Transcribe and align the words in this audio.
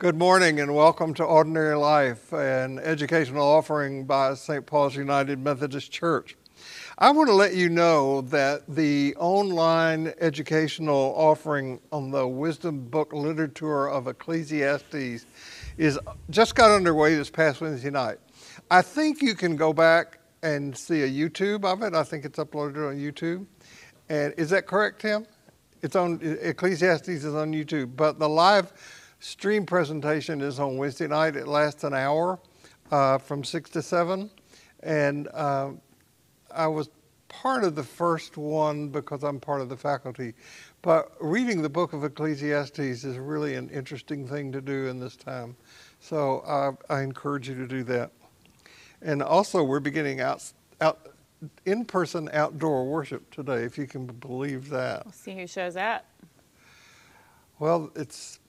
Good 0.00 0.16
morning 0.16 0.60
and 0.60 0.74
welcome 0.74 1.12
to 1.12 1.24
Ordinary 1.24 1.76
Life, 1.76 2.32
an 2.32 2.78
educational 2.78 3.46
offering 3.46 4.06
by 4.06 4.32
St. 4.32 4.64
Paul's 4.64 4.96
United 4.96 5.38
Methodist 5.38 5.92
Church. 5.92 6.38
I 6.96 7.10
want 7.10 7.28
to 7.28 7.34
let 7.34 7.54
you 7.54 7.68
know 7.68 8.22
that 8.22 8.62
the 8.66 9.14
online 9.16 10.14
educational 10.18 11.12
offering 11.14 11.80
on 11.92 12.10
the 12.10 12.26
Wisdom 12.26 12.88
Book 12.88 13.12
Literature 13.12 13.90
of 13.90 14.08
Ecclesiastes 14.08 15.26
is 15.76 15.98
just 16.30 16.54
got 16.54 16.70
underway 16.70 17.14
this 17.14 17.28
past 17.28 17.60
Wednesday 17.60 17.90
night. 17.90 18.16
I 18.70 18.80
think 18.80 19.20
you 19.20 19.34
can 19.34 19.54
go 19.54 19.74
back 19.74 20.18
and 20.42 20.74
see 20.74 21.02
a 21.02 21.10
YouTube 21.10 21.66
of 21.66 21.82
it. 21.82 21.94
I 21.94 22.04
think 22.04 22.24
it's 22.24 22.38
uploaded 22.38 22.88
on 22.88 22.96
YouTube. 22.96 23.44
And 24.08 24.32
is 24.38 24.48
that 24.48 24.66
correct, 24.66 25.02
Tim? 25.02 25.26
It's 25.82 25.94
on 25.94 26.20
Ecclesiastes 26.22 27.08
is 27.08 27.34
on 27.34 27.52
YouTube, 27.52 27.96
but 27.96 28.18
the 28.18 28.28
live 28.30 28.72
stream 29.20 29.64
presentation 29.64 30.40
is 30.40 30.58
on 30.58 30.76
Wednesday 30.76 31.06
night. 31.06 31.36
It 31.36 31.46
lasts 31.46 31.84
an 31.84 31.94
hour 31.94 32.40
uh, 32.90 33.18
from 33.18 33.44
six 33.44 33.70
to 33.70 33.82
seven, 33.82 34.30
and 34.82 35.28
uh, 35.32 35.70
I 36.52 36.66
was 36.66 36.88
part 37.28 37.62
of 37.62 37.76
the 37.76 37.84
first 37.84 38.36
one 38.36 38.88
because 38.88 39.22
I'm 39.22 39.38
part 39.38 39.60
of 39.60 39.68
the 39.68 39.76
faculty. 39.76 40.34
But 40.82 41.12
reading 41.20 41.62
the 41.62 41.68
book 41.68 41.92
of 41.92 42.02
Ecclesiastes 42.02 42.78
is 42.78 43.18
really 43.18 43.54
an 43.54 43.68
interesting 43.68 44.26
thing 44.26 44.50
to 44.50 44.60
do 44.60 44.88
in 44.88 44.98
this 44.98 45.14
time. 45.14 45.54
So 46.00 46.40
uh, 46.40 46.72
I 46.92 47.02
encourage 47.02 47.48
you 47.48 47.54
to 47.54 47.68
do 47.68 47.84
that. 47.84 48.10
And 49.02 49.22
also, 49.22 49.62
we're 49.62 49.80
beginning 49.80 50.20
out, 50.20 50.42
out 50.80 51.10
in-person 51.64 52.30
outdoor 52.32 52.86
worship 52.86 53.30
today, 53.30 53.62
if 53.62 53.78
you 53.78 53.86
can 53.86 54.06
believe 54.06 54.68
that. 54.70 55.04
We'll 55.04 55.12
see 55.12 55.36
who 55.36 55.46
shows 55.46 55.76
up. 55.76 56.04
Well, 57.58 57.90
it's, 57.94 58.39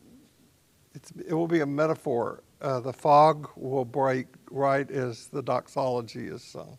it's 0.94 1.12
it 1.28 1.34
will 1.34 1.48
be 1.48 1.62
a 1.62 1.66
metaphor. 1.66 2.44
Uh, 2.62 2.80
the 2.80 2.94
fog 2.94 3.50
will 3.56 3.86
break 3.86 4.28
right 4.50 4.90
as 4.92 5.28
the 5.28 5.42
doxology 5.42 6.28
is 6.28 6.44
sung. 6.44 6.78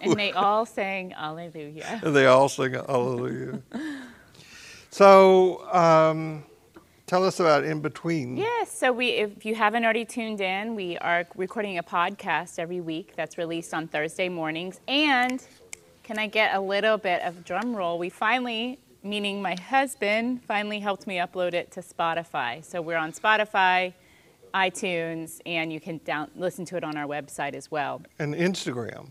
And 0.00 0.14
they 0.14 0.32
all 0.32 0.66
sang 0.66 1.12
Alleluia. 1.14 2.00
And 2.02 2.14
they 2.14 2.26
all 2.26 2.48
sing 2.48 2.74
Hallelujah. 2.74 3.60
so, 4.90 5.66
um, 5.72 6.44
tell 7.06 7.24
us 7.24 7.40
about 7.40 7.64
In 7.64 7.80
Between. 7.80 8.36
Yes, 8.36 8.76
so 8.76 8.92
we, 8.92 9.10
if 9.10 9.44
you 9.44 9.54
haven't 9.54 9.84
already 9.84 10.04
tuned 10.04 10.40
in, 10.40 10.74
we 10.74 10.98
are 10.98 11.26
recording 11.36 11.78
a 11.78 11.82
podcast 11.82 12.58
every 12.58 12.80
week 12.80 13.14
that's 13.16 13.38
released 13.38 13.72
on 13.72 13.88
Thursday 13.88 14.28
mornings. 14.28 14.80
And 14.88 15.42
can 16.02 16.18
I 16.18 16.26
get 16.26 16.54
a 16.54 16.60
little 16.60 16.98
bit 16.98 17.22
of 17.22 17.44
drum 17.44 17.74
roll? 17.74 17.98
We 17.98 18.10
finally, 18.10 18.78
meaning 19.04 19.40
my 19.42 19.54
husband, 19.54 20.42
finally 20.44 20.80
helped 20.80 21.06
me 21.06 21.18
upload 21.18 21.54
it 21.54 21.70
to 21.72 21.80
Spotify. 21.80 22.64
So 22.64 22.80
we're 22.80 22.96
on 22.96 23.12
Spotify, 23.12 23.92
iTunes, 24.54 25.40
and 25.46 25.72
you 25.72 25.78
can 25.80 25.98
down, 25.98 26.30
listen 26.34 26.64
to 26.66 26.76
it 26.76 26.82
on 26.84 26.96
our 26.96 27.06
website 27.06 27.54
as 27.54 27.70
well. 27.70 28.02
And 28.18 28.34
Instagram. 28.34 29.10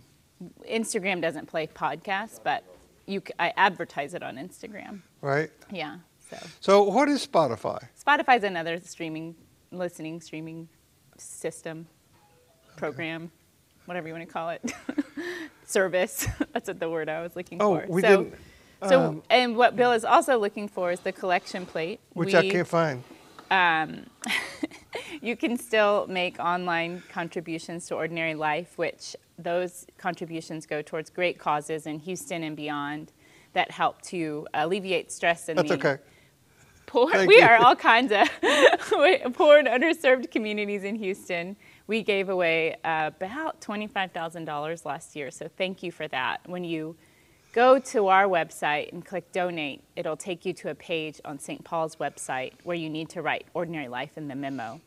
Instagram 0.70 1.22
doesn't 1.22 1.46
play 1.46 1.68
podcasts, 1.68 2.40
but 2.44 2.64
you, 3.06 3.22
I 3.40 3.54
advertise 3.56 4.14
it 4.14 4.24
on 4.24 4.36
Instagram. 4.36 5.02
Right? 5.22 5.52
Yeah. 5.72 5.98
So 6.30 6.38
So, 6.60 6.84
what 6.84 7.08
is 7.08 7.26
Spotify? 7.26 7.88
Spotify's 8.06 8.44
another 8.44 8.80
streaming, 8.84 9.36
listening, 9.72 10.20
streaming 10.22 10.68
system, 11.18 11.86
program, 12.76 13.32
whatever 13.86 14.08
you 14.08 14.14
want 14.14 14.28
to 14.28 14.34
call 14.34 14.50
it, 14.50 14.74
service. 15.66 16.28
That's 16.54 16.68
what 16.68 16.80
the 16.80 16.90
word 16.90 17.10
I 17.10 17.22
was 17.22 17.36
looking 17.36 17.62
Oh, 17.62 17.80
for. 17.80 17.86
we 17.88 18.02
so, 18.02 18.24
didn't. 18.24 18.40
So, 18.88 19.02
um, 19.02 19.24
and 19.30 19.56
what 19.56 19.76
Bill 19.76 19.92
is 19.92 20.06
also 20.06 20.38
looking 20.38 20.68
for 20.68 20.92
is 20.92 21.00
the 21.02 21.12
collection 21.12 21.66
plate. 21.66 22.00
which 22.14 22.34
I 22.36 22.50
can't 22.50 22.68
find. 22.68 23.04
um, 23.52 24.06
you 25.22 25.36
can 25.36 25.58
still 25.58 26.08
make 26.08 26.40
online 26.40 27.04
contributions 27.12 27.88
to 27.88 27.96
Ordinary 27.96 28.36
Life, 28.36 28.78
which 28.78 29.16
those 29.38 29.86
contributions 29.98 30.66
go 30.66 30.82
towards 30.82 31.10
great 31.10 31.40
causes 31.40 31.86
in 31.86 32.00
Houston 32.00 32.44
and 32.44 32.56
beyond 32.56 33.12
that 33.54 33.72
help 33.72 34.02
to 34.02 34.48
alleviate 34.54 35.12
stress 35.12 35.50
in 35.50 35.56
That's 35.58 35.70
the 35.70 35.76
okay. 35.76 35.98
poor. 36.86 37.12
Thank 37.12 37.30
we 37.30 37.38
you. 37.38 37.44
are 37.44 37.58
all 37.58 37.76
kinds 37.76 38.12
of 38.12 38.28
poor 39.34 39.58
and 39.58 39.68
underserved 39.68 40.32
communities 40.32 40.84
in 40.84 40.96
Houston. 40.96 41.56
We 41.88 42.02
gave 42.04 42.30
away 42.30 42.76
uh, 42.84 43.12
about 43.16 43.62
twenty-five 43.62 44.12
thousand 44.12 44.46
dollars 44.46 44.86
last 44.86 45.16
year, 45.16 45.30
so 45.32 45.48
thank 45.58 45.84
you 45.84 45.92
for 45.92 46.08
that. 46.10 46.42
When 46.48 46.64
you 46.64 46.96
go 47.54 47.80
to 47.80 48.08
our 48.08 48.26
website 48.26 48.92
and 48.92 49.06
click 49.06 49.32
donate, 49.32 49.84
it'll 49.96 50.18
take 50.18 50.46
you 50.46 50.54
to 50.54 50.70
a 50.70 50.76
page 50.76 51.22
on 51.24 51.40
St. 51.40 51.64
Paul's 51.64 51.96
website 51.96 52.54
where 52.64 52.76
you 52.76 52.90
need 52.90 53.10
to 53.10 53.22
write 53.22 53.46
Ordinary 53.54 53.88
Life 53.88 54.18
in 54.18 54.28
the 54.28 54.36
memo. 54.36 54.82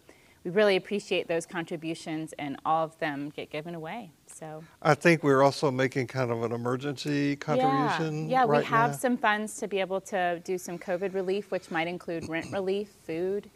We 0.44 0.50
really 0.50 0.76
appreciate 0.76 1.26
those 1.26 1.44
contributions, 1.44 2.32
and 2.38 2.56
all 2.64 2.84
of 2.84 2.96
them 3.00 3.30
get 3.34 3.50
given 3.50 3.74
away. 3.74 4.12
So 4.26 4.62
I 4.80 4.94
think 4.94 5.24
we're 5.24 5.42
also 5.42 5.72
making 5.72 6.06
kind 6.06 6.30
of 6.30 6.44
an 6.44 6.52
emergency 6.52 7.34
contribution. 7.34 8.28
yeah, 8.28 8.42
yeah 8.42 8.44
we 8.44 8.62
have 8.62 8.92
now. 8.92 8.96
some 8.96 9.16
funds 9.16 9.56
to 9.56 9.66
be 9.66 9.80
able 9.80 10.00
to 10.02 10.40
do 10.44 10.56
some 10.56 10.78
COVID 10.78 11.14
relief, 11.14 11.50
which 11.50 11.72
might 11.72 11.88
include 11.88 12.28
rent 12.28 12.52
relief, 12.52 12.90
food, 13.04 13.50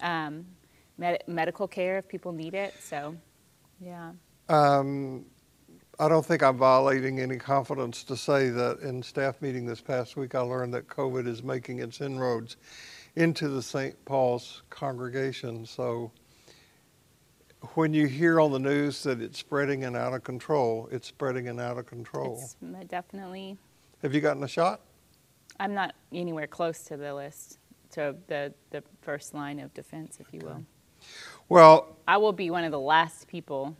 um, 0.00 0.46
med- 0.98 1.24
medical 1.26 1.66
care 1.66 1.98
if 1.98 2.06
people 2.06 2.30
need 2.30 2.54
it. 2.54 2.74
So, 2.80 3.16
yeah. 3.80 4.12
Um, 4.48 5.24
I 5.98 6.08
don't 6.08 6.24
think 6.24 6.42
I'm 6.42 6.58
violating 6.58 7.20
any 7.20 7.38
confidence 7.38 8.04
to 8.04 8.16
say 8.16 8.50
that 8.50 8.80
in 8.80 9.02
staff 9.02 9.40
meeting 9.40 9.64
this 9.64 9.80
past 9.80 10.14
week, 10.14 10.34
I 10.34 10.40
learned 10.40 10.74
that 10.74 10.88
COVID 10.88 11.26
is 11.26 11.42
making 11.42 11.78
its 11.78 12.02
inroads 12.02 12.58
into 13.14 13.48
the 13.48 13.62
St. 13.62 14.04
Paul's 14.04 14.62
congregation. 14.68 15.64
So 15.64 16.12
when 17.74 17.94
you 17.94 18.06
hear 18.06 18.40
on 18.40 18.52
the 18.52 18.58
news 18.58 19.02
that 19.04 19.22
it's 19.22 19.38
spreading 19.38 19.84
and 19.84 19.96
out 19.96 20.12
of 20.12 20.22
control, 20.22 20.86
it's 20.92 21.08
spreading 21.08 21.48
and 21.48 21.58
out 21.58 21.78
of 21.78 21.86
control. 21.86 22.40
It's 22.42 22.56
definitely, 22.88 23.56
Have 24.02 24.14
you 24.14 24.20
gotten 24.20 24.42
a 24.42 24.48
shot? 24.48 24.82
I'm 25.58 25.72
not 25.72 25.94
anywhere 26.12 26.46
close 26.46 26.80
to 26.84 26.98
the 26.98 27.14
list, 27.14 27.58
to 27.92 28.14
the, 28.26 28.52
the 28.68 28.82
first 29.00 29.32
line 29.32 29.60
of 29.60 29.72
defense, 29.72 30.18
if 30.20 30.26
you 30.34 30.40
will. 30.44 30.62
Well, 31.48 31.96
I 32.06 32.18
will 32.18 32.34
be 32.34 32.50
one 32.50 32.64
of 32.64 32.70
the 32.70 32.80
last 32.80 33.28
people 33.28 33.74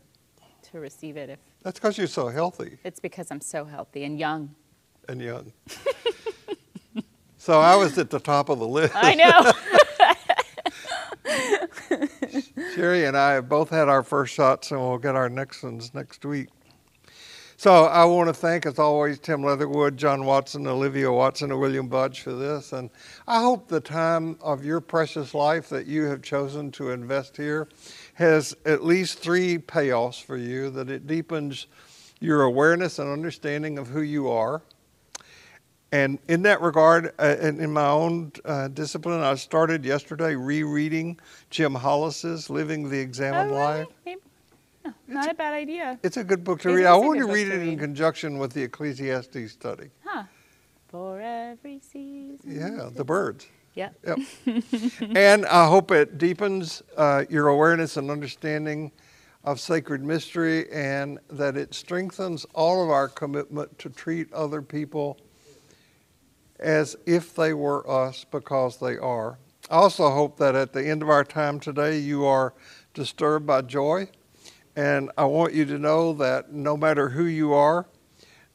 to 0.71 0.79
receive 0.79 1.15
it 1.15 1.29
if 1.29 1.39
that's 1.67 1.79
because 1.79 1.97
you're 1.97 2.07
so 2.07 2.29
healthy 2.29 2.77
it's 2.85 3.01
because 3.01 3.29
I'm 3.29 3.41
so 3.41 3.65
healthy 3.65 4.05
and 4.05 4.17
young. 4.17 4.55
and 5.09 5.21
young. 5.21 5.51
so 7.37 7.59
I 7.59 7.75
was 7.75 7.97
at 7.97 8.09
the 8.09 8.21
top 8.21 8.47
of 8.47 8.59
the 8.59 8.67
list. 8.67 8.93
I 8.95 9.15
know. 9.15 9.51
Sherry 12.73 13.03
and 13.03 13.17
I 13.17 13.33
have 13.33 13.49
both 13.49 13.69
had 13.69 13.89
our 13.89 14.01
first 14.01 14.33
shots, 14.33 14.71
and 14.71 14.79
we'll 14.79 14.97
get 14.97 15.17
our 15.17 15.27
next 15.27 15.61
ones 15.61 15.93
next 15.93 16.23
week. 16.23 16.47
So 17.59 17.85
I 17.85 18.05
want 18.05 18.29
to 18.29 18.33
thank, 18.33 18.65
as 18.65 18.79
always, 18.79 19.19
Tim 19.19 19.43
Leatherwood, 19.43 19.97
John 19.97 20.25
Watson, 20.25 20.67
Olivia 20.67 21.11
Watson, 21.11 21.51
and 21.51 21.59
William 21.59 21.89
Budge 21.89 22.21
for 22.21 22.33
this. 22.33 22.71
And 22.71 22.91
I 23.27 23.41
hope 23.41 23.67
the 23.67 23.81
time 23.81 24.37
of 24.41 24.63
your 24.63 24.79
precious 24.79 25.33
life 25.33 25.67
that 25.69 25.85
you 25.85 26.03
have 26.03 26.21
chosen 26.21 26.71
to 26.73 26.91
invest 26.91 27.35
here 27.35 27.67
has 28.17 28.55
at 28.65 28.83
least 28.83 29.19
three 29.19 29.59
payoffs 29.59 30.19
for 30.19 30.37
you, 30.37 30.71
that 30.71 30.89
it 30.89 31.05
deepens 31.05 31.67
your 32.19 32.41
awareness 32.41 32.97
and 32.97 33.07
understanding 33.07 33.77
of 33.77 33.89
who 33.89 34.01
you 34.01 34.27
are. 34.27 34.63
And 35.91 36.17
in 36.27 36.41
that 36.41 36.59
regard, 36.61 37.13
uh, 37.19 37.35
and 37.39 37.61
in 37.61 37.71
my 37.71 37.87
own 37.87 38.31
uh, 38.43 38.69
discipline, 38.69 39.21
I 39.21 39.35
started 39.35 39.85
yesterday 39.85 40.33
rereading 40.33 41.19
Jim 41.51 41.75
Hollis's 41.75 42.49
Living 42.49 42.89
the 42.89 42.97
Examined 42.99 43.51
Oh, 43.51 43.55
Life. 43.55 43.87
Maybe- 44.03 44.21
no, 44.83 44.93
not 45.07 45.29
a 45.29 45.35
bad 45.35 45.53
idea. 45.53 45.99
It's 46.01 46.17
a 46.17 46.23
good 46.23 46.43
book 46.43 46.61
to 46.61 46.69
It 46.69 46.73
read. 46.73 46.85
I 46.87 46.95
want 46.95 47.19
to 47.19 47.27
read 47.27 47.49
it 47.49 47.61
in 47.61 47.77
conjunction 47.77 48.39
with 48.39 48.51
the 48.51 48.63
Ecclesiastes 48.63 49.51
study. 49.51 49.91
Huh. 50.03 50.23
For 50.87 51.21
every 51.21 51.79
season. 51.81 52.39
Yeah, 52.45 52.89
the 52.91 53.03
birds. 53.05 53.45
Yep. 53.77 53.95
Yep. 54.07 54.19
and 55.15 55.45
I 55.45 55.67
hope 55.67 55.91
it 55.91 56.17
deepens 56.17 56.81
uh, 56.97 57.25
your 57.29 57.49
awareness 57.49 57.95
and 57.95 58.09
understanding 58.09 58.91
of 59.43 59.59
sacred 59.59 60.03
mystery 60.03 60.67
and 60.71 61.19
that 61.29 61.55
it 61.55 61.75
strengthens 61.75 62.43
all 62.55 62.83
of 62.83 62.89
our 62.89 63.07
commitment 63.07 63.77
to 63.77 63.89
treat 63.89 64.33
other 64.33 64.63
people 64.63 65.19
as 66.59 66.95
if 67.05 67.35
they 67.35 67.53
were 67.53 67.87
us 67.87 68.25
because 68.31 68.79
they 68.79 68.97
are. 68.97 69.37
I 69.69 69.75
also 69.75 70.09
hope 70.09 70.37
that 70.39 70.55
at 70.55 70.73
the 70.73 70.83
end 70.83 71.03
of 71.03 71.09
our 71.09 71.23
time 71.23 71.59
today, 71.59 71.99
you 71.99 72.25
are 72.25 72.55
disturbed 72.95 73.45
by 73.45 73.61
joy. 73.61 74.09
And 74.75 75.11
I 75.19 75.25
want 75.25 75.53
you 75.53 75.65
to 75.65 75.77
know 75.77 76.13
that 76.13 76.51
no 76.51 76.75
matter 76.75 77.09
who 77.09 77.25
you 77.25 77.53
are, 77.53 77.87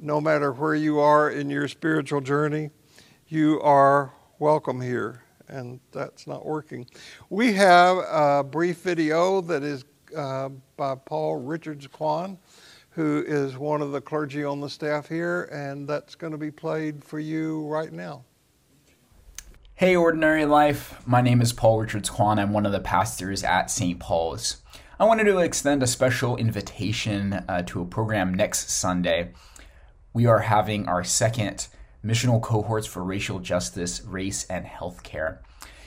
no 0.00 0.20
matter 0.20 0.50
where 0.50 0.74
you 0.74 0.98
are 0.98 1.30
in 1.30 1.48
your 1.48 1.68
spiritual 1.68 2.22
journey, 2.22 2.70
you 3.28 3.60
are 3.60 4.12
welcome 4.42 4.80
here. 4.80 5.22
And 5.46 5.78
that's 5.92 6.26
not 6.26 6.44
working. 6.44 6.84
We 7.30 7.52
have 7.52 7.98
a 7.98 8.42
brief 8.42 8.78
video 8.78 9.40
that 9.42 9.62
is 9.62 9.84
uh, 10.16 10.48
by 10.76 10.96
Paul 10.96 11.36
Richards 11.36 11.86
Kwan, 11.86 12.38
who 12.90 13.22
is 13.24 13.56
one 13.56 13.80
of 13.80 13.92
the 13.92 14.00
clergy 14.00 14.42
on 14.42 14.60
the 14.60 14.68
staff 14.68 15.08
here, 15.08 15.44
and 15.52 15.86
that's 15.86 16.16
going 16.16 16.32
to 16.32 16.38
be 16.38 16.50
played 16.50 17.04
for 17.04 17.20
you 17.20 17.64
right 17.68 17.92
now. 17.92 18.24
Hey, 19.74 19.94
Ordinary 19.94 20.44
Life. 20.44 21.00
My 21.06 21.20
name 21.20 21.40
is 21.40 21.52
Paul 21.52 21.80
Richards 21.80 22.10
Kwan. 22.10 22.40
I'm 22.40 22.52
one 22.52 22.66
of 22.66 22.72
the 22.72 22.80
pastors 22.80 23.44
at 23.44 23.70
St. 23.70 24.00
Paul's. 24.00 24.56
I 24.98 25.04
wanted 25.04 25.24
to 25.24 25.38
extend 25.38 25.84
a 25.84 25.86
special 25.86 26.36
invitation 26.36 27.44
uh, 27.48 27.62
to 27.66 27.80
a 27.80 27.84
program 27.84 28.34
next 28.34 28.70
Sunday. 28.70 29.34
We 30.12 30.26
are 30.26 30.40
having 30.40 30.88
our 30.88 31.04
second 31.04 31.68
missional 32.04 32.40
cohorts 32.40 32.86
for 32.86 33.02
racial 33.02 33.38
justice, 33.38 34.02
race, 34.04 34.44
and 34.46 34.66
healthcare. 34.66 35.38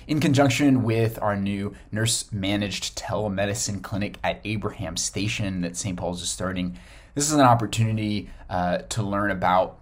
In 0.08 0.20
conjunction 0.20 0.84
with 0.84 1.22
our 1.22 1.36
new 1.36 1.74
nurse 1.92 2.32
managed 2.32 2.98
telemedicine 2.98 3.82
clinic 3.82 4.18
at 4.24 4.40
Abraham 4.44 4.98
Station 4.98 5.62
that 5.62 5.76
St. 5.76 5.98
Paul's 5.98 6.22
is 6.22 6.30
starting, 6.30 6.78
this 7.16 7.26
is 7.26 7.34
an 7.34 7.42
opportunity 7.42 8.30
uh, 8.50 8.80
to 8.90 9.02
learn 9.02 9.32
about 9.32 9.80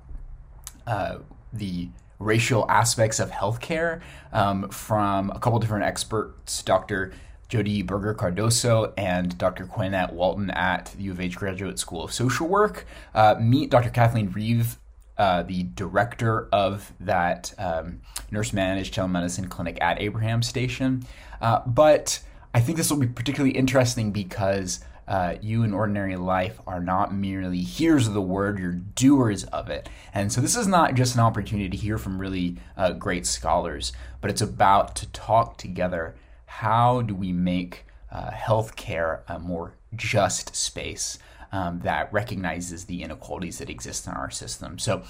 uh, 0.88 1.18
the 1.52 1.90
racial 2.20 2.70
aspects 2.70 3.20
of 3.20 3.32
healthcare 3.32 4.02
um, 4.32 4.70
from 4.70 5.30
a 5.32 5.40
couple 5.40 5.60
different 5.60 5.84
experts, 5.84 6.64
Dr. 6.64 7.12
Jodi 7.50 7.84
Berger 7.84 8.16
Cardoso 8.16 8.94
and 8.98 9.38
Dr. 9.38 9.66
Quenette 9.66 10.14
Walton 10.14 10.50
at 10.52 10.94
the 10.98 11.04
U 11.04 11.12
of 11.12 11.20
H 11.20 11.36
Graduate 11.36 11.78
School 11.78 12.04
of 12.04 12.14
Social 12.14 12.48
Work. 12.48 12.86
Uh, 13.14 13.36
meet 13.40 13.70
Dr. 13.70 13.90
Kathleen 13.90 14.32
Reeve, 14.32 14.80
uh, 15.18 15.44
the 15.44 15.64
director 15.64 16.48
of 16.52 16.92
that 17.00 17.54
um, 17.58 18.02
nurse 18.32 18.54
managed 18.54 18.94
telemedicine 18.96 19.50
clinic 19.50 19.78
at 19.82 20.02
Abraham 20.02 20.42
Station. 20.42 21.06
Uh, 21.42 21.62
but 21.66 22.20
I 22.54 22.62
think 22.62 22.78
this 22.78 22.90
will 22.90 22.98
be 22.98 23.08
particularly 23.08 23.56
interesting 23.56 24.12
because 24.12 24.80
uh, 25.08 25.36
you 25.42 25.64
in 25.64 25.74
ordinary 25.74 26.16
life 26.16 26.60
are 26.66 26.80
not 26.80 27.14
merely 27.14 27.62
hearers 27.62 28.08
of 28.08 28.14
the 28.14 28.22
word, 28.22 28.60
you're 28.60 28.72
doers 28.72 29.44
of 29.46 29.70
it. 29.70 29.90
And 30.14 30.32
so 30.32 30.40
this 30.40 30.56
is 30.56 30.68
not 30.68 30.96
just 30.96 31.16
an 31.16 31.22
opportunity 31.22 31.70
to 31.70 31.78
hear 31.78 31.98
from 31.98 32.20
really 32.20 32.58
uh, 32.78 32.94
great 32.94 33.26
scholars, 33.26 33.92
but 34.22 34.32
it's 34.32 34.42
about 34.42 34.96
to 34.98 35.08
talk 35.08 35.58
together. 35.58 36.16
How 36.46 37.02
do 37.02 37.16
we 37.16 37.34
make 37.34 37.86
uh, 38.12 38.32
healthcare 38.32 39.22
a 39.28 39.40
more 39.40 39.74
just 39.96 40.56
space? 40.56 41.20
Um, 41.54 41.80
that 41.84 42.12
recognizes 42.12 42.86
the 42.86 43.04
inequalities 43.04 43.60
that 43.60 43.70
exist 43.70 44.08
in 44.08 44.14
our 44.14 44.32
system. 44.32 44.80
So, 44.80 45.04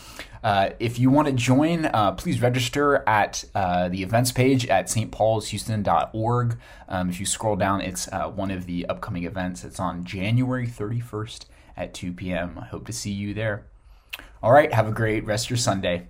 uh, 0.43 0.71
if 0.77 0.99
you 0.99 1.09
want 1.09 1.29
to 1.29 1.33
join, 1.33 1.85
uh, 1.85 2.11
please 2.11 2.41
register 2.41 3.01
at 3.07 3.45
uh, 3.55 3.87
the 3.87 4.03
events 4.03 4.33
page 4.33 4.67
at 4.67 4.87
stpaulshouston.org. 4.87 6.57
Um, 6.89 7.09
if 7.09 7.19
you 7.19 7.25
scroll 7.25 7.55
down, 7.55 7.79
it's 7.79 8.09
uh, 8.11 8.29
one 8.29 8.51
of 8.51 8.65
the 8.65 8.85
upcoming 8.87 9.23
events. 9.23 9.63
It's 9.63 9.79
on 9.79 10.03
January 10.03 10.67
31st 10.67 11.45
at 11.77 11.93
2 11.93 12.11
p.m. 12.11 12.59
I 12.61 12.65
hope 12.65 12.85
to 12.87 12.93
see 12.93 13.11
you 13.11 13.33
there. 13.33 13.65
All 14.43 14.51
right, 14.51 14.71
have 14.73 14.87
a 14.87 14.91
great 14.91 15.25
rest 15.25 15.45
of 15.45 15.51
your 15.51 15.57
Sunday. 15.57 16.07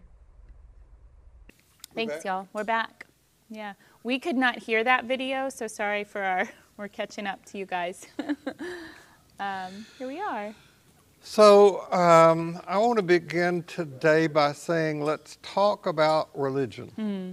Thanks, 1.94 2.26
y'all. 2.26 2.48
We're 2.54 2.64
back. 2.64 3.06
Yeah, 3.52 3.74
we 4.04 4.18
could 4.18 4.36
not 4.36 4.58
hear 4.58 4.84
that 4.84 5.06
video, 5.06 5.50
so 5.50 5.68
sorry 5.68 6.04
for 6.04 6.24
our. 6.24 6.50
We're 6.76 6.88
catching 6.88 7.28
up 7.28 7.46
to 7.46 7.60
you 7.60 7.68
guys. 7.68 8.08
um, 9.40 9.86
here 9.98 10.08
we 10.08 10.20
are. 10.20 10.54
So, 11.22 11.92
um, 11.92 12.60
I 12.68 12.78
want 12.78 12.98
to 12.98 13.04
begin 13.04 13.64
today 13.64 14.28
by 14.28 14.52
saying 14.52 15.02
let's 15.02 15.38
talk 15.42 15.86
about 15.86 16.30
religion. 16.34 16.90
Hmm. 16.96 17.32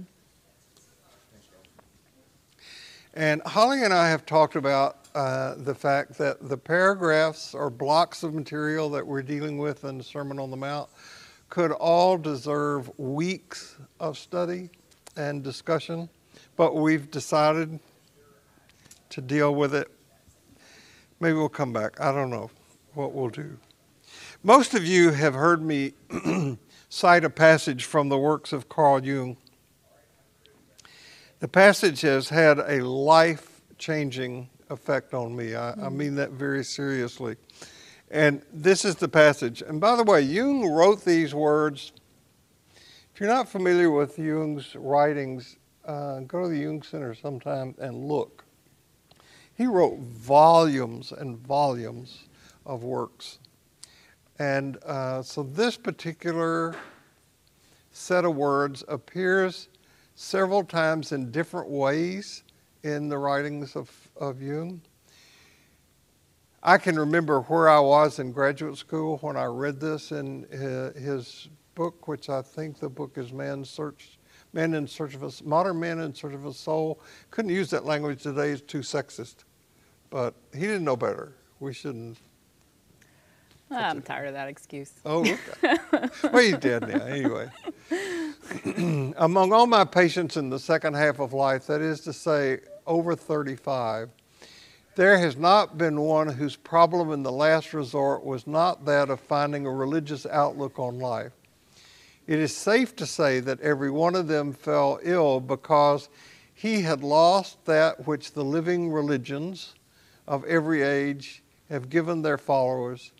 And 3.13 3.41
Holly 3.41 3.83
and 3.83 3.93
I 3.93 4.09
have 4.09 4.25
talked 4.25 4.55
about 4.55 4.99
uh, 5.13 5.55
the 5.57 5.75
fact 5.75 6.17
that 6.17 6.47
the 6.47 6.57
paragraphs 6.57 7.53
or 7.53 7.69
blocks 7.69 8.23
of 8.23 8.33
material 8.33 8.89
that 8.91 9.05
we're 9.05 9.21
dealing 9.21 9.57
with 9.57 9.83
in 9.83 9.97
the 9.97 10.03
Sermon 10.03 10.39
on 10.39 10.49
the 10.49 10.57
Mount 10.57 10.89
could 11.49 11.71
all 11.73 12.17
deserve 12.17 12.89
weeks 12.97 13.75
of 13.99 14.17
study 14.17 14.69
and 15.17 15.43
discussion, 15.43 16.07
but 16.55 16.75
we've 16.75 17.11
decided 17.11 17.77
to 19.09 19.19
deal 19.19 19.53
with 19.53 19.75
it 19.75 19.91
Maybe 21.21 21.37
we'll 21.37 21.49
come 21.49 21.71
back. 21.71 22.01
I 22.01 22.11
don't 22.11 22.31
know 22.31 22.49
what 22.95 23.13
we'll 23.13 23.29
do. 23.29 23.59
Most 24.41 24.73
of 24.73 24.83
you 24.83 25.11
have 25.11 25.35
heard 25.35 25.61
me 25.61 25.93
cite 26.89 27.23
a 27.23 27.29
passage 27.29 27.85
from 27.85 28.09
the 28.09 28.17
works 28.17 28.51
of 28.51 28.67
Carl 28.67 29.05
Jung. 29.05 29.37
The 31.39 31.47
passage 31.47 32.01
has 32.01 32.29
had 32.29 32.57
a 32.57 32.83
life 32.83 33.61
changing 33.77 34.49
effect 34.71 35.13
on 35.13 35.35
me. 35.35 35.53
I, 35.53 35.73
I, 35.73 35.89
mean 35.89 36.15
that 36.15 36.31
very 36.31 36.63
seriously. 36.63 37.35
And 38.09 38.41
this 38.51 38.83
is 38.83 38.95
the 38.95 39.07
passage. 39.07 39.61
And 39.61 39.79
by 39.79 39.95
the 39.95 40.03
way, 40.03 40.21
Jung 40.21 40.65
wrote 40.65 41.05
these 41.05 41.35
words. 41.35 41.91
If 43.13 43.19
you're 43.19 43.29
not 43.29 43.47
familiar 43.47 43.91
with 43.91 44.17
Jung's 44.17 44.75
writings, 44.75 45.57
uh, 45.85 46.21
go 46.21 46.41
to 46.41 46.47
the 46.47 46.57
Jung 46.57 46.81
Center 46.81 47.13
sometime 47.13 47.75
and 47.77 48.07
look. 48.07 48.43
He 49.55 49.65
wrote 49.67 49.99
volumes 49.99 51.11
and 51.11 51.37
volumes 51.37 52.23
of 52.65 52.83
works. 52.83 53.39
And 54.39 54.77
uh, 54.83 55.21
so 55.21 55.43
this 55.43 55.77
particular 55.77 56.75
set 57.91 58.25
of 58.25 58.35
words 58.35 58.83
appears 58.87 59.67
several 60.15 60.63
times 60.63 61.11
in 61.11 61.31
different 61.31 61.69
ways 61.69 62.43
in 62.83 63.09
the 63.09 63.17
writings 63.17 63.75
of, 63.75 63.91
of 64.15 64.41
Jung. 64.41 64.81
I 66.63 66.77
can 66.77 66.97
remember 66.97 67.41
where 67.41 67.69
I 67.69 67.79
was 67.79 68.19
in 68.19 68.31
graduate 68.31 68.77
school 68.77 69.17
when 69.17 69.35
I 69.35 69.45
read 69.45 69.79
this 69.79 70.11
in 70.11 70.45
his 70.95 71.49
book, 71.73 72.07
which 72.07 72.29
I 72.29 72.41
think 72.41 72.79
the 72.79 72.89
book 72.89 73.17
is 73.17 73.33
Man's 73.33 73.69
Search, 73.69 74.19
Man 74.53 74.73
in 74.73 74.87
Search 74.87 75.15
of 75.15 75.23
a 75.23 75.31
Modern 75.43 75.79
Man 75.79 75.99
in 75.99 76.13
Search 76.13 76.33
of 76.33 76.45
a 76.45 76.53
Soul. 76.53 76.99
Couldn't 77.29 77.51
use 77.51 77.69
that 77.69 77.85
language 77.85 78.23
today; 78.23 78.51
it's 78.51 78.61
too 78.61 78.79
sexist. 78.79 79.35
But 80.09 80.33
he 80.53 80.61
didn't 80.61 80.83
know 80.83 80.97
better. 80.97 81.33
We 81.59 81.73
shouldn't. 81.73 82.17
Ah, 83.73 83.89
I'm 83.89 84.01
tired 84.01 84.27
of 84.27 84.33
that 84.33 84.49
excuse. 84.49 84.91
Oh, 85.05 85.21
okay. 85.21 85.77
well, 86.23 86.43
he's 86.43 86.57
dead 86.57 86.87
now, 86.89 87.05
anyway. 87.05 87.49
Among 89.17 89.53
all 89.53 89.65
my 89.65 89.85
patients 89.85 90.35
in 90.35 90.49
the 90.49 90.59
second 90.59 90.95
half 90.95 91.19
of 91.19 91.31
life, 91.31 91.67
that 91.67 91.79
is 91.79 92.01
to 92.01 92.11
say, 92.11 92.59
over 92.85 93.15
35, 93.15 94.09
there 94.95 95.17
has 95.17 95.37
not 95.37 95.77
been 95.77 96.01
one 96.01 96.27
whose 96.27 96.57
problem 96.57 97.13
in 97.13 97.23
the 97.23 97.31
last 97.31 97.73
resort 97.73 98.25
was 98.25 98.45
not 98.45 98.83
that 98.85 99.09
of 99.09 99.21
finding 99.21 99.65
a 99.65 99.71
religious 99.71 100.25
outlook 100.25 100.77
on 100.77 100.99
life. 100.99 101.31
It 102.27 102.39
is 102.39 102.55
safe 102.55 102.95
to 102.97 103.05
say 103.05 103.39
that 103.39 103.59
every 103.61 103.91
one 103.91 104.15
of 104.15 104.27
them 104.27 104.53
fell 104.53 104.99
ill 105.03 105.39
because 105.39 106.09
he 106.53 106.81
had 106.81 107.03
lost 107.03 107.63
that 107.65 108.07
which 108.07 108.33
the 108.33 108.43
living 108.43 108.91
religions, 108.91 109.73
of 110.27 110.45
every 110.45 110.81
age 110.81 111.43
have 111.69 111.89
given 111.89 112.21
their 112.21 112.37
followers, 112.37 113.11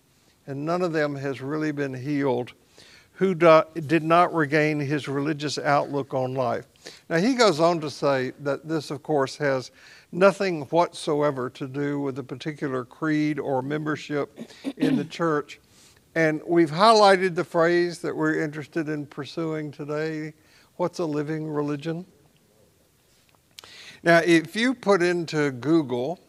and 0.48 0.65
none 0.65 0.81
of 0.81 0.93
them 0.93 1.15
has 1.15 1.41
really 1.41 1.72
been 1.72 1.93
healed 1.93 2.53
who 3.13 3.36
do, 3.36 3.62
did 3.86 4.01
not 4.01 4.34
regain 4.34 4.79
his 4.79 5.08
religious 5.08 5.60
outlook 5.60 6.13
on 6.13 6.34
life. 6.34 6.65
Now, 7.08 7.17
he 7.17 7.36
goes 7.36 7.60
on 7.60 7.79
to 7.81 7.89
say 7.89 8.31
that 8.39 8.67
this, 8.67 8.89
of 8.89 9.03
course, 9.03 9.38
has 9.38 9.70
nothing 10.12 10.62
whatsoever 10.63 11.50
to 11.51 11.67
do 11.67 12.00
with 12.00 12.17
a 12.17 12.24
particular 12.24 12.84
creed 12.84 13.38
or 13.38 13.62
membership 13.62 14.39
in 14.77 14.96
the 14.96 15.05
church. 15.05 15.60
And 16.13 16.41
we've 16.46 16.72
highlighted 16.72 17.36
the 17.36 17.44
phrase 17.44 18.00
that 18.00 18.15
we're 18.15 18.44
interested 18.44 18.89
in 18.89 19.06
pursuing 19.06 19.72
today 19.72 20.34
what's 20.75 21.00
a 21.00 21.06
living 21.06 21.48
religion? 21.48 22.06
Now, 24.03 24.18
if 24.18 24.56
you 24.56 24.74
put 24.74 25.03
into 25.03 25.51
Google, 25.51 26.20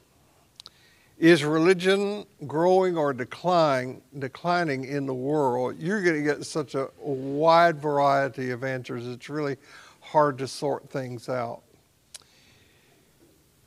is 1.18 1.42
religion 1.42 2.26
growing 2.46 2.96
or 2.96 3.14
declining, 3.14 4.02
declining 4.18 4.84
in 4.84 5.06
the 5.06 5.14
world? 5.14 5.76
You're 5.78 6.02
going 6.02 6.16
to 6.16 6.22
get 6.22 6.44
such 6.44 6.74
a 6.74 6.88
wide 6.98 7.80
variety 7.80 8.50
of 8.50 8.62
answers, 8.62 9.06
it's 9.06 9.30
really 9.30 9.56
hard 10.00 10.36
to 10.38 10.48
sort 10.48 10.90
things 10.90 11.28
out. 11.28 11.62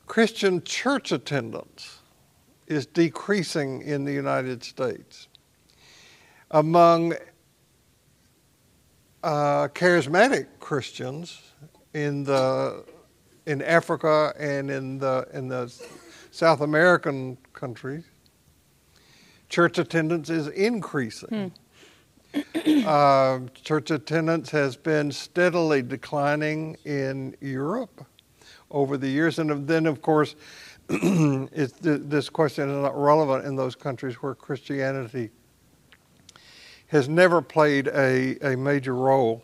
Christian 0.06 0.62
church 0.62 1.10
attendance 1.10 1.98
is 2.68 2.86
decreasing 2.86 3.82
in 3.82 4.04
the 4.04 4.12
United 4.12 4.62
States. 4.62 5.26
Among 6.56 7.12
uh, 9.22 9.68
charismatic 9.74 10.46
Christians 10.58 11.42
in 11.92 12.24
the 12.24 12.82
in 13.44 13.60
Africa 13.60 14.32
and 14.38 14.70
in 14.70 14.98
the 14.98 15.28
in 15.34 15.48
the 15.48 15.70
South 16.30 16.62
American 16.62 17.36
countries, 17.52 18.04
church 19.50 19.76
attendance 19.76 20.30
is 20.30 20.48
increasing. 20.48 21.52
Hmm. 22.32 22.38
uh, 22.86 23.40
church 23.62 23.90
attendance 23.90 24.50
has 24.50 24.78
been 24.78 25.12
steadily 25.12 25.82
declining 25.82 26.78
in 26.86 27.36
Europe 27.42 28.06
over 28.70 28.96
the 28.96 29.08
years, 29.08 29.38
and 29.38 29.68
then, 29.68 29.84
of 29.84 30.00
course, 30.00 30.36
th- 30.88 31.70
this 31.82 32.30
question 32.30 32.70
is 32.70 32.82
not 32.82 32.98
relevant 32.98 33.44
in 33.44 33.56
those 33.56 33.74
countries 33.74 34.14
where 34.22 34.34
Christianity 34.34 35.30
has 36.88 37.08
never 37.08 37.42
played 37.42 37.88
a, 37.88 38.36
a 38.52 38.56
major 38.56 38.94
role. 38.94 39.42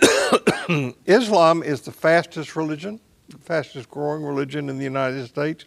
Islam 1.06 1.62
is 1.62 1.82
the 1.82 1.92
fastest 1.92 2.56
religion, 2.56 3.00
the 3.28 3.38
fastest 3.38 3.90
growing 3.90 4.22
religion 4.22 4.68
in 4.68 4.78
the 4.78 4.84
United 4.84 5.26
States. 5.26 5.64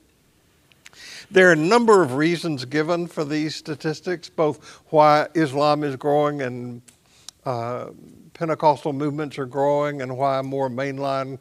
There 1.32 1.50
are 1.50 1.54
a 1.54 1.58
number 1.58 2.02
of 2.02 2.16
reasons 2.16 2.66
given 2.66 3.08
for 3.08 3.26
these 3.26 3.56
statistics, 3.56 4.30
both 4.30 4.82
why 4.90 5.28
Islam 5.34 5.84
is 5.84 5.96
growing 5.96 6.42
and 6.42 6.82
uh, 7.46 7.88
Pentecostal 8.34 8.94
movements 8.94 9.38
are 9.38 9.46
growing, 9.46 10.02
and 10.02 10.18
why 10.18 10.42
more 10.42 10.70
mainline 10.70 11.40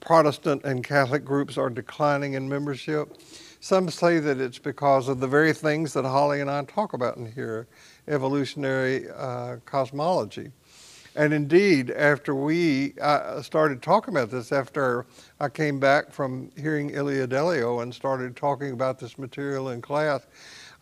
Protestant 0.00 0.64
and 0.64 0.84
Catholic 0.84 1.24
groups 1.24 1.56
are 1.56 1.70
declining 1.70 2.34
in 2.34 2.48
membership. 2.48 3.16
Some 3.60 3.90
say 3.90 4.18
that 4.18 4.40
it's 4.40 4.58
because 4.58 5.08
of 5.08 5.20
the 5.20 5.26
very 5.26 5.52
things 5.52 5.92
that 5.94 6.04
Holly 6.04 6.40
and 6.40 6.50
I 6.50 6.62
talk 6.64 6.92
about 6.92 7.16
in 7.16 7.30
here 7.32 7.66
evolutionary 8.08 9.08
uh, 9.10 9.56
cosmology. 9.64 10.50
And 11.16 11.32
indeed, 11.32 11.90
after 11.92 12.34
we 12.34 12.92
uh, 13.00 13.40
started 13.40 13.80
talking 13.80 14.12
about 14.12 14.30
this, 14.30 14.52
after 14.52 15.06
I 15.40 15.48
came 15.48 15.80
back 15.80 16.12
from 16.12 16.50
hearing 16.56 16.90
Ilia 16.90 17.26
Delio 17.26 17.82
and 17.82 17.94
started 17.94 18.36
talking 18.36 18.72
about 18.72 18.98
this 18.98 19.18
material 19.18 19.70
in 19.70 19.80
class, 19.80 20.26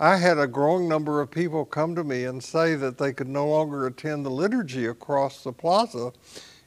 I 0.01 0.17
had 0.17 0.39
a 0.39 0.49
growing 0.49 0.89
number 0.89 1.21
of 1.21 1.31
people 1.31 1.65
come 1.65 1.95
to 1.95 2.03
me 2.03 2.25
and 2.25 2.43
say 2.43 2.75
that 2.75 2.99
they 2.99 3.13
could 3.13 3.29
no 3.29 3.47
longer 3.47 3.87
attend 3.87 4.27
the 4.27 4.31
liturgy 4.31 4.87
across 4.87 5.45
the 5.45 5.53
plaza 5.53 6.13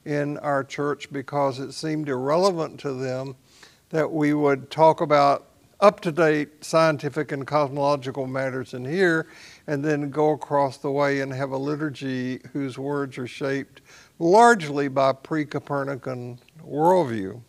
in 0.06 0.38
our 0.38 0.64
church 0.64 1.12
because 1.12 1.60
it 1.60 1.74
seemed 1.74 2.08
irrelevant 2.08 2.80
to 2.80 2.94
them 2.94 3.36
that 3.90 4.10
we 4.10 4.34
would 4.34 4.72
talk 4.72 5.02
about 5.02 5.48
up 5.82 6.00
to 6.00 6.12
date 6.12 6.64
scientific 6.64 7.34
and 7.34 7.46
cosmological 7.46 8.26
matters 8.26 8.74
in 8.74 8.86
here 8.86 9.28
and 9.68 9.84
then 9.84 10.10
go 10.10 10.32
across 10.32 10.78
the 10.78 10.90
way 10.90 11.20
and 11.20 11.32
have 11.34 11.52
a 11.52 11.58
liturgy 11.58 12.40
whose 12.54 12.78
words 12.78 13.18
are 13.18 13.28
shaped 13.28 13.82
largely 14.18 14.88
by 14.88 15.12
pre 15.14 15.46
Copernican 15.46 16.40
worldview. 16.66 17.42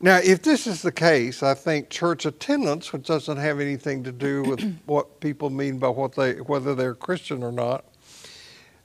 Now, 0.00 0.18
if 0.18 0.42
this 0.42 0.66
is 0.66 0.82
the 0.82 0.92
case, 0.92 1.42
I 1.42 1.54
think 1.54 1.88
church 1.88 2.26
attendance, 2.26 2.92
which 2.92 3.06
doesn't 3.06 3.38
have 3.38 3.60
anything 3.60 4.04
to 4.04 4.12
do 4.12 4.42
with 4.42 4.78
what 4.86 5.20
people 5.20 5.48
mean 5.50 5.78
by 5.78 5.88
what 5.88 6.14
they, 6.14 6.34
whether 6.34 6.74
they're 6.74 6.94
Christian 6.94 7.42
or 7.42 7.52
not, 7.52 7.84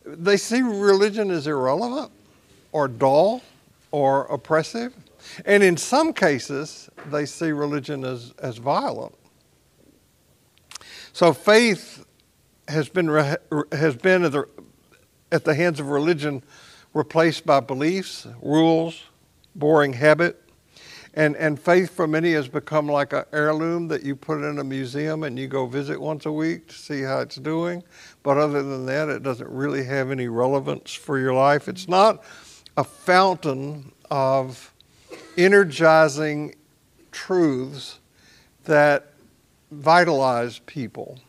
they 0.06 0.38
see 0.38 0.62
religion 0.62 1.30
as 1.32 1.48
irrelevant 1.48 2.12
or 2.72 2.88
dull 2.88 3.42
or 3.92 4.24
oppressive. 4.26 4.94
And 5.46 5.62
in 5.64 5.78
some 5.78 6.14
cases, 6.14 6.90
they 7.08 7.26
see 7.26 7.52
religion 7.52 8.04
as, 8.04 8.34
as 8.40 8.58
violent. 8.58 9.14
So 11.14 11.34
faith 11.34 12.06
has 12.68 12.90
been, 12.90 13.08
has 13.72 13.96
been 13.96 14.24
at 14.24 14.32
the, 14.32 14.48
at 15.32 15.44
the 15.44 15.54
hands 15.54 15.80
of 15.80 15.90
religion 15.90 16.44
replaced 16.94 17.46
by 17.46 17.60
beliefs, 17.60 18.28
rules, 18.42 19.04
boring 19.56 19.94
habit. 19.94 20.38
And, 21.14 21.36
and 21.36 21.60
faith 21.60 21.94
for 21.94 22.08
many 22.08 22.32
has 22.34 22.48
become 22.48 22.88
like 22.88 23.12
an 23.12 23.26
heirloom 23.34 23.90
that 23.90 24.04
you 24.04 24.16
put 24.16 24.42
in 24.42 24.60
a 24.60 24.64
museum 24.64 25.24
and 25.24 25.38
you 25.38 25.48
go 25.48 25.66
visit 25.66 26.00
once 26.00 26.26
a 26.26 26.32
week 26.32 26.70
to 26.70 26.76
see 26.76 27.02
how 27.02 27.20
it's 27.20 27.36
doing. 27.36 27.84
But 28.24 28.38
other 28.38 28.64
than 28.64 28.86
that, 28.86 29.10
it 29.10 29.22
doesn't 29.22 29.50
really 29.50 29.84
have 29.84 30.10
any 30.10 30.30
relevance 30.30 30.94
for 30.94 31.20
your 31.20 31.34
life. 31.34 31.68
It's 31.68 31.90
not 31.90 32.24
a 32.78 32.86
fountain 32.86 33.92
of 34.10 34.74
energizing 35.38 36.56
truths 37.12 38.00
that 38.64 39.11
vitalize 39.72 40.60
people. 40.60 41.20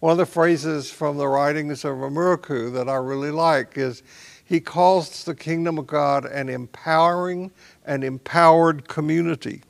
One 0.00 0.12
of 0.12 0.18
the 0.18 0.26
phrases 0.26 0.90
from 0.90 1.16
the 1.16 1.28
writings 1.28 1.84
of 1.84 1.96
O'Murchu 1.96 2.72
that 2.74 2.88
I 2.88 2.96
really 2.96 3.30
like 3.30 3.78
is 3.78 4.02
he 4.44 4.60
calls 4.60 5.24
the 5.24 5.34
kingdom 5.34 5.78
of 5.78 5.86
God 5.86 6.26
an 6.26 6.48
empowering 6.48 7.50
and 7.86 8.04
empowered 8.04 8.86
community. 8.88 9.62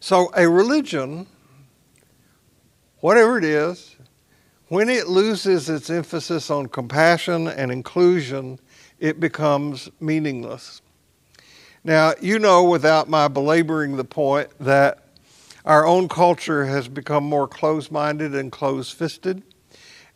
So, 0.00 0.30
a 0.36 0.48
religion, 0.48 1.26
whatever 3.00 3.38
it 3.38 3.44
is, 3.44 3.96
when 4.68 4.88
it 4.88 5.08
loses 5.08 5.68
its 5.70 5.90
emphasis 5.90 6.50
on 6.50 6.66
compassion 6.66 7.48
and 7.48 7.70
inclusion, 7.70 8.58
it 8.98 9.20
becomes 9.20 9.88
meaningless. 10.00 10.82
Now, 11.84 12.14
you 12.20 12.38
know, 12.38 12.64
without 12.64 13.08
my 13.08 13.28
belaboring 13.28 13.96
the 13.96 14.04
point, 14.04 14.50
that 14.60 15.07
our 15.68 15.86
own 15.86 16.08
culture 16.08 16.64
has 16.64 16.88
become 16.88 17.22
more 17.22 17.46
close 17.46 17.90
minded 17.90 18.34
and 18.34 18.50
close 18.50 18.90
fisted. 18.90 19.42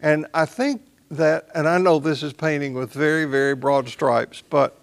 And 0.00 0.26
I 0.32 0.46
think 0.46 0.80
that, 1.10 1.48
and 1.54 1.68
I 1.68 1.76
know 1.76 1.98
this 1.98 2.22
is 2.22 2.32
painting 2.32 2.72
with 2.72 2.90
very, 2.90 3.26
very 3.26 3.54
broad 3.54 3.86
stripes, 3.86 4.42
but 4.48 4.82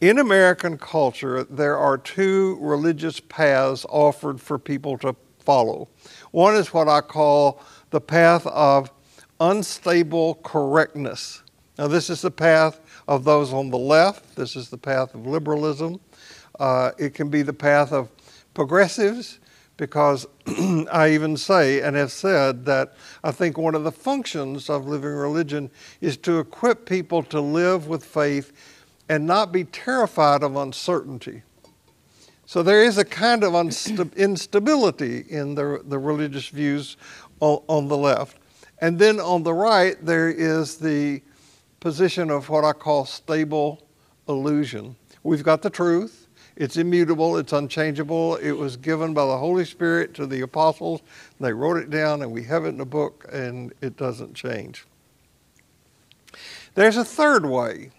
in 0.00 0.20
American 0.20 0.78
culture, 0.78 1.42
there 1.42 1.76
are 1.76 1.98
two 1.98 2.56
religious 2.60 3.18
paths 3.18 3.84
offered 3.88 4.40
for 4.40 4.56
people 4.56 4.96
to 4.98 5.16
follow. 5.40 5.88
One 6.30 6.54
is 6.54 6.72
what 6.72 6.86
I 6.86 7.00
call 7.00 7.60
the 7.90 8.00
path 8.00 8.46
of 8.46 8.92
unstable 9.40 10.36
correctness. 10.44 11.42
Now, 11.76 11.88
this 11.88 12.08
is 12.08 12.22
the 12.22 12.30
path 12.30 12.80
of 13.08 13.24
those 13.24 13.52
on 13.52 13.70
the 13.70 13.78
left, 13.78 14.36
this 14.36 14.54
is 14.54 14.70
the 14.70 14.78
path 14.78 15.14
of 15.14 15.26
liberalism. 15.26 15.98
Uh, 16.60 16.92
it 16.98 17.14
can 17.14 17.30
be 17.30 17.42
the 17.42 17.52
path 17.52 17.92
of 17.92 18.10
progressives, 18.54 19.40
because 19.78 20.26
I 20.92 21.12
even 21.12 21.38
say 21.38 21.80
and 21.80 21.96
have 21.96 22.12
said 22.12 22.66
that 22.66 22.92
I 23.24 23.30
think 23.30 23.56
one 23.56 23.74
of 23.74 23.84
the 23.84 23.92
functions 23.92 24.68
of 24.68 24.86
living 24.86 25.08
religion 25.08 25.70
is 26.02 26.18
to 26.18 26.40
equip 26.40 26.84
people 26.84 27.22
to 27.24 27.40
live 27.40 27.86
with 27.86 28.04
faith 28.04 28.52
and 29.08 29.26
not 29.26 29.52
be 29.52 29.64
terrified 29.64 30.42
of 30.42 30.56
uncertainty. 30.56 31.42
So 32.44 32.62
there 32.62 32.82
is 32.82 32.98
a 32.98 33.04
kind 33.04 33.44
of 33.44 33.54
instability 34.16 35.24
in 35.30 35.54
the, 35.54 35.80
the 35.84 35.98
religious 35.98 36.48
views 36.48 36.96
on, 37.40 37.62
on 37.68 37.88
the 37.88 37.96
left. 37.96 38.36
And 38.80 38.98
then 38.98 39.18
on 39.20 39.42
the 39.42 39.54
right, 39.54 39.96
there 40.04 40.28
is 40.28 40.76
the 40.76 41.22
position 41.80 42.30
of 42.30 42.48
what 42.48 42.64
I 42.64 42.72
call 42.72 43.04
stable 43.04 43.82
illusion. 44.28 44.96
We've 45.22 45.42
got 45.42 45.62
the 45.62 45.70
truth, 45.70 46.27
it's 46.58 46.76
immutable, 46.76 47.36
it's 47.36 47.52
unchangeable. 47.52 48.34
It 48.36 48.50
was 48.50 48.76
given 48.76 49.14
by 49.14 49.24
the 49.24 49.38
Holy 49.38 49.64
Spirit 49.64 50.12
to 50.14 50.26
the 50.26 50.40
apostles. 50.40 51.00
They 51.38 51.52
wrote 51.52 51.76
it 51.76 51.88
down, 51.88 52.20
and 52.20 52.32
we 52.32 52.42
have 52.44 52.64
it 52.64 52.70
in 52.70 52.78
the 52.78 52.84
book, 52.84 53.24
and 53.32 53.72
it 53.80 53.96
doesn't 53.96 54.34
change. 54.34 54.84
There's 56.74 56.96
a 56.96 57.04
third 57.04 57.46
way, 57.46 57.90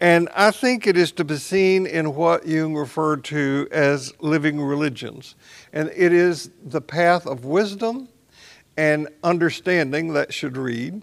and 0.00 0.28
I 0.36 0.52
think 0.52 0.86
it 0.86 0.96
is 0.96 1.10
to 1.12 1.24
be 1.24 1.36
seen 1.36 1.84
in 1.84 2.14
what 2.14 2.46
Jung 2.46 2.76
referred 2.76 3.24
to 3.24 3.66
as 3.72 4.12
living 4.20 4.60
religions. 4.60 5.34
And 5.72 5.90
it 5.96 6.12
is 6.12 6.50
the 6.64 6.80
path 6.80 7.26
of 7.26 7.44
wisdom 7.44 8.08
and 8.76 9.08
understanding 9.24 10.12
that 10.12 10.32
should 10.32 10.56
read 10.56 11.02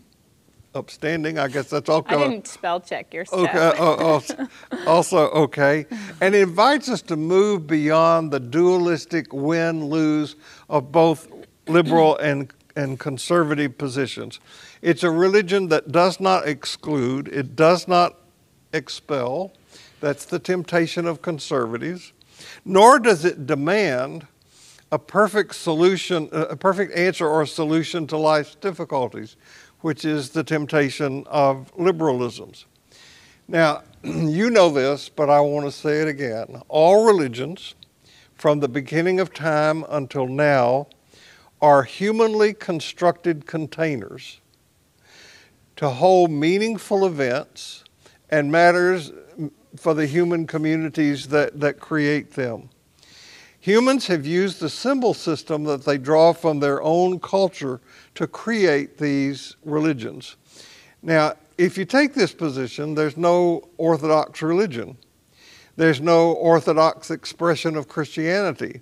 upstanding. 0.76 1.38
I 1.38 1.48
guess 1.48 1.70
that's 1.70 1.90
all. 1.90 2.04
I 2.08 2.18
didn't 2.18 2.48
spell 2.48 2.80
check 2.80 3.14
your 3.14 3.26
stuff. 3.26 3.40
Okay, 3.40 3.58
uh, 3.58 3.96
also, 3.96 4.48
also 4.88 5.18
okay, 5.30 5.86
and 6.22 6.36
it 6.36 6.42
invites 6.42 6.90
us 6.90 7.02
to 7.04 7.16
move 7.16 7.68
beyond 7.68 8.32
the 8.32 8.40
dualistic 8.40 9.34
win-lose 9.34 10.36
of 10.70 10.92
both 10.92 11.28
liberal 11.68 12.18
and 12.18 12.52
and 12.76 13.00
conservative 13.00 13.78
positions. 13.78 14.40
It's 14.82 15.04
a 15.04 15.12
religion 15.12 15.68
that 15.70 15.92
does 15.92 16.20
not 16.20 16.48
exclude. 16.48 17.28
It 17.28 17.56
does 17.56 17.88
not 17.88 18.18
expel. 18.74 19.54
That's 20.00 20.26
the 20.26 20.40
temptation 20.40 21.06
of 21.06 21.22
conservatives. 21.22 22.14
Nor 22.66 23.00
does 23.00 23.26
it 23.26 23.46
demand 23.46 24.26
a 24.92 25.00
perfect 25.00 25.56
solution, 25.56 26.28
a 26.32 26.56
perfect 26.56 26.94
answer 26.96 27.28
or 27.28 27.46
solution 27.46 28.08
to 28.08 28.18
life's 28.18 28.56
difficulties 28.56 29.38
which 29.82 30.06
is 30.06 30.30
the 30.30 30.44
temptation 30.44 31.24
of 31.28 31.72
liberalisms. 31.76 32.66
Now, 33.48 33.84
you 34.04 34.50
know 34.50 34.70
this, 34.70 35.10
but 35.10 35.30
I 35.30 35.42
want 35.42 35.66
to 35.66 35.72
say 35.72 36.02
it 36.02 36.08
again. 36.08 36.62
All 36.70 37.06
religions, 37.06 37.76
from 38.36 38.60
the 38.60 38.70
beginning 38.70 39.20
of 39.20 39.34
time 39.34 39.86
until 39.90 40.28
now, 40.28 40.88
are 41.62 41.84
humanly 41.84 42.54
constructed 42.54 43.46
containers 43.46 44.40
to 45.76 45.90
hold 45.90 46.32
meaningful 46.32 47.06
events 47.06 47.84
and 48.30 48.52
matters 48.52 49.12
for 49.76 49.94
the 49.94 50.06
human 50.06 50.48
communities 50.48 51.28
that, 51.28 51.60
that 51.60 51.80
create 51.80 52.32
them. 52.32 52.70
Humans 53.62 54.08
have 54.08 54.26
used 54.26 54.60
the 54.60 54.70
symbol 54.70 55.14
system 55.14 55.66
that 55.66 55.86
they 55.86 56.00
draw 56.00 56.34
from 56.34 56.60
their 56.60 56.82
own 56.82 57.20
culture 57.20 57.80
to 58.16 58.26
create 58.26 58.98
these 58.98 59.56
religions. 59.64 60.36
Now, 61.04 61.36
if 61.60 61.78
you 61.78 61.86
take 61.86 62.16
this 62.16 62.34
position, 62.34 62.96
there's 62.96 63.18
no 63.18 63.70
orthodox 63.78 64.42
religion. 64.42 64.98
There's 65.76 66.02
no 66.02 66.32
orthodox 66.32 67.12
expression 67.12 67.76
of 67.76 67.88
Christianity. 67.88 68.82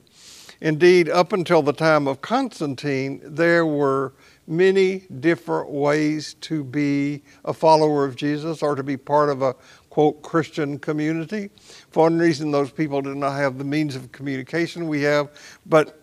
Indeed, 0.61 1.09
up 1.09 1.33
until 1.33 1.61
the 1.61 1.73
time 1.73 2.07
of 2.07 2.21
Constantine, 2.21 3.21
there 3.23 3.65
were 3.65 4.13
many 4.47 4.99
different 5.19 5.69
ways 5.69 6.35
to 6.35 6.63
be 6.63 7.21
a 7.43 7.53
follower 7.53 8.05
of 8.05 8.15
Jesus 8.15 8.63
or 8.63 8.75
to 8.75 8.83
be 8.83 8.97
part 8.97 9.29
of 9.29 9.41
a 9.41 9.55
quote 9.99 10.21
Christian 10.21 10.79
community. 10.79 11.49
For 11.91 12.03
one 12.03 12.17
reason, 12.17 12.51
those 12.51 12.71
people 12.71 13.01
did 13.01 13.17
not 13.17 13.33
have 13.33 13.57
the 13.57 13.65
means 13.65 13.97
of 13.97 14.13
communication 14.13 14.87
we 14.87 15.01
have, 15.01 15.27
but 15.65 15.99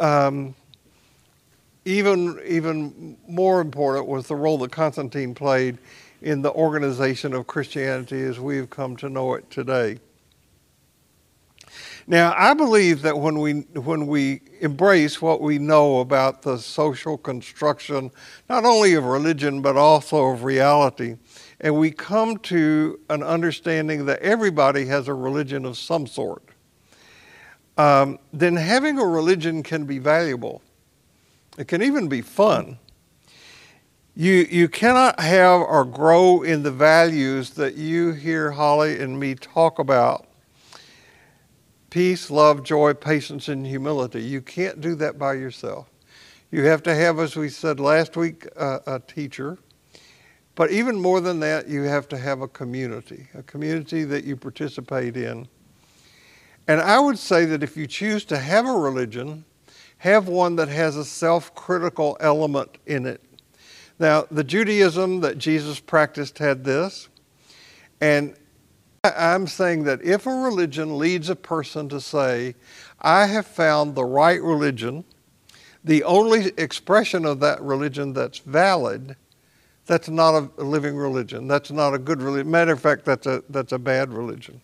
um, 0.00 0.54
even 1.84 2.40
even 2.46 3.18
more 3.28 3.60
important 3.60 4.06
was 4.06 4.28
the 4.28 4.34
role 4.34 4.56
that 4.56 4.72
Constantine 4.72 5.34
played 5.34 5.76
in 6.22 6.40
the 6.40 6.52
organization 6.52 7.34
of 7.34 7.46
Christianity 7.46 8.22
as 8.22 8.40
we've 8.40 8.70
come 8.70 8.96
to 8.96 9.10
know 9.10 9.34
it 9.34 9.50
today. 9.50 9.98
Now, 12.06 12.34
I 12.36 12.54
believe 12.54 13.02
that 13.02 13.18
when 13.18 13.40
we 13.40 13.52
when 13.74 14.06
we 14.06 14.40
embrace 14.60 15.20
what 15.20 15.42
we 15.42 15.58
know 15.58 16.00
about 16.00 16.40
the 16.40 16.56
social 16.56 17.18
construction, 17.18 18.10
not 18.48 18.64
only 18.64 18.94
of 18.94 19.04
religion 19.04 19.60
but 19.60 19.76
also 19.76 20.28
of 20.28 20.44
reality, 20.44 21.16
and 21.60 21.78
we 21.78 21.90
come 21.90 22.38
to 22.38 22.98
an 23.10 23.22
understanding 23.22 24.06
that 24.06 24.20
everybody 24.20 24.86
has 24.86 25.08
a 25.08 25.14
religion 25.14 25.64
of 25.64 25.76
some 25.76 26.06
sort, 26.06 26.42
um, 27.76 28.18
then 28.32 28.56
having 28.56 28.98
a 28.98 29.04
religion 29.04 29.62
can 29.62 29.84
be 29.84 29.98
valuable. 29.98 30.62
It 31.58 31.68
can 31.68 31.82
even 31.82 32.08
be 32.08 32.20
fun. 32.20 32.78
You, 34.16 34.46
you 34.48 34.68
cannot 34.68 35.18
have 35.18 35.60
or 35.60 35.84
grow 35.84 36.42
in 36.42 36.62
the 36.62 36.70
values 36.70 37.50
that 37.50 37.74
you 37.74 38.12
hear 38.12 38.52
Holly 38.52 39.00
and 39.00 39.18
me 39.18 39.34
talk 39.34 39.78
about 39.78 40.26
peace, 41.90 42.30
love, 42.30 42.64
joy, 42.64 42.92
patience, 42.92 43.48
and 43.48 43.66
humility. 43.66 44.20
You 44.22 44.40
can't 44.40 44.80
do 44.80 44.96
that 44.96 45.16
by 45.16 45.34
yourself. 45.34 45.88
You 46.50 46.64
have 46.64 46.82
to 46.84 46.94
have, 46.94 47.18
as 47.18 47.36
we 47.36 47.48
said 47.48 47.80
last 47.80 48.16
week, 48.16 48.46
a 48.56 49.00
teacher. 49.06 49.58
But 50.54 50.70
even 50.70 51.00
more 51.00 51.20
than 51.20 51.40
that, 51.40 51.68
you 51.68 51.82
have 51.82 52.08
to 52.08 52.18
have 52.18 52.40
a 52.40 52.48
community, 52.48 53.28
a 53.34 53.42
community 53.42 54.04
that 54.04 54.24
you 54.24 54.36
participate 54.36 55.16
in. 55.16 55.48
And 56.68 56.80
I 56.80 56.98
would 56.98 57.18
say 57.18 57.44
that 57.46 57.62
if 57.62 57.76
you 57.76 57.86
choose 57.86 58.24
to 58.26 58.38
have 58.38 58.66
a 58.66 58.72
religion, 58.72 59.44
have 59.98 60.28
one 60.28 60.56
that 60.56 60.68
has 60.68 60.96
a 60.96 61.04
self 61.04 61.54
critical 61.54 62.16
element 62.20 62.78
in 62.86 63.06
it. 63.06 63.20
Now, 63.98 64.26
the 64.30 64.44
Judaism 64.44 65.20
that 65.20 65.38
Jesus 65.38 65.80
practiced 65.80 66.38
had 66.38 66.64
this, 66.64 67.08
and 68.00 68.34
I'm 69.04 69.46
saying 69.46 69.84
that 69.84 70.02
if 70.02 70.26
a 70.26 70.30
religion 70.30 70.98
leads 70.98 71.28
a 71.28 71.36
person 71.36 71.88
to 71.90 72.00
say, 72.00 72.54
I 73.00 73.26
have 73.26 73.46
found 73.46 73.94
the 73.94 74.04
right 74.04 74.42
religion, 74.42 75.04
the 75.84 76.02
only 76.04 76.52
expression 76.56 77.26
of 77.26 77.40
that 77.40 77.60
religion 77.60 78.14
that's 78.14 78.38
valid, 78.38 79.16
that's 79.86 80.08
not 80.08 80.50
a 80.58 80.62
living 80.62 80.96
religion. 80.96 81.46
That's 81.46 81.70
not 81.70 81.94
a 81.94 81.98
good 81.98 82.22
religion. 82.22 82.50
Matter 82.50 82.72
of 82.72 82.80
fact, 82.80 83.04
that's 83.04 83.26
a, 83.26 83.42
that's 83.50 83.72
a 83.72 83.78
bad 83.78 84.12
religion. 84.12 84.60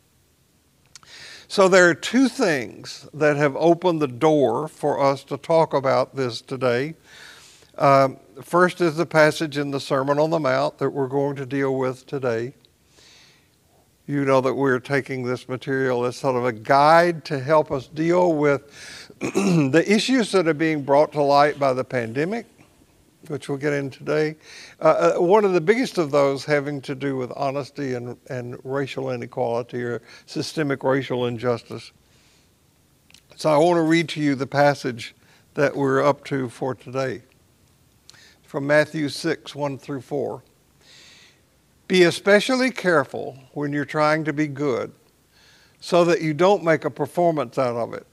So 1.47 1.69
there 1.69 1.89
are 1.89 1.95
two 1.95 2.29
things 2.29 3.09
that 3.13 3.37
have 3.37 3.57
opened 3.57 4.01
the 4.01 4.09
door 4.09 4.69
for 4.69 5.01
us 5.01 5.25
to 5.25 5.37
talk 5.37 5.75
about 5.75 6.15
this 6.15 6.41
today. 6.41 6.95
Um, 7.77 8.19
first 8.41 8.81
is 8.81 8.97
the 8.97 9.07
passage 9.07 9.59
in 9.59 9.71
the 9.73 9.81
Sermon 9.81 10.19
on 10.19 10.31
the 10.31 10.39
Mount 10.39 10.79
that 10.79 10.91
we're 10.91 11.09
going 11.09 11.37
to 11.37 11.47
deal 11.47 11.77
with 11.77 12.07
today. 12.07 12.55
You 14.07 14.25
know 14.25 14.41
that 14.41 14.55
we're 14.55 14.81
taking 14.81 15.25
this 15.25 15.49
material 15.49 16.05
as 16.05 16.17
sort 16.17 16.37
of 16.37 16.45
a 16.45 16.53
guide 16.53 17.25
to 17.27 17.39
help 17.39 17.71
us 17.71 17.89
deal 17.89 18.33
with 18.33 18.63
the 19.21 19.85
issues 19.87 20.33
that 20.33 20.49
are 20.49 20.55
being 20.55 20.83
brought 20.83 21.13
to 21.13 21.23
light 21.23 21.59
by 21.59 21.73
the 21.73 21.85
pandemic 21.85 22.47
which 23.29 23.49
we'll 23.49 23.59
get 23.59 23.73
in 23.73 23.91
today. 23.91 24.37
Uh, 24.81 25.15
uh, 25.17 25.21
one 25.21 25.45
of 25.45 25.53
the 25.53 25.61
biggest 25.61 25.99
of 25.99 26.11
those 26.11 26.45
having 26.45 26.81
to 26.81 26.95
do 26.95 27.17
with 27.17 27.33
honesty 27.37 27.95
and, 27.95 28.17
and 28.29 28.59
racial 28.65 29.11
inequality 29.11 29.83
or 29.83 30.03
systemic 30.27 30.83
racial 30.83 31.27
injustice. 31.27 31.93
So 33.37 33.51
I 33.51 33.57
want 33.59 33.79
to 33.79 33.83
read 33.83 34.09
to 34.11 34.21
you 34.21 34.35
the 34.35 34.47
passage 34.47 35.15
that 35.55 35.77
we're 35.77 36.05
up 36.05 36.25
to 36.27 36.49
for 36.49 36.75
today 36.75 37.23
from 38.43 38.67
Matthew 38.67 39.09
6 39.09 39.55
1 39.55 39.79
through 39.79 40.01
4. 40.01 40.43
Be 41.89 42.03
especially 42.05 42.71
careful 42.71 43.39
when 43.53 43.73
you're 43.73 43.85
trying 43.85 44.25
to 44.25 44.33
be 44.33 44.47
good 44.47 44.93
so 45.81 46.05
that 46.05 46.21
you 46.21 46.35
don't 46.35 46.63
make 46.63 46.85
a 46.85 46.91
performance 46.91 47.59
out 47.59 47.77
of 47.77 47.95
it. 47.95 48.07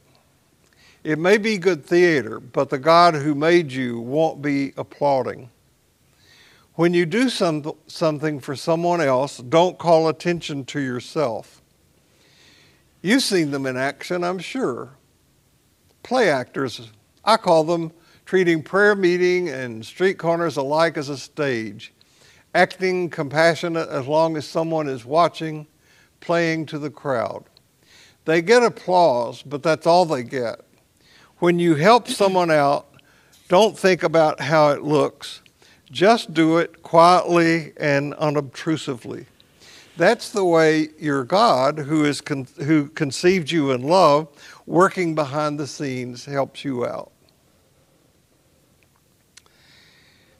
It 1.07 1.17
may 1.17 1.37
be 1.37 1.57
good 1.57 1.85
theater, 1.85 2.41
but 2.41 2.69
the 2.69 2.77
God 2.77 3.13
who 3.13 3.33
made 3.33 3.71
you 3.71 3.97
won't 3.97 4.41
be 4.41 4.73
applauding. 4.75 5.49
When 6.73 6.93
you 6.93 7.05
do 7.05 7.29
some, 7.29 7.71
something 7.87 8.41
for 8.41 8.57
someone 8.57 8.99
else, 8.99 9.37
don't 9.37 9.77
call 9.77 10.09
attention 10.09 10.65
to 10.65 10.81
yourself. 10.81 11.61
You've 13.01 13.23
seen 13.23 13.51
them 13.51 13.65
in 13.65 13.77
action, 13.77 14.21
I'm 14.21 14.39
sure. 14.39 14.97
Play 16.03 16.29
actors, 16.29 16.91
I 17.23 17.37
call 17.37 17.63
them 17.63 17.93
treating 18.25 18.61
prayer 18.61 18.93
meeting 18.93 19.47
and 19.47 19.85
street 19.85 20.17
corners 20.17 20.57
alike 20.57 20.97
as 20.97 21.07
a 21.07 21.17
stage, 21.17 21.93
acting 22.53 23.09
compassionate 23.09 23.87
as 23.87 24.07
long 24.07 24.35
as 24.35 24.45
someone 24.45 24.89
is 24.89 25.05
watching, 25.05 25.67
playing 26.19 26.65
to 26.65 26.77
the 26.77 26.91
crowd. 26.91 27.45
They 28.25 28.41
get 28.41 28.61
applause, 28.61 29.41
but 29.41 29.63
that's 29.63 29.87
all 29.87 30.03
they 30.03 30.23
get 30.23 30.66
when 31.39 31.59
you 31.59 31.75
help 31.75 32.07
someone 32.07 32.51
out, 32.51 32.87
don't 33.47 33.77
think 33.77 34.03
about 34.03 34.41
how 34.41 34.69
it 34.69 34.81
looks. 34.81 35.41
Just 35.89 36.33
do 36.33 36.57
it 36.57 36.83
quietly 36.83 37.73
and 37.77 38.13
unobtrusively. 38.15 39.25
That's 39.95 40.31
the 40.31 40.45
way 40.45 40.89
your 40.99 41.23
God, 41.23 41.79
who, 41.79 42.05
is 42.05 42.21
con- 42.21 42.47
who 42.57 42.89
conceived 42.89 43.49
you 43.49 43.71
in 43.71 43.81
love, 43.81 44.27
working 44.65 45.15
behind 45.15 45.59
the 45.59 45.65
scenes, 45.65 46.25
helps 46.25 46.63
you 46.63 46.85
out. 46.85 47.11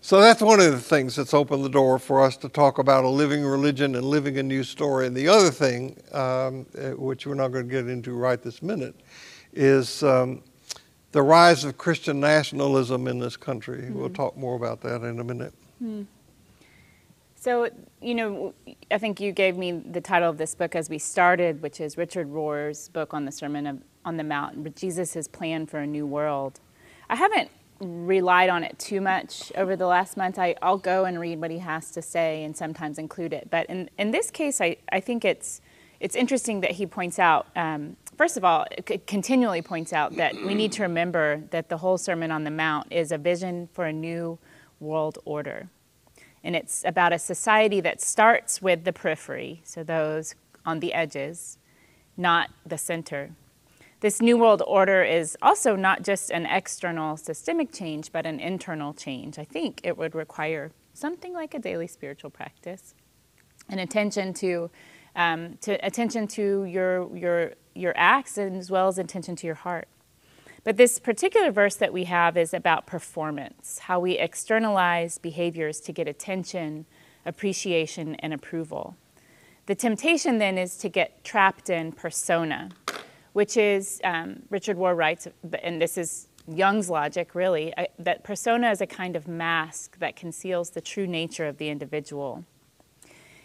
So 0.01 0.21
that's 0.21 0.41
one 0.41 0.59
of 0.59 0.71
the 0.71 0.79
things 0.79 1.15
that's 1.15 1.33
opened 1.33 1.65
the 1.65 1.69
door 1.69 1.97
for 1.99 2.21
us 2.21 2.37
to 2.37 2.49
talk 2.49 2.77
about 2.77 3.03
a 3.03 3.09
living 3.09 3.43
religion 3.43 3.95
and 3.95 4.05
living 4.05 4.37
a 4.37 4.43
new 4.43 4.63
story. 4.63 5.07
And 5.07 5.15
the 5.15 5.27
other 5.27 5.49
thing, 5.49 5.97
um, 6.13 6.65
eh, 6.77 6.91
which 6.91 7.27
we're 7.27 7.33
not 7.33 7.49
going 7.49 7.67
to 7.67 7.71
get 7.71 7.89
into 7.89 8.13
right 8.13 8.41
this 8.41 8.61
minute, 8.61 8.95
is 9.51 10.03
um, 10.03 10.43
the 11.17 11.23
rise 11.23 11.63
of 11.63 11.79
Christian 11.79 12.19
nationalism 12.19 13.07
in 13.07 13.17
this 13.17 13.35
country. 13.35 13.81
Mm-hmm. 13.81 13.99
We'll 13.99 14.11
talk 14.11 14.37
more 14.37 14.55
about 14.55 14.81
that 14.81 15.01
in 15.01 15.19
a 15.19 15.23
minute. 15.23 15.51
Mm. 15.83 16.05
So, 17.33 17.69
you 18.03 18.13
know, 18.13 18.53
I 18.91 18.99
think 18.99 19.19
you 19.19 19.31
gave 19.31 19.57
me 19.57 19.71
the 19.71 19.99
title 19.99 20.29
of 20.29 20.37
this 20.37 20.53
book 20.53 20.75
as 20.75 20.91
we 20.91 20.99
started, 20.99 21.63
which 21.63 21.81
is 21.81 21.97
Richard 21.97 22.27
Rohr's 22.27 22.89
book 22.89 23.15
on 23.15 23.25
the 23.25 23.31
Sermon 23.31 23.65
of, 23.65 23.81
on 24.05 24.17
the 24.17 24.23
Mount, 24.23 24.75
Jesus' 24.75 25.27
plan 25.27 25.65
for 25.65 25.79
a 25.79 25.87
new 25.87 26.05
world. 26.05 26.59
I 27.09 27.15
haven't 27.15 27.49
relied 27.79 28.51
on 28.51 28.63
it 28.63 28.77
too 28.77 29.01
much 29.01 29.51
over 29.55 29.75
the 29.75 29.87
last 29.87 30.17
month. 30.17 30.37
I, 30.37 30.53
will 30.61 30.77
go 30.77 31.05
and 31.05 31.19
read 31.19 31.41
what 31.41 31.49
he 31.49 31.57
has 31.57 31.89
to 31.93 32.03
say 32.03 32.43
and 32.43 32.55
sometimes 32.55 32.99
include 32.99 33.33
it. 33.33 33.49
But 33.49 33.65
in, 33.71 33.89
in 33.97 34.11
this 34.11 34.29
case, 34.29 34.61
I, 34.61 34.77
I 34.91 34.99
think 34.99 35.25
it's, 35.25 35.61
it's 35.99 36.15
interesting 36.15 36.61
that 36.61 36.71
he 36.73 36.85
points 36.85 37.17
out 37.17 37.47
um, 37.55 37.95
first 38.17 38.35
of 38.35 38.43
all, 38.43 38.65
it 38.71 39.07
continually 39.07 39.61
points 39.61 39.93
out 39.93 40.15
that 40.15 40.35
we 40.35 40.55
need 40.55 40.71
to 40.73 40.81
remember 40.83 41.43
that 41.51 41.69
the 41.69 41.77
whole 41.77 41.97
Sermon 41.97 42.31
on 42.31 42.43
the 42.43 42.51
Mount 42.51 42.91
is 42.91 43.11
a 43.11 43.17
vision 43.17 43.69
for 43.73 43.85
a 43.85 43.93
new 43.93 44.39
world 44.79 45.19
order. 45.23 45.69
And 46.43 46.55
it's 46.55 46.83
about 46.85 47.13
a 47.13 47.19
society 47.19 47.79
that 47.81 48.01
starts 48.01 48.61
with 48.61 48.83
the 48.83 48.93
periphery, 48.93 49.61
so 49.63 49.83
those 49.83 50.35
on 50.65 50.79
the 50.79 50.93
edges, 50.93 51.57
not 52.15 52.49
the 52.65 52.77
center. 52.77 53.31
This 53.99 54.21
new 54.21 54.37
world 54.37 54.61
order 54.67 55.03
is 55.03 55.35
also 55.41 55.75
not 55.75 56.03
just 56.03 56.29
an 56.29 56.45
external 56.45 57.17
systemic 57.17 57.71
change, 57.71 58.11
but 58.11 58.25
an 58.25 58.39
internal 58.39 58.93
change. 58.93 59.39
I 59.39 59.43
think 59.43 59.81
it 59.83 59.97
would 59.97 60.13
require 60.13 60.71
something 60.93 61.33
like 61.33 61.53
a 61.53 61.59
daily 61.59 61.87
spiritual 61.87 62.29
practice, 62.29 62.93
an 63.69 63.79
attention 63.79 64.33
to, 64.35 64.69
um, 65.17 65.57
to 65.61 65.73
attention 65.85 66.27
to 66.27 66.63
your 66.63 67.15
your 67.17 67.53
your 67.75 67.93
acts 67.97 68.37
as 68.37 68.71
well 68.71 68.87
as 68.87 68.97
attention 68.97 69.35
to 69.35 69.45
your 69.45 69.55
heart. 69.55 69.87
But 70.63 70.77
this 70.77 70.99
particular 70.99 71.51
verse 71.51 71.75
that 71.75 71.93
we 71.93 72.05
have 72.05 72.37
is 72.37 72.53
about 72.53 72.87
performance, 72.87 73.79
how 73.79 73.99
we 73.99 74.17
externalize 74.17 75.17
behaviors 75.17 75.79
to 75.81 75.93
get 75.93 76.07
attention, 76.07 76.85
appreciation, 77.25 78.15
and 78.15 78.33
approval. 78.33 78.95
The 79.67 79.75
temptation 79.75 80.39
then 80.39 80.57
is 80.57 80.77
to 80.77 80.89
get 80.89 81.23
trapped 81.23 81.69
in 81.69 81.91
persona, 81.91 82.69
which 83.33 83.55
is, 83.55 84.01
um, 84.03 84.43
Richard 84.49 84.77
Rohr 84.77 84.95
writes, 84.95 85.27
and 85.61 85.81
this 85.81 85.97
is 85.97 86.27
Jung's 86.47 86.89
logic 86.89 87.35
really, 87.35 87.73
uh, 87.75 87.85
that 87.99 88.23
persona 88.23 88.71
is 88.71 88.81
a 88.81 88.87
kind 88.87 89.15
of 89.15 89.27
mask 89.27 89.99
that 89.99 90.15
conceals 90.15 90.71
the 90.71 90.81
true 90.81 91.07
nature 91.07 91.45
of 91.45 91.57
the 91.57 91.69
individual. 91.69 92.43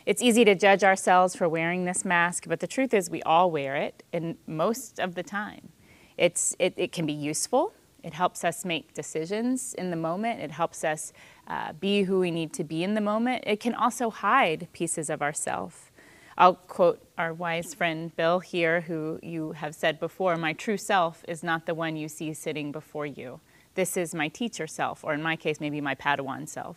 It's 0.04 0.22
easy 0.22 0.44
to 0.44 0.54
judge 0.54 0.82
ourselves 0.82 1.36
for 1.36 1.48
wearing 1.48 1.84
this 1.84 2.04
mask, 2.04 2.44
but 2.48 2.60
the 2.60 2.66
truth 2.66 2.92
is 2.92 3.08
we 3.08 3.22
all 3.22 3.50
wear 3.50 3.76
it, 3.76 4.02
and 4.12 4.36
most 4.46 4.98
of 4.98 5.14
the 5.14 5.22
time. 5.22 5.68
It's, 6.16 6.54
it, 6.58 6.74
it 6.76 6.92
can 6.92 7.06
be 7.06 7.12
useful, 7.12 7.72
It 8.02 8.14
helps 8.14 8.44
us 8.44 8.64
make 8.64 8.94
decisions 8.94 9.74
in 9.74 9.90
the 9.90 9.96
moment. 9.96 10.40
It 10.40 10.50
helps 10.50 10.82
us 10.84 11.12
uh, 11.46 11.72
be 11.74 12.02
who 12.02 12.18
we 12.18 12.30
need 12.30 12.52
to 12.54 12.64
be 12.64 12.82
in 12.82 12.94
the 12.94 13.00
moment. 13.00 13.44
It 13.46 13.60
can 13.60 13.74
also 13.74 14.10
hide 14.10 14.68
pieces 14.72 15.08
of 15.08 15.22
ourself. 15.22 15.92
I'll 16.36 16.54
quote 16.54 17.00
our 17.16 17.32
wise 17.32 17.74
friend 17.74 18.14
Bill 18.16 18.40
here, 18.40 18.80
who 18.82 19.20
you 19.22 19.52
have 19.52 19.74
said 19.74 20.00
before 20.00 20.36
My 20.36 20.52
true 20.52 20.78
self 20.78 21.24
is 21.28 21.42
not 21.42 21.66
the 21.66 21.74
one 21.74 21.94
you 21.96 22.08
see 22.08 22.32
sitting 22.32 22.72
before 22.72 23.06
you. 23.06 23.40
This 23.74 23.96
is 23.96 24.14
my 24.14 24.28
teacher 24.28 24.66
self, 24.66 25.04
or 25.04 25.14
in 25.14 25.22
my 25.22 25.36
case, 25.36 25.60
maybe 25.60 25.80
my 25.80 25.94
Padawan 25.94 26.48
self. 26.48 26.76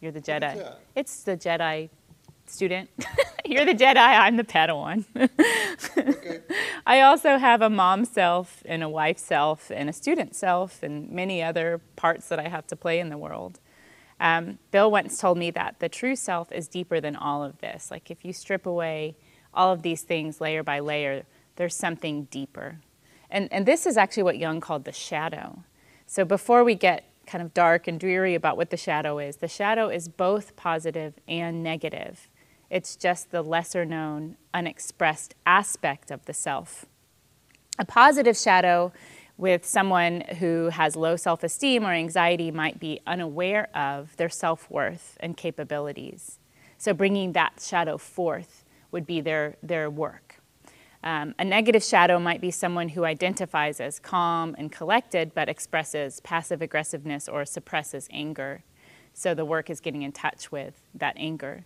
You're 0.00 0.12
the 0.12 0.20
Jedi. 0.20 0.56
It's 0.94 1.22
the 1.22 1.36
Jedi 1.36 1.90
student. 2.50 2.90
You're 3.44 3.64
the 3.64 3.74
Jedi, 3.74 3.96
I'm 3.96 4.36
the 4.36 4.44
Padawan. 4.44 5.04
okay. 5.96 6.40
I 6.86 7.00
also 7.00 7.38
have 7.38 7.62
a 7.62 7.70
mom 7.70 8.04
self 8.04 8.62
and 8.64 8.82
a 8.82 8.88
wife 8.88 9.18
self 9.18 9.70
and 9.70 9.88
a 9.88 9.92
student 9.92 10.34
self 10.34 10.82
and 10.82 11.10
many 11.10 11.42
other 11.42 11.80
parts 11.96 12.28
that 12.28 12.38
I 12.38 12.48
have 12.48 12.66
to 12.68 12.76
play 12.76 13.00
in 13.00 13.08
the 13.08 13.18
world. 13.18 13.60
Um, 14.20 14.58
Bill 14.70 14.90
once 14.90 15.18
told 15.18 15.38
me 15.38 15.50
that 15.52 15.80
the 15.80 15.88
true 15.88 16.14
self 16.14 16.52
is 16.52 16.68
deeper 16.68 17.00
than 17.00 17.16
all 17.16 17.42
of 17.42 17.58
this. 17.58 17.90
Like 17.90 18.10
if 18.10 18.24
you 18.24 18.32
strip 18.32 18.66
away 18.66 19.16
all 19.54 19.72
of 19.72 19.82
these 19.82 20.02
things 20.02 20.40
layer 20.40 20.62
by 20.62 20.80
layer, 20.80 21.24
there's 21.56 21.74
something 21.74 22.24
deeper. 22.24 22.80
And, 23.30 23.52
and 23.52 23.64
this 23.64 23.86
is 23.86 23.96
actually 23.96 24.24
what 24.24 24.38
Jung 24.38 24.60
called 24.60 24.84
the 24.84 24.92
shadow. 24.92 25.64
So 26.06 26.24
before 26.24 26.64
we 26.64 26.74
get 26.74 27.04
kind 27.26 27.42
of 27.42 27.54
dark 27.54 27.86
and 27.86 28.00
dreary 28.00 28.34
about 28.34 28.56
what 28.56 28.70
the 28.70 28.76
shadow 28.76 29.18
is, 29.18 29.36
the 29.36 29.48
shadow 29.48 29.88
is 29.88 30.08
both 30.08 30.56
positive 30.56 31.14
and 31.28 31.62
negative. 31.62 32.28
It's 32.70 32.94
just 32.94 33.32
the 33.32 33.42
lesser 33.42 33.84
known, 33.84 34.36
unexpressed 34.54 35.34
aspect 35.44 36.10
of 36.10 36.24
the 36.26 36.32
self. 36.32 36.86
A 37.78 37.84
positive 37.84 38.36
shadow 38.36 38.92
with 39.36 39.64
someone 39.66 40.20
who 40.38 40.68
has 40.68 40.94
low 40.94 41.16
self 41.16 41.42
esteem 41.42 41.84
or 41.84 41.92
anxiety 41.92 42.50
might 42.50 42.78
be 42.78 43.00
unaware 43.06 43.74
of 43.76 44.16
their 44.16 44.28
self 44.28 44.70
worth 44.70 45.16
and 45.20 45.36
capabilities. 45.36 46.38
So, 46.78 46.94
bringing 46.94 47.32
that 47.32 47.60
shadow 47.60 47.98
forth 47.98 48.64
would 48.92 49.06
be 49.06 49.20
their, 49.20 49.56
their 49.62 49.90
work. 49.90 50.36
Um, 51.02 51.34
a 51.38 51.44
negative 51.44 51.82
shadow 51.82 52.18
might 52.18 52.42
be 52.42 52.50
someone 52.50 52.90
who 52.90 53.04
identifies 53.04 53.80
as 53.80 53.98
calm 53.98 54.54
and 54.58 54.70
collected 54.70 55.32
but 55.34 55.48
expresses 55.48 56.20
passive 56.20 56.60
aggressiveness 56.60 57.28
or 57.28 57.44
suppresses 57.46 58.08
anger. 58.12 58.62
So, 59.14 59.34
the 59.34 59.44
work 59.44 59.70
is 59.70 59.80
getting 59.80 60.02
in 60.02 60.12
touch 60.12 60.52
with 60.52 60.82
that 60.94 61.14
anger. 61.16 61.64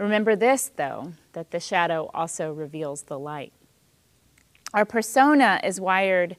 Remember 0.00 0.34
this, 0.34 0.72
though, 0.76 1.12
that 1.34 1.50
the 1.50 1.60
shadow 1.60 2.10
also 2.14 2.54
reveals 2.54 3.02
the 3.02 3.18
light. 3.18 3.52
Our 4.72 4.86
persona 4.86 5.60
is 5.62 5.78
wired 5.78 6.36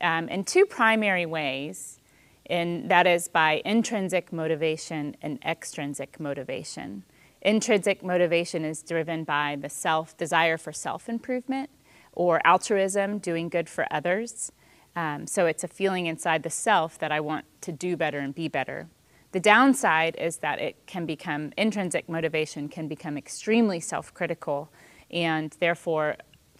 um, 0.00 0.28
in 0.28 0.42
two 0.42 0.66
primary 0.66 1.24
ways, 1.24 2.00
and 2.46 2.90
that 2.90 3.06
is 3.06 3.28
by 3.28 3.62
intrinsic 3.64 4.32
motivation 4.32 5.16
and 5.22 5.38
extrinsic 5.44 6.18
motivation. 6.18 7.04
Intrinsic 7.40 8.02
motivation 8.02 8.64
is 8.64 8.82
driven 8.82 9.22
by 9.22 9.58
the 9.60 9.68
self 9.68 10.16
desire 10.16 10.58
for 10.58 10.72
self 10.72 11.08
improvement 11.08 11.70
or 12.14 12.44
altruism, 12.44 13.18
doing 13.18 13.48
good 13.48 13.68
for 13.68 13.86
others. 13.92 14.50
Um, 14.96 15.28
so 15.28 15.46
it's 15.46 15.62
a 15.62 15.68
feeling 15.68 16.06
inside 16.06 16.42
the 16.42 16.50
self 16.50 16.98
that 16.98 17.12
I 17.12 17.20
want 17.20 17.44
to 17.60 17.70
do 17.70 17.96
better 17.96 18.18
and 18.18 18.34
be 18.34 18.48
better. 18.48 18.88
The 19.34 19.40
downside 19.40 20.14
is 20.14 20.36
that 20.38 20.60
it 20.60 20.86
can 20.86 21.06
become, 21.06 21.52
intrinsic 21.58 22.08
motivation 22.08 22.68
can 22.68 22.86
become 22.86 23.18
extremely 23.18 23.80
self 23.80 24.14
critical 24.14 24.70
and 25.10 25.50
therefore 25.58 26.18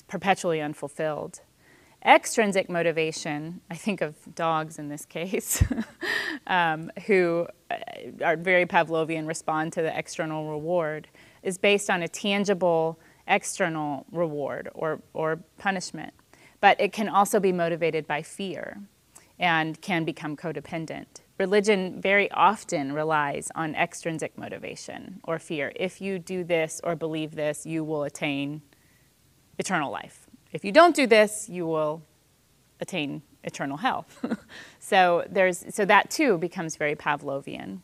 perpetually 0.09 0.61
unfulfilled. 0.61 1.41
Extrinsic 2.05 2.69
motivation, 2.69 3.61
I 3.71 3.77
think 3.77 4.01
of 4.01 4.17
dogs 4.35 4.81
in 4.81 4.89
this 4.89 5.07
case, 5.07 5.63
um, 6.49 6.91
who 7.07 7.47
uh, 7.71 7.77
are 8.25 8.37
very 8.37 8.67
Pavlovian, 8.67 9.29
respond 9.29 9.73
to 9.75 9.83
the 9.83 9.97
external 9.97 10.51
reward, 10.51 11.07
is 11.45 11.59
based 11.59 11.89
on 11.89 12.03
a 12.03 12.09
tangible 12.09 12.99
external 13.29 14.05
reward 14.11 14.69
or, 14.75 15.01
or 15.13 15.37
punishment. 15.59 16.13
But 16.61 16.81
it 16.81 16.93
can 16.93 17.09
also 17.09 17.39
be 17.39 17.53
motivated 17.53 18.09
by 18.09 18.23
fear 18.23 18.81
and 19.39 19.81
can 19.81 20.05
become 20.05 20.37
codependent 20.37 21.21
religion 21.39 22.01
very 22.01 22.31
often 22.31 22.93
relies 22.93 23.51
on 23.55 23.75
extrinsic 23.75 24.37
motivation 24.39 25.21
or 25.25 25.39
fear. 25.39 25.73
If 25.77 26.01
you 26.01 26.19
do 26.19 26.45
this 26.45 26.81
or 26.85 26.95
believe 26.95 27.35
this, 27.35 27.67
you 27.67 27.85
will 27.85 28.05
attain 28.05 28.63
eternal 29.59 29.91
life. 29.91 30.27
If 30.53 30.65
you 30.65 30.73
don't 30.73 30.95
do 30.95 31.07
this, 31.07 31.49
you 31.49 31.67
will 31.67 32.03
attain 32.81 33.23
eternal 33.43 33.77
hell. 33.77 34.07
so 34.79 35.25
there's 35.29 35.65
so 35.75 35.85
that 35.85 36.11
too 36.11 36.39
becomes 36.39 36.77
very 36.77 36.95
Pavlovian. 36.95 37.81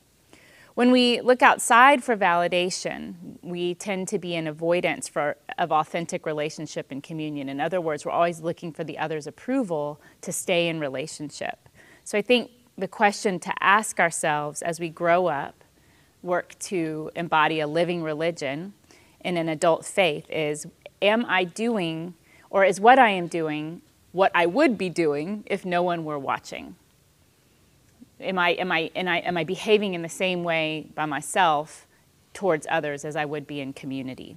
When 0.74 0.92
we 0.92 1.20
look 1.20 1.42
outside 1.42 2.02
for 2.02 2.16
validation, 2.16 3.36
we 3.42 3.74
tend 3.74 4.08
to 4.08 4.18
be 4.18 4.34
in 4.34 4.46
avoidance 4.46 5.08
for, 5.08 5.36
of 5.58 5.72
authentic 5.72 6.24
relationship 6.24 6.86
and 6.90 7.02
communion. 7.02 7.48
In 7.48 7.60
other 7.60 7.80
words, 7.80 8.06
we're 8.06 8.12
always 8.12 8.40
looking 8.40 8.72
for 8.72 8.84
the 8.84 8.96
other's 8.96 9.26
approval 9.26 10.00
to 10.22 10.32
stay 10.32 10.68
in 10.68 10.80
relationship. 10.80 11.68
So 12.04 12.16
I 12.16 12.22
think 12.22 12.50
the 12.76 12.88
question 12.88 13.38
to 13.40 13.52
ask 13.60 14.00
ourselves 14.00 14.62
as 14.62 14.80
we 14.80 14.88
grow 14.88 15.26
up, 15.26 15.64
work 16.22 16.58
to 16.58 17.10
embody 17.14 17.60
a 17.60 17.66
living 17.66 18.02
religion 18.02 18.72
in 19.20 19.36
an 19.36 19.48
adult 19.48 19.84
faith 19.84 20.28
is 20.30 20.66
Am 21.02 21.24
I 21.26 21.44
doing, 21.44 22.14
or 22.50 22.64
is 22.64 22.78
what 22.78 22.98
I 22.98 23.10
am 23.10 23.26
doing, 23.26 23.80
what 24.12 24.30
I 24.34 24.44
would 24.44 24.76
be 24.76 24.90
doing 24.90 25.44
if 25.46 25.64
no 25.64 25.82
one 25.82 26.04
were 26.04 26.18
watching? 26.18 26.76
Am 28.20 28.38
I, 28.38 28.50
am 28.50 28.70
I, 28.70 28.90
am 28.94 29.08
I, 29.08 29.18
am 29.20 29.36
I 29.38 29.44
behaving 29.44 29.94
in 29.94 30.02
the 30.02 30.10
same 30.10 30.44
way 30.44 30.88
by 30.94 31.06
myself 31.06 31.86
towards 32.34 32.66
others 32.70 33.06
as 33.06 33.16
I 33.16 33.24
would 33.24 33.46
be 33.46 33.60
in 33.60 33.72
community? 33.72 34.36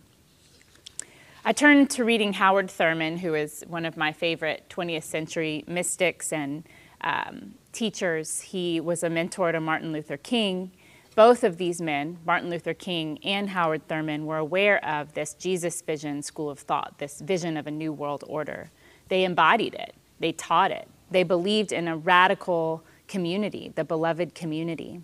I 1.44 1.52
turned 1.52 1.90
to 1.92 2.06
reading 2.06 2.32
Howard 2.32 2.72
Thurman, 2.72 3.18
who 3.18 3.34
is 3.34 3.66
one 3.68 3.84
of 3.84 3.98
my 3.98 4.14
favorite 4.14 4.64
20th 4.70 5.04
century 5.04 5.66
mystics 5.68 6.32
and 6.32 6.64
um, 7.04 7.56
teachers. 7.72 8.42
He 8.42 8.80
was 8.80 9.04
a 9.04 9.10
mentor 9.10 9.52
to 9.52 9.60
Martin 9.60 9.92
Luther 9.92 10.18
King. 10.18 10.72
Both 11.16 11.44
of 11.44 11.58
these 11.58 11.80
men, 11.80 12.18
Martin 12.26 12.50
Luther 12.50 12.74
King 12.74 13.20
and 13.24 13.50
Howard 13.52 13.88
Thurman, 13.88 14.26
were 14.26 14.38
aware 14.38 14.84
of 14.84 15.14
this 15.14 15.36
Jesus 15.36 15.82
vision 15.82 16.24
school 16.24 16.50
of 16.50 16.60
thought, 16.60 16.98
this 16.98 17.22
vision 17.22 17.56
of 17.56 17.68
a 17.68 17.72
new 17.72 17.94
world 17.94 18.24
order. 18.28 18.72
They 19.10 19.24
embodied 19.24 19.76
it, 19.76 19.94
they 20.20 20.32
taught 20.32 20.72
it, 20.72 20.88
they 21.12 21.24
believed 21.24 21.72
in 21.72 21.88
a 21.88 21.96
radical 21.96 22.84
community, 23.08 23.72
the 23.76 23.84
beloved 23.84 24.34
community. 24.34 25.02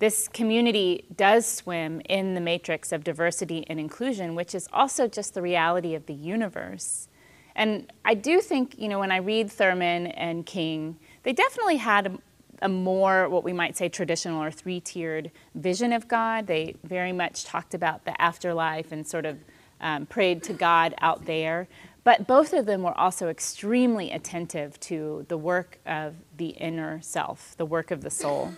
This 0.00 0.26
community 0.26 1.04
does 1.14 1.46
swim 1.46 2.02
in 2.08 2.34
the 2.34 2.40
matrix 2.40 2.90
of 2.90 3.04
diversity 3.04 3.64
and 3.68 3.78
inclusion, 3.78 4.34
which 4.34 4.52
is 4.52 4.68
also 4.72 5.06
just 5.06 5.34
the 5.34 5.42
reality 5.42 5.94
of 5.94 6.06
the 6.06 6.14
universe. 6.14 7.06
And 7.54 7.92
I 8.04 8.14
do 8.14 8.40
think, 8.40 8.78
you 8.78 8.88
know, 8.88 8.98
when 8.98 9.12
I 9.12 9.18
read 9.18 9.50
Thurman 9.50 10.08
and 10.08 10.46
King, 10.46 10.96
they 11.22 11.32
definitely 11.32 11.76
had 11.76 12.06
a, 12.06 12.18
a 12.62 12.68
more, 12.68 13.28
what 13.28 13.44
we 13.44 13.52
might 13.52 13.76
say, 13.76 13.88
traditional 13.88 14.42
or 14.42 14.50
three 14.50 14.80
tiered 14.80 15.30
vision 15.54 15.92
of 15.92 16.08
God. 16.08 16.46
They 16.46 16.76
very 16.84 17.12
much 17.12 17.44
talked 17.44 17.74
about 17.74 18.04
the 18.04 18.20
afterlife 18.20 18.92
and 18.92 19.06
sort 19.06 19.26
of 19.26 19.38
um, 19.80 20.06
prayed 20.06 20.42
to 20.44 20.52
God 20.52 20.94
out 21.00 21.26
there. 21.26 21.68
But 22.04 22.26
both 22.26 22.52
of 22.52 22.66
them 22.66 22.82
were 22.82 22.98
also 22.98 23.28
extremely 23.28 24.10
attentive 24.10 24.78
to 24.80 25.24
the 25.28 25.36
work 25.36 25.78
of 25.86 26.14
the 26.36 26.48
inner 26.48 27.00
self, 27.00 27.56
the 27.56 27.66
work 27.66 27.90
of 27.90 28.02
the 28.02 28.10
soul. 28.10 28.52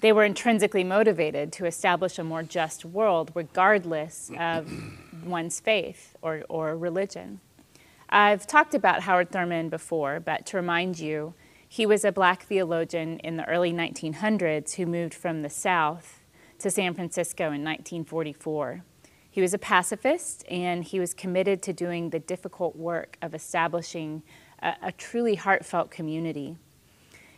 They 0.00 0.12
were 0.12 0.24
intrinsically 0.24 0.82
motivated 0.82 1.52
to 1.52 1.66
establish 1.66 2.18
a 2.18 2.24
more 2.24 2.42
just 2.42 2.84
world, 2.84 3.30
regardless 3.34 4.32
of 4.36 4.68
one's 5.24 5.60
faith 5.60 6.16
or, 6.22 6.42
or 6.48 6.76
religion. 6.76 7.40
I've 8.14 8.46
talked 8.46 8.74
about 8.74 9.04
Howard 9.04 9.30
Thurman 9.30 9.70
before, 9.70 10.20
but 10.20 10.44
to 10.46 10.58
remind 10.58 10.98
you, 10.98 11.32
he 11.66 11.86
was 11.86 12.04
a 12.04 12.12
black 12.12 12.42
theologian 12.42 13.18
in 13.20 13.38
the 13.38 13.48
early 13.48 13.72
1900s 13.72 14.74
who 14.74 14.84
moved 14.84 15.14
from 15.14 15.40
the 15.40 15.48
South 15.48 16.20
to 16.58 16.70
San 16.70 16.92
Francisco 16.92 17.44
in 17.44 17.64
1944. 17.64 18.82
He 19.30 19.40
was 19.40 19.54
a 19.54 19.58
pacifist 19.58 20.44
and 20.50 20.84
he 20.84 21.00
was 21.00 21.14
committed 21.14 21.62
to 21.62 21.72
doing 21.72 22.10
the 22.10 22.18
difficult 22.18 22.76
work 22.76 23.16
of 23.22 23.34
establishing 23.34 24.22
a, 24.62 24.74
a 24.82 24.92
truly 24.92 25.36
heartfelt 25.36 25.90
community. 25.90 26.58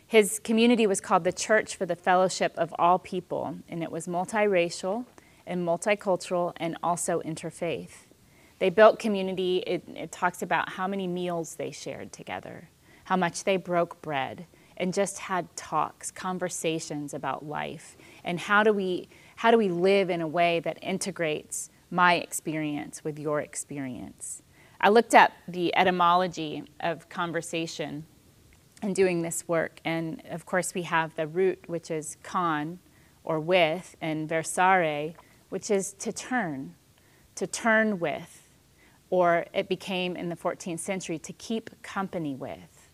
His 0.05 0.39
community 0.39 0.85
was 0.85 0.99
called 0.99 1.23
the 1.23 1.31
Church 1.31 1.77
for 1.77 1.85
the 1.85 1.95
Fellowship 1.95 2.53
of 2.57 2.75
All 2.77 2.99
People, 2.99 3.59
and 3.69 3.81
it 3.81 3.93
was 3.93 4.07
multiracial 4.07 5.05
and 5.47 5.65
multicultural 5.65 6.51
and 6.57 6.75
also 6.83 7.21
interfaith. 7.21 8.04
They 8.59 8.69
built 8.69 8.99
community, 8.99 9.57
it, 9.67 9.83
it 9.87 10.11
talks 10.11 10.41
about 10.41 10.69
how 10.69 10.87
many 10.87 11.07
meals 11.07 11.55
they 11.55 11.71
shared 11.71 12.11
together 12.11 12.69
how 13.05 13.15
much 13.15 13.43
they 13.43 13.57
broke 13.57 14.01
bread 14.01 14.45
and 14.77 14.93
just 14.93 15.19
had 15.19 15.55
talks, 15.55 16.11
conversations 16.11 17.13
about 17.13 17.45
life, 17.45 17.95
and 18.23 18.39
how 18.39 18.61
do 18.61 18.73
we 18.73 19.07
how 19.37 19.51
do 19.51 19.57
we 19.57 19.69
live 19.69 20.09
in 20.09 20.21
a 20.21 20.27
way 20.27 20.59
that 20.61 20.77
integrates 20.81 21.69
my 21.91 22.15
experience 22.15 23.03
with 23.03 23.19
your 23.19 23.41
experience. 23.41 24.41
I 24.79 24.89
looked 24.89 25.13
up 25.13 25.31
the 25.47 25.75
etymology 25.75 26.63
of 26.79 27.09
conversation, 27.09 28.05
and 28.81 28.95
doing 28.95 29.21
this 29.21 29.47
work. 29.47 29.79
And 29.83 30.21
of 30.29 30.45
course, 30.45 30.73
we 30.73 30.83
have 30.83 31.15
the 31.15 31.27
root, 31.27 31.63
which 31.67 31.89
is 31.89 32.17
con 32.23 32.79
or 33.23 33.39
with, 33.39 33.95
and 34.01 34.29
versare, 34.29 35.15
which 35.49 35.71
is 35.71 35.93
to 35.93 36.11
turn, 36.11 36.75
to 37.35 37.47
turn 37.47 37.99
with, 37.99 38.44
or 39.15 39.45
it 39.53 39.69
became 39.69 40.17
in 40.17 40.27
the 40.27 40.35
14th 40.35 40.79
century 40.81 41.17
to 41.17 41.31
keep 41.31 41.69
company 41.81 42.35
with. 42.35 42.89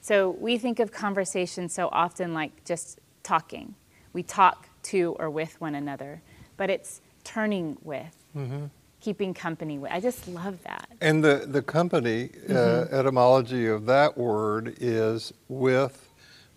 So 0.00 0.30
we 0.30 0.58
think 0.58 0.78
of 0.78 0.92
conversation 0.92 1.68
so 1.68 1.88
often 1.90 2.32
like 2.32 2.64
just 2.64 3.00
talking. 3.24 3.74
We 4.12 4.22
talk 4.22 4.68
to 4.84 5.16
or 5.18 5.28
with 5.28 5.60
one 5.60 5.74
another, 5.74 6.22
but 6.56 6.70
it's 6.70 7.00
turning 7.24 7.76
with, 7.82 8.16
mm-hmm. 8.36 8.66
keeping 9.00 9.34
company 9.34 9.76
with. 9.76 9.90
I 9.90 9.98
just 9.98 10.28
love 10.28 10.62
that. 10.62 10.88
And 11.00 11.24
the, 11.24 11.46
the 11.48 11.62
company 11.62 12.30
uh, 12.48 12.52
mm-hmm. 12.52 12.94
uh, 12.94 12.98
etymology 12.98 13.66
of 13.66 13.86
that 13.86 14.16
word 14.16 14.76
is 14.78 15.32
with 15.48 16.12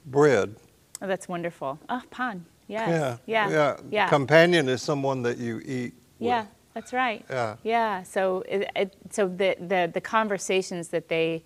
bread. 0.05 0.55
Oh, 1.01 1.07
that's 1.07 1.27
wonderful. 1.27 1.79
Oh, 1.89 2.03
pan. 2.11 2.45
Yes. 2.67 2.89
Yeah. 2.89 3.17
Yeah. 3.25 3.49
Yeah. 3.49 3.77
yeah. 3.89 4.09
Companion 4.09 4.69
is 4.69 4.83
someone 4.83 5.23
that 5.23 5.39
you 5.39 5.61
eat. 5.65 5.93
Yeah. 6.19 6.45
That's 6.73 6.93
right. 6.93 7.25
Yeah. 7.29 7.55
Yeah. 7.63 8.03
So, 8.03 8.43
it, 8.47 8.69
it, 8.75 8.95
so 9.09 9.27
the, 9.27 9.55
the 9.59 9.89
the 9.93 10.01
conversations 10.01 10.89
that 10.89 11.09
they 11.09 11.43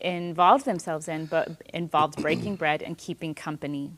involved 0.00 0.64
themselves 0.64 1.08
in, 1.08 1.26
but 1.26 1.62
involved 1.72 2.16
breaking 2.22 2.56
bread 2.56 2.82
and 2.82 2.96
keeping 2.96 3.34
company. 3.34 3.92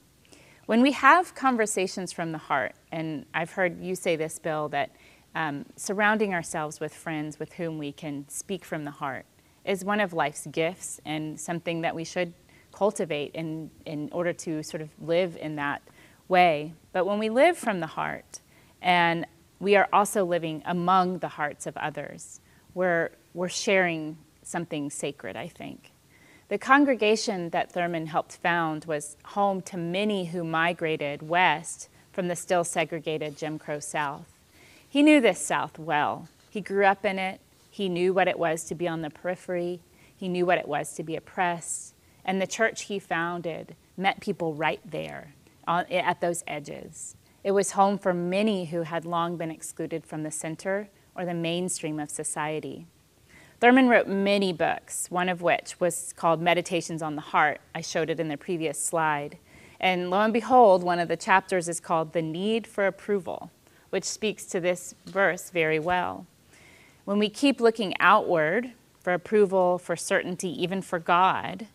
When 0.66 0.82
we 0.82 0.92
have 0.92 1.34
conversations 1.34 2.12
from 2.12 2.32
the 2.32 2.38
heart, 2.38 2.74
and 2.92 3.26
I've 3.34 3.50
heard 3.50 3.82
you 3.82 3.96
say 3.96 4.16
this, 4.16 4.38
Bill, 4.38 4.68
that 4.68 4.90
um, 5.34 5.66
surrounding 5.76 6.32
ourselves 6.32 6.80
with 6.80 6.94
friends 6.94 7.38
with 7.38 7.54
whom 7.54 7.78
we 7.78 7.92
can 7.92 8.28
speak 8.28 8.64
from 8.64 8.84
the 8.84 8.90
heart 8.90 9.26
is 9.64 9.84
one 9.84 10.00
of 10.00 10.12
life's 10.12 10.46
gifts 10.46 11.00
and 11.04 11.38
something 11.38 11.80
that 11.82 11.94
we 11.94 12.04
should 12.04 12.32
cultivate 12.72 13.32
in, 13.34 13.70
in 13.84 14.08
order 14.12 14.32
to 14.32 14.62
sort 14.62 14.80
of 14.80 14.88
live 15.00 15.36
in 15.36 15.56
that 15.56 15.82
way. 16.28 16.72
But 16.92 17.04
when 17.04 17.18
we 17.18 17.30
live 17.30 17.58
from 17.58 17.80
the 17.80 17.86
heart, 17.86 18.40
and 18.80 19.26
we 19.60 19.76
are 19.76 19.88
also 19.92 20.24
living 20.24 20.62
among 20.64 21.18
the 21.18 21.28
hearts 21.28 21.66
of 21.66 21.76
others, 21.76 22.40
we're, 22.74 23.10
we're 23.34 23.48
sharing 23.48 24.16
something 24.42 24.90
sacred, 24.90 25.36
I 25.36 25.48
think. 25.48 25.92
The 26.48 26.58
congregation 26.58 27.50
that 27.50 27.70
Thurman 27.70 28.06
helped 28.06 28.36
found 28.38 28.86
was 28.86 29.16
home 29.22 29.62
to 29.62 29.76
many 29.76 30.26
who 30.26 30.42
migrated 30.42 31.22
west 31.22 31.88
from 32.10 32.26
the 32.26 32.34
still 32.34 32.64
segregated 32.64 33.36
Jim 33.36 33.58
Crow 33.58 33.78
South. 33.78 34.26
He 34.88 35.02
knew 35.02 35.20
this 35.20 35.38
South 35.38 35.78
well. 35.78 36.28
He 36.48 36.60
grew 36.60 36.84
up 36.84 37.04
in 37.04 37.20
it. 37.20 37.40
He 37.70 37.88
knew 37.88 38.12
what 38.12 38.26
it 38.26 38.38
was 38.38 38.64
to 38.64 38.74
be 38.74 38.88
on 38.88 39.02
the 39.02 39.10
periphery. 39.10 39.80
He 40.16 40.26
knew 40.26 40.44
what 40.44 40.58
it 40.58 40.66
was 40.66 40.94
to 40.94 41.04
be 41.04 41.14
oppressed. 41.14 41.94
And 42.24 42.42
the 42.42 42.46
church 42.46 42.82
he 42.82 42.98
founded 42.98 43.76
met 43.96 44.20
people 44.20 44.54
right 44.54 44.80
there 44.84 45.34
at 45.68 46.20
those 46.20 46.42
edges. 46.48 47.14
It 47.42 47.52
was 47.52 47.72
home 47.72 47.96
for 47.96 48.12
many 48.12 48.66
who 48.66 48.82
had 48.82 49.06
long 49.06 49.38
been 49.38 49.50
excluded 49.50 50.04
from 50.04 50.24
the 50.24 50.30
center 50.30 50.88
or 51.14 51.24
the 51.24 51.32
mainstream 51.32 51.98
of 51.98 52.10
society. 52.10 52.86
Thurman 53.60 53.88
wrote 53.88 54.06
many 54.06 54.52
books, 54.52 55.10
one 55.10 55.28
of 55.28 55.40
which 55.40 55.80
was 55.80 56.12
called 56.14 56.42
Meditations 56.42 57.00
on 57.00 57.14
the 57.14 57.22
Heart. 57.22 57.60
I 57.74 57.80
showed 57.80 58.10
it 58.10 58.20
in 58.20 58.28
the 58.28 58.36
previous 58.36 58.82
slide. 58.82 59.38
And 59.78 60.10
lo 60.10 60.20
and 60.20 60.32
behold, 60.32 60.82
one 60.82 60.98
of 60.98 61.08
the 61.08 61.16
chapters 61.16 61.68
is 61.68 61.80
called 61.80 62.12
The 62.12 62.22
Need 62.22 62.66
for 62.66 62.86
Approval, 62.86 63.50
which 63.88 64.04
speaks 64.04 64.44
to 64.46 64.60
this 64.60 64.94
verse 65.06 65.48
very 65.48 65.78
well. 65.78 66.26
When 67.06 67.18
we 67.18 67.30
keep 67.30 67.60
looking 67.60 67.94
outward 68.00 68.72
for 69.00 69.14
approval, 69.14 69.78
for 69.78 69.96
certainty, 69.96 70.50
even 70.62 70.82
for 70.82 70.98
God, 70.98 71.66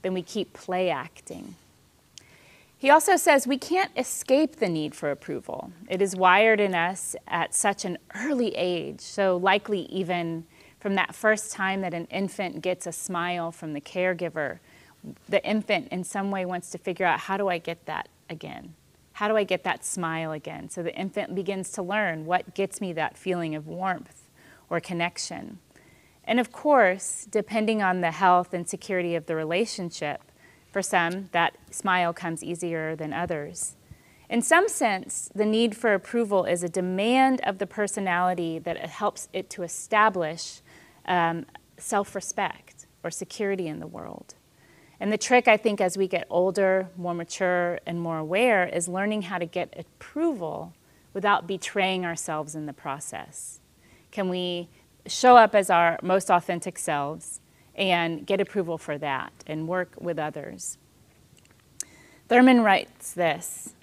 then 0.00 0.14
we 0.14 0.22
keep 0.22 0.54
play 0.54 0.88
acting 0.88 1.56
he 2.84 2.90
also 2.90 3.16
says 3.16 3.46
we 3.46 3.56
can't 3.56 3.90
escape 3.96 4.56
the 4.56 4.68
need 4.68 4.94
for 4.94 5.10
approval. 5.10 5.72
It 5.88 6.02
is 6.02 6.14
wired 6.14 6.60
in 6.60 6.74
us 6.74 7.16
at 7.26 7.54
such 7.54 7.86
an 7.86 7.96
early 8.14 8.54
age, 8.54 9.00
so 9.00 9.38
likely 9.38 9.86
even 9.86 10.44
from 10.80 10.94
that 10.96 11.14
first 11.14 11.50
time 11.50 11.80
that 11.80 11.94
an 11.94 12.04
infant 12.10 12.60
gets 12.60 12.86
a 12.86 12.92
smile 12.92 13.50
from 13.50 13.72
the 13.72 13.80
caregiver, 13.80 14.58
the 15.30 15.42
infant 15.46 15.88
in 15.88 16.04
some 16.04 16.30
way 16.30 16.44
wants 16.44 16.68
to 16.72 16.76
figure 16.76 17.06
out 17.06 17.20
how 17.20 17.38
do 17.38 17.48
I 17.48 17.56
get 17.56 17.86
that 17.86 18.10
again? 18.28 18.74
How 19.14 19.28
do 19.28 19.36
I 19.38 19.44
get 19.44 19.64
that 19.64 19.82
smile 19.82 20.32
again? 20.32 20.68
So 20.68 20.82
the 20.82 20.94
infant 20.94 21.34
begins 21.34 21.70
to 21.70 21.82
learn 21.82 22.26
what 22.26 22.54
gets 22.54 22.82
me 22.82 22.92
that 22.92 23.16
feeling 23.16 23.54
of 23.54 23.66
warmth 23.66 24.24
or 24.68 24.78
connection. 24.78 25.58
And 26.22 26.38
of 26.38 26.52
course, 26.52 27.26
depending 27.30 27.80
on 27.80 28.02
the 28.02 28.10
health 28.10 28.52
and 28.52 28.68
security 28.68 29.14
of 29.14 29.24
the 29.24 29.36
relationship, 29.36 30.20
for 30.74 30.82
some, 30.82 31.28
that 31.30 31.56
smile 31.70 32.12
comes 32.12 32.42
easier 32.42 32.96
than 32.96 33.12
others. 33.12 33.76
In 34.28 34.42
some 34.42 34.68
sense, 34.68 35.30
the 35.32 35.46
need 35.46 35.76
for 35.76 35.94
approval 35.94 36.44
is 36.44 36.64
a 36.64 36.68
demand 36.68 37.40
of 37.44 37.58
the 37.58 37.66
personality 37.66 38.58
that 38.58 38.76
helps 38.86 39.28
it 39.32 39.48
to 39.50 39.62
establish 39.62 40.62
um, 41.06 41.46
self 41.78 42.16
respect 42.16 42.86
or 43.04 43.12
security 43.12 43.68
in 43.68 43.78
the 43.78 43.86
world. 43.86 44.34
And 44.98 45.12
the 45.12 45.18
trick, 45.18 45.46
I 45.46 45.56
think, 45.56 45.80
as 45.80 45.96
we 45.96 46.08
get 46.08 46.26
older, 46.28 46.88
more 46.96 47.14
mature, 47.14 47.78
and 47.86 48.00
more 48.00 48.18
aware, 48.18 48.66
is 48.66 48.88
learning 48.88 49.22
how 49.22 49.38
to 49.38 49.46
get 49.46 49.72
approval 49.78 50.72
without 51.12 51.46
betraying 51.46 52.04
ourselves 52.04 52.56
in 52.56 52.66
the 52.66 52.72
process. 52.72 53.60
Can 54.10 54.28
we 54.28 54.68
show 55.06 55.36
up 55.36 55.54
as 55.54 55.70
our 55.70 56.00
most 56.02 56.30
authentic 56.30 56.78
selves 56.78 57.40
and 57.74 58.26
get 58.26 58.40
approval 58.40 58.78
for 58.78 58.98
that 58.98 59.32
and 59.46 59.68
work 59.68 59.92
with 60.00 60.18
others. 60.18 60.78
Thurman 62.28 62.62
writes 62.62 63.12
this 63.12 63.74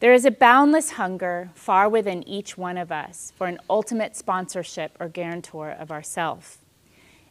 There 0.00 0.12
is 0.12 0.24
a 0.24 0.30
boundless 0.30 0.92
hunger 0.92 1.50
far 1.54 1.88
within 1.88 2.26
each 2.26 2.58
one 2.58 2.76
of 2.76 2.90
us 2.90 3.32
for 3.36 3.46
an 3.46 3.58
ultimate 3.68 4.16
sponsorship 4.16 4.96
or 4.98 5.08
guarantor 5.08 5.70
of 5.70 5.90
ourself. 5.90 6.58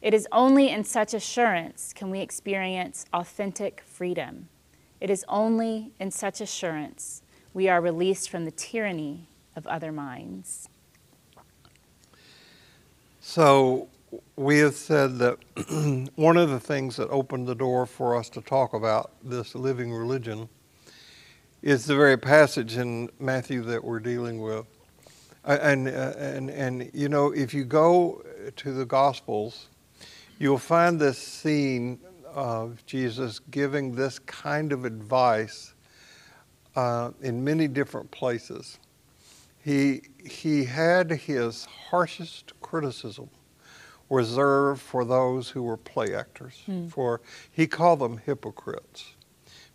It 0.01 0.13
is 0.13 0.27
only 0.31 0.69
in 0.69 0.83
such 0.83 1.13
assurance 1.13 1.91
can 1.93 2.09
we 2.09 2.19
experience 2.19 3.05
authentic 3.13 3.81
freedom. 3.81 4.47
It 5.01 5.09
is 5.09 5.25
only 5.27 5.91
in 5.99 6.11
such 6.11 6.39
assurance 6.39 7.21
we 7.53 7.67
are 7.67 7.81
released 7.81 8.29
from 8.29 8.45
the 8.45 8.51
tyranny 8.51 9.27
of 9.55 9.65
other 9.67 9.91
minds. 9.91 10.69
So, 13.19 13.89
we 14.35 14.59
have 14.59 14.75
said 14.75 15.17
that 15.19 15.37
one 16.15 16.37
of 16.37 16.49
the 16.49 16.59
things 16.59 16.95
that 16.95 17.09
opened 17.09 17.47
the 17.47 17.55
door 17.55 17.85
for 17.85 18.15
us 18.15 18.29
to 18.29 18.41
talk 18.41 18.73
about 18.73 19.11
this 19.23 19.55
living 19.55 19.91
religion 19.91 20.47
is 21.61 21.85
the 21.85 21.95
very 21.95 22.17
passage 22.17 22.77
in 22.77 23.09
Matthew 23.19 23.63
that 23.63 23.83
we're 23.83 23.99
dealing 23.99 24.41
with. 24.41 24.65
And, 25.43 25.87
uh, 25.87 26.13
and, 26.17 26.49
and, 26.49 26.91
you 26.93 27.09
know, 27.09 27.31
if 27.31 27.53
you 27.53 27.63
go 27.63 28.21
to 28.55 28.71
the 28.73 28.85
Gospels, 28.85 29.67
you'll 30.39 30.57
find 30.57 30.99
this 30.99 31.17
scene 31.17 31.99
of 32.25 32.85
Jesus 32.85 33.39
giving 33.39 33.95
this 33.95 34.19
kind 34.19 34.71
of 34.71 34.85
advice 34.85 35.73
uh, 36.75 37.11
in 37.21 37.43
many 37.43 37.67
different 37.67 38.11
places. 38.11 38.77
He, 39.63 40.01
he 40.23 40.63
had 40.63 41.11
his 41.11 41.65
harshest 41.65 42.53
criticism 42.61 43.29
reserved 44.09 44.81
for 44.81 45.05
those 45.05 45.49
who 45.49 45.63
were 45.63 45.77
play 45.77 46.13
actors. 46.15 46.61
Mm. 46.67 46.89
For 46.91 47.21
he 47.51 47.67
called 47.67 47.99
them 47.99 48.17
hypocrites, 48.25 49.13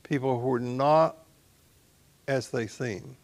people 0.02 0.40
who 0.40 0.48
were 0.48 0.60
not 0.60 1.16
as 2.28 2.50
they 2.50 2.66
seem. 2.66 3.16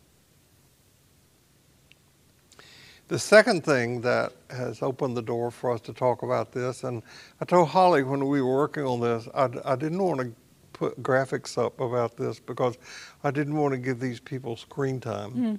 The 3.09 3.18
second 3.18 3.64
thing 3.64 4.03
that 4.03 4.33
has 4.51 4.83
opened 4.83 5.16
the 5.16 5.23
door 5.23 5.51
for 5.51 5.73
us 5.73 5.81
to 5.83 5.94
talk 5.94 6.23
about 6.23 6.53
this, 6.53 6.85
and 6.85 7.03
I 7.40 7.47
told 7.47 7.68
Holly 7.68 8.03
when 8.03 8.27
we 8.27 8.42
were 8.42 8.57
working 8.57 8.85
on 8.85 9.01
this, 9.01 9.27
I, 9.35 9.49
I 9.64 9.77
didn't 9.77 10.03
want 10.03 10.21
to 10.21 10.33
put 10.75 11.03
graphics 11.03 11.57
up 11.57 11.81
about 11.81 12.18
this 12.18 12.38
because 12.38 12.77
I 13.25 13.31
didn't 13.31 13.57
want 13.57 13.73
to 13.73 13.79
give 13.79 13.99
these 13.99 14.21
people 14.21 14.57
screen 14.57 15.01
time. 15.01 15.33
Mm 15.33 15.59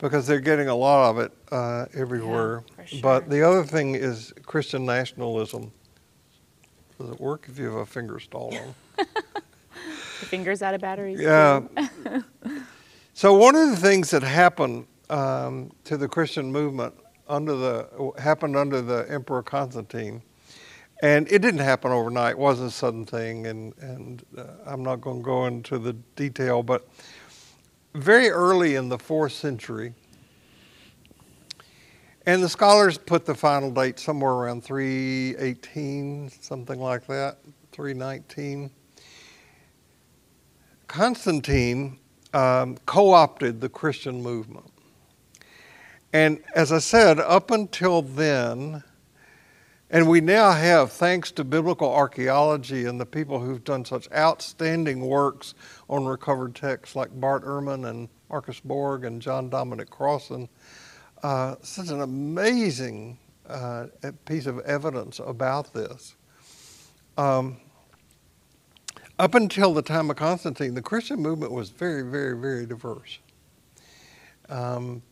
because 0.00 0.26
they're 0.26 0.40
getting 0.40 0.68
a 0.68 0.74
lot 0.74 1.10
of 1.10 1.18
it 1.18 1.32
uh, 1.52 1.86
everywhere. 1.94 2.64
Yeah, 2.78 2.84
sure. 2.86 3.00
But 3.02 3.30
the 3.30 3.46
other 3.46 3.64
thing 3.64 3.94
is 3.94 4.32
Christian 4.44 4.84
nationalism. 4.86 5.72
Does 6.98 7.10
it 7.10 7.20
work 7.20 7.46
if 7.48 7.58
you 7.58 7.66
have 7.66 7.74
a 7.74 7.86
finger 7.86 8.18
stall 8.18 8.54
on? 8.54 8.74
the 9.06 10.26
finger's 10.26 10.62
out 10.62 10.74
of 10.74 10.80
batteries. 10.80 11.20
Yeah. 11.20 11.62
so 13.14 13.34
one 13.34 13.54
of 13.54 13.70
the 13.70 13.76
things 13.76 14.10
that 14.10 14.22
happened 14.22 14.86
um, 15.08 15.70
to 15.84 15.96
the 15.96 16.08
Christian 16.08 16.50
movement 16.50 16.94
under 17.28 17.54
the 17.54 18.12
happened 18.18 18.56
under 18.56 18.82
the 18.82 19.06
Emperor 19.08 19.42
Constantine, 19.42 20.20
and 21.02 21.30
it 21.30 21.40
didn't 21.40 21.60
happen 21.60 21.92
overnight. 21.92 22.32
It 22.32 22.38
wasn't 22.38 22.68
a 22.68 22.72
sudden 22.72 23.04
thing, 23.06 23.46
and 23.46 23.72
and 23.78 24.24
uh, 24.36 24.44
I'm 24.66 24.82
not 24.82 25.00
going 25.00 25.18
to 25.18 25.24
go 25.24 25.46
into 25.46 25.78
the 25.78 25.92
detail, 26.16 26.62
but 26.62 26.86
very 27.94 28.30
early 28.30 28.76
in 28.76 28.88
the 28.88 28.98
fourth 28.98 29.32
century, 29.32 29.94
And 32.26 32.42
the 32.42 32.48
scholars 32.48 32.98
put 32.98 33.24
the 33.24 33.34
final 33.34 33.70
date 33.70 33.98
somewhere 33.98 34.32
around 34.32 34.62
318, 34.62 36.30
something 36.40 36.78
like 36.78 37.06
that, 37.06 37.38
319. 37.72 38.70
Constantine 40.86 41.98
um, 42.34 42.76
co 42.86 43.12
opted 43.12 43.60
the 43.60 43.68
Christian 43.68 44.22
movement. 44.22 44.70
And 46.12 46.42
as 46.54 46.72
I 46.72 46.78
said, 46.78 47.18
up 47.18 47.50
until 47.50 48.02
then, 48.02 48.82
and 49.90 50.08
we 50.08 50.20
now 50.20 50.52
have, 50.52 50.92
thanks 50.92 51.32
to 51.32 51.44
biblical 51.44 51.92
archaeology 51.92 52.84
and 52.84 53.00
the 53.00 53.06
people 53.06 53.40
who've 53.40 53.64
done 53.64 53.84
such 53.84 54.10
outstanding 54.12 55.00
works 55.00 55.54
on 55.88 56.04
recovered 56.04 56.54
texts 56.54 56.94
like 56.94 57.10
Bart 57.20 57.44
Ehrman 57.44 57.88
and 57.88 58.08
Marcus 58.28 58.60
Borg 58.60 59.04
and 59.04 59.20
John 59.20 59.50
Dominic 59.50 59.90
Crossan, 59.90 60.48
uh, 61.24 61.56
such 61.62 61.88
an 61.88 62.02
amazing 62.02 63.18
uh, 63.48 63.86
piece 64.24 64.46
of 64.46 64.60
evidence 64.60 65.18
about 65.18 65.74
this. 65.74 66.14
Um, 67.18 67.56
up 69.18 69.34
until 69.34 69.74
the 69.74 69.82
time 69.82 70.08
of 70.08 70.16
Constantine, 70.16 70.74
the 70.74 70.82
Christian 70.82 71.20
movement 71.20 71.52
was 71.52 71.70
very, 71.70 72.02
very, 72.02 72.38
very 72.38 72.64
diverse. 72.64 73.18
Um, 74.48 75.02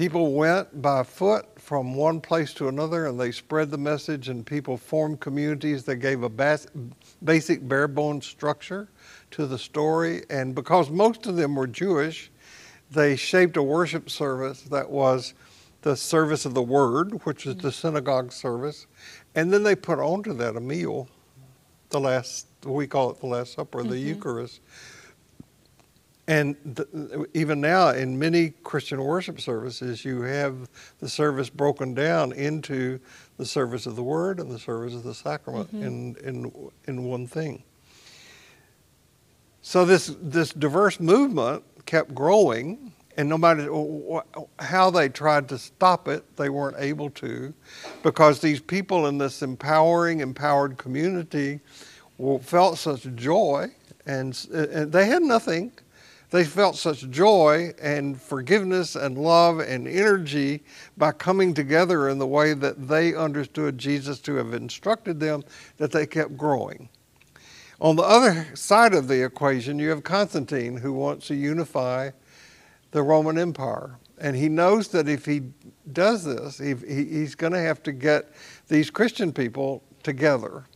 people 0.00 0.32
went 0.32 0.80
by 0.80 1.02
foot 1.02 1.44
from 1.60 1.94
one 1.94 2.22
place 2.22 2.54
to 2.54 2.68
another 2.68 3.04
and 3.04 3.20
they 3.20 3.30
spread 3.30 3.70
the 3.70 3.76
message, 3.76 4.30
and 4.30 4.46
people 4.46 4.78
formed 4.78 5.20
communities 5.20 5.84
that 5.84 5.96
gave 5.96 6.22
a 6.22 6.28
bas- 6.30 6.68
basic 7.22 7.68
bare 7.68 7.86
bones 7.86 8.24
structure 8.24 8.88
to 9.30 9.46
the 9.46 9.58
story. 9.58 10.22
And 10.30 10.54
because 10.54 10.88
most 10.88 11.26
of 11.26 11.36
them 11.36 11.54
were 11.54 11.66
Jewish, 11.66 12.30
they 12.90 13.14
shaped 13.14 13.58
a 13.58 13.62
worship 13.62 14.08
service 14.08 14.62
that 14.62 14.88
was 14.88 15.34
the 15.82 15.94
service 15.94 16.46
of 16.46 16.54
the 16.54 16.62
word, 16.62 17.20
which 17.26 17.44
is 17.44 17.56
the 17.56 17.70
synagogue 17.70 18.32
service, 18.32 18.86
and 19.34 19.52
then 19.52 19.64
they 19.64 19.74
put 19.74 19.98
onto 19.98 20.32
that 20.32 20.56
a 20.56 20.60
meal, 20.60 21.08
the 21.90 22.00
last 22.00 22.46
we 22.64 22.86
call 22.86 23.10
it 23.10 23.20
the 23.20 23.26
Last 23.26 23.52
Supper, 23.52 23.82
the 23.82 23.96
mm-hmm. 23.96 24.08
Eucharist. 24.08 24.60
And 26.30 26.54
the, 26.64 27.26
even 27.34 27.60
now, 27.60 27.88
in 27.88 28.16
many 28.16 28.50
Christian 28.62 29.02
worship 29.02 29.40
services, 29.40 30.04
you 30.04 30.22
have 30.22 30.70
the 31.00 31.08
service 31.08 31.50
broken 31.50 31.92
down 31.92 32.30
into 32.32 33.00
the 33.36 33.44
service 33.44 33.84
of 33.84 33.96
the 33.96 34.04
Word 34.04 34.38
and 34.38 34.48
the 34.48 34.58
service 34.58 34.94
of 34.94 35.02
the 35.02 35.12
sacrament 35.12 35.74
mm-hmm. 35.74 35.82
in, 35.82 36.16
in, 36.24 36.70
in 36.86 37.04
one 37.04 37.26
thing. 37.26 37.64
So 39.62 39.84
this 39.84 40.14
this 40.22 40.52
diverse 40.52 41.00
movement 41.00 41.64
kept 41.84 42.14
growing, 42.14 42.92
and 43.16 43.28
no 43.28 43.36
matter 43.36 43.68
how 44.60 44.88
they 44.90 45.08
tried 45.08 45.48
to 45.48 45.58
stop 45.58 46.06
it, 46.06 46.22
they 46.36 46.48
weren't 46.48 46.76
able 46.78 47.10
to, 47.10 47.52
because 48.04 48.38
these 48.40 48.60
people 48.60 49.08
in 49.08 49.18
this 49.18 49.42
empowering, 49.42 50.20
empowered 50.20 50.78
community 50.78 51.58
felt 52.40 52.78
such 52.78 53.02
joy, 53.16 53.66
and, 54.06 54.46
and 54.52 54.92
they 54.92 55.06
had 55.06 55.22
nothing. 55.22 55.72
They 56.30 56.44
felt 56.44 56.76
such 56.76 57.10
joy 57.10 57.74
and 57.80 58.20
forgiveness 58.20 58.94
and 58.94 59.18
love 59.18 59.58
and 59.58 59.88
energy 59.88 60.62
by 60.96 61.12
coming 61.12 61.54
together 61.54 62.08
in 62.08 62.18
the 62.18 62.26
way 62.26 62.54
that 62.54 62.88
they 62.88 63.14
understood 63.14 63.78
Jesus 63.78 64.20
to 64.20 64.36
have 64.36 64.54
instructed 64.54 65.18
them 65.18 65.42
that 65.78 65.90
they 65.90 66.06
kept 66.06 66.36
growing. 66.36 66.88
On 67.80 67.96
the 67.96 68.02
other 68.02 68.46
side 68.54 68.94
of 68.94 69.08
the 69.08 69.24
equation, 69.24 69.78
you 69.78 69.88
have 69.88 70.04
Constantine 70.04 70.76
who 70.76 70.92
wants 70.92 71.26
to 71.28 71.34
unify 71.34 72.10
the 72.92 73.02
Roman 73.02 73.38
Empire. 73.38 73.98
And 74.18 74.36
he 74.36 74.48
knows 74.48 74.88
that 74.88 75.08
if 75.08 75.24
he 75.24 75.42
does 75.92 76.24
this, 76.24 76.58
he's 76.58 77.34
going 77.34 77.54
to 77.54 77.60
have 77.60 77.82
to 77.84 77.92
get 77.92 78.32
these 78.68 78.90
Christian 78.90 79.32
people 79.32 79.82
together. 80.02 80.66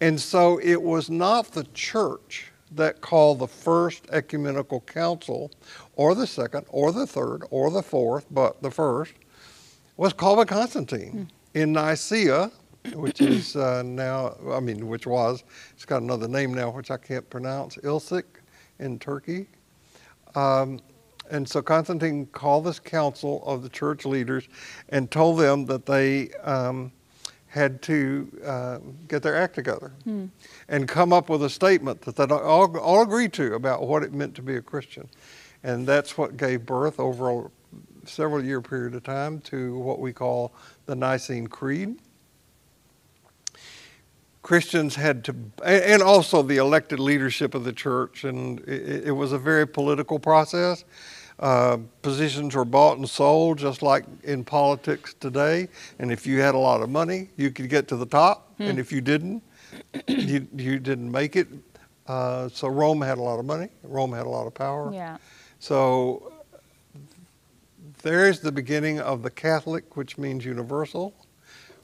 And 0.00 0.20
so 0.20 0.58
it 0.58 0.80
was 0.80 1.08
not 1.08 1.52
the 1.52 1.64
church 1.72 2.52
that 2.72 3.00
called 3.00 3.38
the 3.38 3.48
first 3.48 4.06
ecumenical 4.10 4.80
council, 4.80 5.50
or 5.94 6.14
the 6.14 6.26
second, 6.26 6.66
or 6.68 6.92
the 6.92 7.06
third, 7.06 7.42
or 7.50 7.70
the 7.70 7.82
fourth, 7.82 8.26
but 8.30 8.60
the 8.62 8.70
first 8.70 9.14
was 9.96 10.12
called 10.12 10.38
by 10.38 10.44
Constantine 10.44 11.10
hmm. 11.54 11.58
in 11.58 11.72
Nicaea 11.72 12.50
which 12.94 13.20
is 13.20 13.56
uh, 13.56 13.82
now, 13.82 14.36
I 14.50 14.60
mean, 14.60 14.86
which 14.88 15.06
was, 15.06 15.44
it's 15.74 15.84
got 15.84 16.02
another 16.02 16.28
name 16.28 16.54
now, 16.54 16.70
which 16.70 16.90
I 16.90 16.96
can't 16.96 17.28
pronounce, 17.28 17.76
Ilsic 17.76 18.24
in 18.78 18.98
Turkey. 18.98 19.46
Um, 20.34 20.80
and 21.30 21.48
so 21.48 21.60
Constantine 21.60 22.26
called 22.26 22.64
this 22.64 22.78
council 22.78 23.42
of 23.44 23.62
the 23.62 23.68
church 23.68 24.04
leaders 24.04 24.48
and 24.90 25.10
told 25.10 25.40
them 25.40 25.66
that 25.66 25.86
they 25.86 26.30
um, 26.44 26.92
had 27.48 27.80
to 27.82 28.40
uh, 28.44 28.78
get 29.08 29.22
their 29.22 29.36
act 29.36 29.54
together 29.54 29.92
hmm. 30.04 30.26
and 30.68 30.88
come 30.88 31.12
up 31.12 31.28
with 31.28 31.42
a 31.42 31.50
statement 31.50 32.00
that 32.02 32.16
they 32.16 32.24
all, 32.24 32.76
all 32.78 33.02
agreed 33.02 33.32
to 33.32 33.54
about 33.54 33.86
what 33.86 34.02
it 34.02 34.12
meant 34.12 34.34
to 34.34 34.42
be 34.42 34.56
a 34.56 34.62
Christian. 34.62 35.08
And 35.62 35.86
that's 35.86 36.18
what 36.18 36.36
gave 36.36 36.66
birth 36.66 37.00
over 37.00 37.30
a 37.30 37.50
several 38.04 38.44
year 38.44 38.60
period 38.60 38.94
of 38.94 39.02
time 39.02 39.40
to 39.40 39.78
what 39.78 40.00
we 40.00 40.12
call 40.12 40.52
the 40.86 40.94
Nicene 40.94 41.46
Creed. 41.46 41.96
Christians 44.42 44.94
had 44.94 45.24
to, 45.24 45.34
and 45.64 46.02
also 46.02 46.40
the 46.40 46.58
elected 46.58 47.00
leadership 47.00 47.54
of 47.54 47.64
the 47.64 47.72
church, 47.72 48.22
and 48.22 48.60
it, 48.60 49.08
it 49.08 49.10
was 49.10 49.32
a 49.32 49.38
very 49.38 49.66
political 49.66 50.20
process. 50.20 50.84
Uh, 51.38 51.78
positions 52.00 52.54
were 52.54 52.64
bought 52.64 52.96
and 52.96 53.08
sold 53.08 53.58
just 53.58 53.82
like 53.82 54.04
in 54.22 54.42
politics 54.42 55.14
today. 55.20 55.68
And 55.98 56.10
if 56.10 56.26
you 56.26 56.40
had 56.40 56.54
a 56.54 56.58
lot 56.58 56.80
of 56.80 56.88
money, 56.88 57.28
you 57.36 57.50
could 57.50 57.68
get 57.68 57.88
to 57.88 57.96
the 57.96 58.06
top. 58.06 58.54
Hmm. 58.56 58.62
And 58.64 58.78
if 58.78 58.90
you 58.90 59.00
didn't, 59.00 59.42
you, 60.06 60.46
you 60.56 60.78
didn't 60.78 61.10
make 61.10 61.36
it. 61.36 61.48
Uh, 62.06 62.48
so 62.48 62.68
Rome 62.68 63.02
had 63.02 63.18
a 63.18 63.22
lot 63.22 63.38
of 63.38 63.44
money. 63.44 63.68
Rome 63.82 64.12
had 64.12 64.26
a 64.26 64.30
lot 64.30 64.46
of 64.46 64.54
power. 64.54 64.92
Yeah. 64.92 65.18
So 65.58 66.32
there's 68.02 68.40
the 68.40 68.52
beginning 68.52 69.00
of 69.00 69.22
the 69.22 69.30
Catholic, 69.30 69.96
which 69.96 70.16
means 70.16 70.44
universal, 70.44 71.12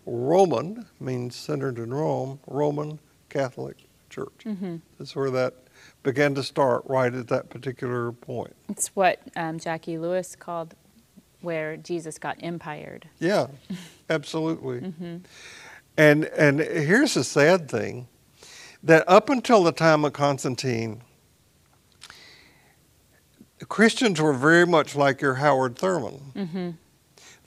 Roman 0.07 0.87
means 1.01 1.37
centered 1.37 1.79
in 1.79 1.93
Rome, 1.93 2.41
Roman 2.47 2.99
Catholic 3.29 3.77
Church. 4.11 4.45
Mm-hmm. 4.45 4.77
That's 4.99 5.15
where 5.15 5.31
that 5.31 5.55
began 6.03 6.35
to 6.35 6.43
start 6.43 6.83
right 6.87 7.13
at 7.15 7.29
that 7.29 7.51
particular 7.51 8.13
point. 8.13 8.55
It's 8.69 8.89
what 8.89 9.21
um, 9.37 9.59
Jackie 9.59 9.99
Lewis 9.99 10.37
called 10.37 10.75
where 11.41 11.77
Jesus 11.77 12.19
got 12.19 12.41
empired. 12.41 13.09
Yeah, 13.19 13.49
absolutely. 14.11 14.81
mm-hmm. 14.81 15.17
And 15.97 16.25
and 16.25 16.61
here's 16.61 17.15
the 17.15 17.25
sad 17.25 17.71
thing 17.71 18.09
that 18.83 19.05
up 19.07 19.29
until 19.29 19.63
the 19.63 19.73
time 19.73 20.05
of 20.05 20.13
Constantine, 20.13 21.03
Christians 23.69 24.21
were 24.21 24.33
very 24.33 24.67
much 24.67 24.97
like 24.97 25.21
your 25.21 25.35
Howard 25.35 25.77
Thurman. 25.77 26.33
Mm-hmm. 26.35 26.71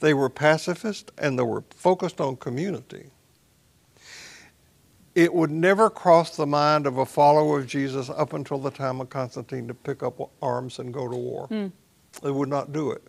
They 0.00 0.14
were 0.14 0.28
pacifist 0.28 1.10
and 1.18 1.38
they 1.38 1.42
were 1.42 1.64
focused 1.70 2.20
on 2.20 2.36
community. 2.36 3.10
It 5.16 5.32
would 5.32 5.50
never 5.50 5.88
cross 5.88 6.36
the 6.36 6.44
mind 6.46 6.86
of 6.86 6.98
a 6.98 7.06
follower 7.06 7.60
of 7.60 7.66
Jesus 7.66 8.10
up 8.10 8.34
until 8.34 8.58
the 8.58 8.70
time 8.70 9.00
of 9.00 9.08
Constantine 9.08 9.66
to 9.66 9.72
pick 9.72 10.02
up 10.02 10.20
arms 10.42 10.78
and 10.78 10.92
go 10.92 11.08
to 11.08 11.16
war. 11.16 11.48
Mm. 11.48 11.72
They 12.22 12.30
would 12.30 12.50
not 12.50 12.70
do 12.74 12.90
it. 12.90 13.02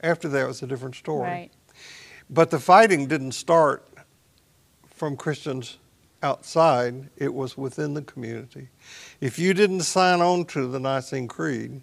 After 0.00 0.28
that, 0.28 0.44
it 0.44 0.46
was 0.46 0.62
a 0.62 0.68
different 0.68 0.94
story. 0.94 1.28
Right. 1.28 1.50
But 2.30 2.50
the 2.50 2.60
fighting 2.60 3.08
didn't 3.08 3.32
start 3.32 3.84
from 4.94 5.16
Christians 5.16 5.78
outside, 6.22 7.10
it 7.16 7.34
was 7.34 7.56
within 7.56 7.94
the 7.94 8.02
community. 8.02 8.68
If 9.20 9.40
you 9.40 9.54
didn't 9.54 9.80
sign 9.80 10.20
on 10.20 10.44
to 10.46 10.68
the 10.68 10.78
Nicene 10.78 11.26
Creed, 11.26 11.80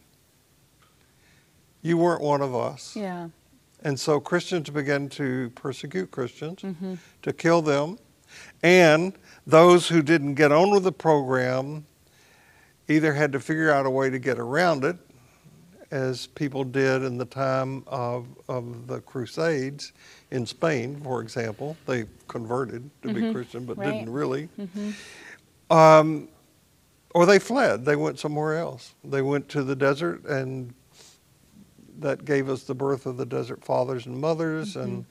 you 1.81 1.97
weren't 1.97 2.21
one 2.21 2.41
of 2.41 2.55
us. 2.55 2.95
Yeah. 2.95 3.29
And 3.83 3.99
so 3.99 4.21
Christians 4.21 4.69
began 4.69 5.09
to 5.09 5.49
persecute 5.55 6.11
Christians, 6.11 6.61
mm-hmm. 6.61 6.95
to 7.23 7.33
kill 7.33 7.61
them. 7.61 7.97
And 8.63 9.13
those 9.45 9.87
who 9.87 10.01
didn't 10.01 10.35
get 10.35 10.51
on 10.51 10.71
with 10.71 10.83
the 10.83 10.91
program 10.91 11.85
either 12.87 13.13
had 13.13 13.31
to 13.33 13.39
figure 13.39 13.71
out 13.71 13.85
a 13.85 13.89
way 13.89 14.09
to 14.09 14.19
get 14.19 14.39
around 14.39 14.83
it, 14.83 14.97
as 15.91 16.27
people 16.27 16.63
did 16.63 17.03
in 17.03 17.17
the 17.17 17.25
time 17.25 17.83
of, 17.87 18.27
of 18.49 18.87
the 18.87 18.99
Crusades 19.01 19.93
in 20.31 20.45
Spain, 20.45 20.99
for 21.01 21.21
example. 21.21 21.77
They 21.85 22.05
converted 22.27 22.89
to 23.03 23.07
mm-hmm. 23.09 23.27
be 23.27 23.33
Christian, 23.33 23.65
but 23.65 23.77
right. 23.77 23.91
didn't 23.91 24.09
really. 24.11 24.49
Mm-hmm. 24.59 25.73
Um, 25.75 26.27
or 27.13 27.25
they 27.25 27.39
fled, 27.39 27.85
they 27.85 27.95
went 27.95 28.19
somewhere 28.19 28.57
else. 28.57 28.93
They 29.03 29.21
went 29.21 29.49
to 29.49 29.63
the 29.63 29.75
desert 29.75 30.25
and 30.25 30.73
that 31.99 32.25
gave 32.25 32.49
us 32.49 32.63
the 32.63 32.75
birth 32.75 33.05
of 33.05 33.17
the 33.17 33.25
Desert 33.25 33.63
Fathers 33.63 34.05
and 34.05 34.19
Mothers 34.19 34.75
mm-hmm. 34.75 34.81
and 34.81 35.05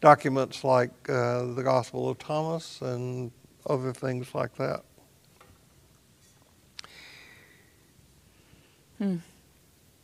documents 0.00 0.64
like 0.64 0.90
uh, 1.08 1.44
the 1.54 1.62
Gospel 1.62 2.08
of 2.08 2.18
Thomas 2.18 2.80
and 2.80 3.30
other 3.66 3.92
things 3.92 4.34
like 4.34 4.54
that. 4.56 4.82
Hmm. 8.98 9.16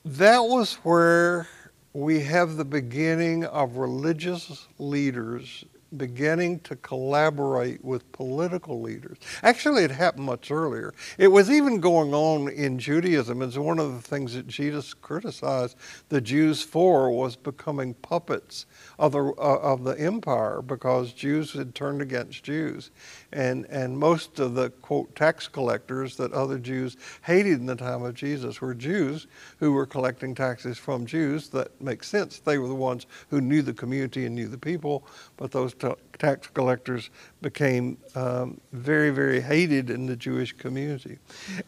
that 0.05 0.39
was 0.39 0.75
where 0.85 1.49
we 1.95 2.21
have 2.21 2.55
the 2.55 2.65
beginning 2.65 3.45
of 3.45 3.77
religious 3.77 4.69
leaders 4.79 5.65
beginning 5.99 6.61
to 6.61 6.77
collaborate 6.77 7.85
with 7.85 8.11
political 8.13 8.81
leaders. 8.81 9.19
Actually, 9.43 9.85
it 9.85 9.91
happened 9.91 10.25
much 10.25 10.51
earlier. 10.51 10.93
It 11.19 11.29
was 11.29 11.51
even 11.51 11.81
going 11.81 12.15
on 12.15 12.49
in 12.49 12.79
Judaism. 12.79 13.43
It's 13.43 13.57
one 13.57 13.79
of 13.79 13.95
the 13.95 14.03
things 14.03 14.35
that 14.35 14.47
Jesus 14.47 14.95
criticized 14.95 15.77
the 16.09 16.21
Jews 16.21 16.63
for 16.63 17.11
was 17.11 17.37
becoming 17.37 17.95
puppets 17.95 18.67
of 18.99 19.13
the, 19.13 19.25
uh, 19.25 19.59
of 19.63 19.85
the 19.85 19.99
empire 19.99 20.63
because 20.63 21.13
Jews 21.13 21.53
had 21.53 21.75
turned 21.75 22.03
against 22.03 22.45
Jews. 22.45 22.91
And, 23.33 23.67
and 23.67 23.99
most 23.99 24.39
of 24.39 24.55
the, 24.55 24.71
quote, 24.71 25.15
tax 25.17 25.49
collectors 25.49 26.17
that 26.17 26.33
other 26.33 26.59
Jews 26.59 26.97
hated 27.23 27.61
in 27.61 27.67
the 27.67 27.77
time 27.77 28.03
of 28.03 28.15
Jesus 28.15 28.61
were 28.61 28.75
Jews 28.75 29.27
who 29.59 29.73
were 29.73 29.87
collecting 29.87 30.35
taxes 30.35 30.79
from 30.79 31.07
Jews. 31.07 31.49
That 31.49 31.81
makes 31.81 32.09
sense. 32.09 32.39
They 32.39 32.59
were 32.59 32.69
the 32.69 32.75
ones 32.75 33.07
who 33.31 33.41
knew 33.41 33.63
the 33.63 33.73
community 33.73 34.27
and 34.27 34.35
knew 34.35 34.49
the 34.49 34.59
people, 34.59 35.07
but 35.37 35.51
those 35.51 35.75
tax 36.18 36.49
collectors 36.49 37.11
became 37.43 37.99
um, 38.14 38.61
very, 38.72 39.11
very 39.11 39.41
hated 39.41 39.91
in 39.91 40.07
the 40.07 40.16
Jewish 40.16 40.53
community. 40.53 41.18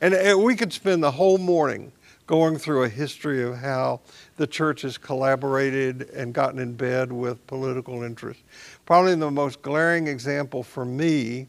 And, 0.01 0.15
and 0.15 0.43
we 0.43 0.57
could 0.57 0.73
spend 0.73 1.03
the 1.03 1.11
whole 1.11 1.39
morning 1.39 1.93
going 2.27 2.59
through 2.59 2.83
a 2.83 2.89
history 2.89 3.43
of 3.43 3.57
how 3.57 4.01
the 4.37 4.47
church 4.47 4.83
has 4.83 4.99
collaborated 4.99 6.11
and 6.11 6.35
gotten 6.35 6.59
in 6.59 6.75
bed 6.75 7.13
with 7.13 7.47
political 7.47 8.03
interests. 8.03 8.43
Probably 8.85 9.15
the 9.15 9.31
most 9.31 9.63
glaring 9.63 10.09
example 10.09 10.63
for 10.63 10.85
me 10.85 11.47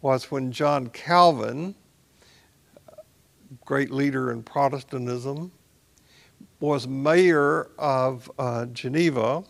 was 0.00 0.30
when 0.30 0.52
John 0.52 0.88
Calvin, 0.88 1.74
great 3.64 3.90
leader 3.90 4.30
in 4.30 4.42
Protestantism, 4.42 5.50
was 6.60 6.86
mayor 6.86 7.70
of 7.78 8.30
uh, 8.38 8.66
Geneva, 8.66 9.42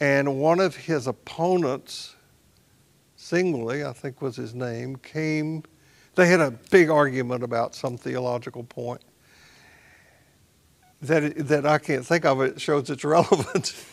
and 0.00 0.40
one 0.40 0.60
of 0.60 0.76
his 0.76 1.06
opponents, 1.06 2.14
Zwingli, 3.18 3.84
I 3.84 3.92
think 3.92 4.20
was 4.20 4.36
his 4.36 4.54
name, 4.54 4.96
came. 4.96 5.62
They 6.14 6.26
had 6.26 6.40
a 6.40 6.50
big 6.50 6.90
argument 6.90 7.42
about 7.42 7.74
some 7.74 7.96
theological 7.96 8.64
point 8.64 9.02
that 11.02 11.48
that 11.48 11.66
I 11.66 11.78
can't 11.78 12.04
think 12.04 12.24
of. 12.24 12.40
It 12.40 12.60
shows 12.60 12.90
its 12.90 13.04
relevance. 13.04 13.84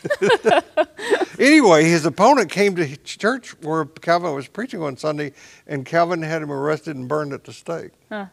anyway, 1.40 1.84
his 1.86 2.06
opponent 2.06 2.52
came 2.52 2.76
to 2.76 2.98
church 2.98 3.52
where 3.62 3.86
Calvin 3.86 4.34
was 4.34 4.48
preaching 4.48 4.80
one 4.80 4.98
Sunday, 4.98 5.34
and 5.68 5.86
Calvin 5.86 6.22
had 6.22 6.42
him 6.42 6.52
arrested 6.52 6.96
and 6.96 7.08
burned 7.08 7.34
at 7.34 7.44
the 7.44 7.54
stake. 7.54 7.92
Huh. 8.10 8.28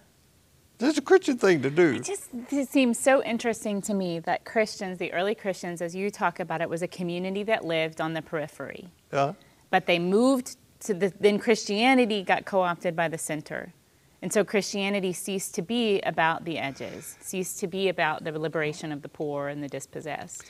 That's 0.79 0.97
a 0.97 1.03
Christian 1.03 1.39
thing 1.39 1.61
to 1.63 1.71
do. 1.71 1.95
It 1.95 2.05
just 2.05 2.31
it 2.51 2.69
seems 2.69 2.99
so 2.99 3.23
interesting 3.25 3.83
to 3.83 3.95
me 3.95 4.21
that 4.21 4.45
Christians, 4.45 4.99
the 4.99 5.13
early 5.13 5.35
Christians, 5.35 5.83
as 5.83 5.95
you 5.95 6.11
talk 6.11 6.39
about 6.39 6.61
it, 6.61 6.71
was 6.71 6.83
a 6.83 6.89
community 6.89 7.43
that 7.45 7.65
lived 7.65 8.01
on 8.01 8.15
the 8.15 8.23
periphery. 8.23 8.89
Yeah. 9.13 9.33
But 9.71 9.87
they 9.87 9.99
moved 9.99 10.57
to 10.81 10.95
the 10.95 11.13
then 11.19 11.39
Christianity 11.39 12.23
got 12.23 12.45
co-opted 12.45 12.95
by 12.95 13.09
the 13.09 13.19
center. 13.19 13.75
And 14.23 14.33
so 14.33 14.45
Christianity 14.45 15.13
ceased 15.13 15.55
to 15.57 15.63
be 15.63 16.01
about 16.03 16.45
the 16.45 16.59
edges, 16.59 17.17
ceased 17.21 17.61
to 17.61 17.67
be 17.67 17.89
about 17.89 18.25
the 18.25 18.37
liberation 18.37 18.91
of 18.93 19.03
the 19.03 19.09
poor 19.09 19.49
and 19.49 19.63
the 19.63 19.69
dispossessed. 19.69 20.45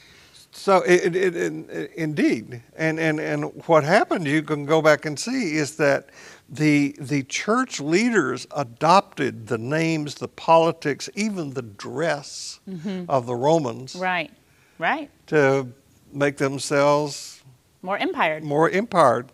So 0.51 0.83
it, 0.83 1.15
it, 1.15 1.37
it, 1.37 1.93
indeed, 1.95 2.63
and, 2.77 2.99
and, 2.99 3.21
and 3.21 3.45
what 3.67 3.85
happened, 3.85 4.27
you 4.27 4.43
can 4.43 4.65
go 4.65 4.81
back 4.81 5.05
and 5.05 5.19
see, 5.19 5.57
is 5.57 5.77
that 5.77 6.09
the, 6.49 6.97
the 6.99 7.23
church 7.25 7.81
leaders 7.81 8.47
adopted 8.57 9.47
the 9.47 9.59
names, 9.59 10.17
the 10.17 10.27
politics, 10.29 11.11
even 11.15 11.53
the 11.53 11.63
dress 11.63 12.61
mm-hmm. 12.69 13.05
of 13.09 13.27
the 13.27 13.37
Romans. 13.37 13.95
Right, 13.95 14.33
right. 14.79 15.11
To 15.27 15.69
make 16.13 16.39
themselves 16.39 17.43
more 17.83 17.99
empired. 17.99 18.43
More 18.43 18.71
empired. 18.71 19.31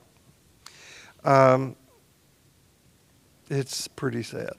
Um, 1.22 1.76
it's 3.48 3.86
pretty 3.88 4.24
sad. 4.24 4.54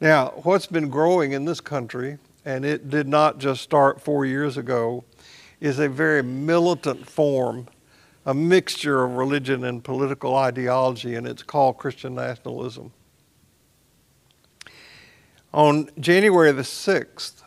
Now, 0.00 0.34
what's 0.42 0.66
been 0.66 0.88
growing 0.88 1.32
in 1.32 1.46
this 1.46 1.60
country, 1.60 2.18
and 2.44 2.64
it 2.64 2.88
did 2.88 3.06
not 3.06 3.38
just 3.38 3.62
start 3.62 4.00
four 4.00 4.24
years 4.24 4.56
ago, 4.56 5.04
is 5.60 5.78
a 5.78 5.88
very 5.88 6.22
militant 6.22 7.08
form, 7.08 7.68
a 8.24 8.34
mixture 8.34 9.04
of 9.04 9.16
religion 9.16 9.64
and 9.64 9.84
political 9.84 10.34
ideology, 10.34 11.14
and 11.14 11.26
it's 11.26 11.42
called 11.42 11.76
Christian 11.76 12.14
nationalism. 12.14 12.92
On 15.52 15.90
January 15.98 16.52
the 16.52 16.62
6th, 16.62 17.42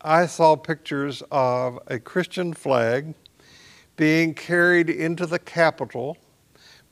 I 0.00 0.26
saw 0.26 0.56
pictures 0.56 1.22
of 1.30 1.78
a 1.86 1.98
Christian 1.98 2.52
flag 2.52 3.14
being 3.96 4.34
carried 4.34 4.90
into 4.90 5.24
the 5.24 5.38
Capitol 5.38 6.18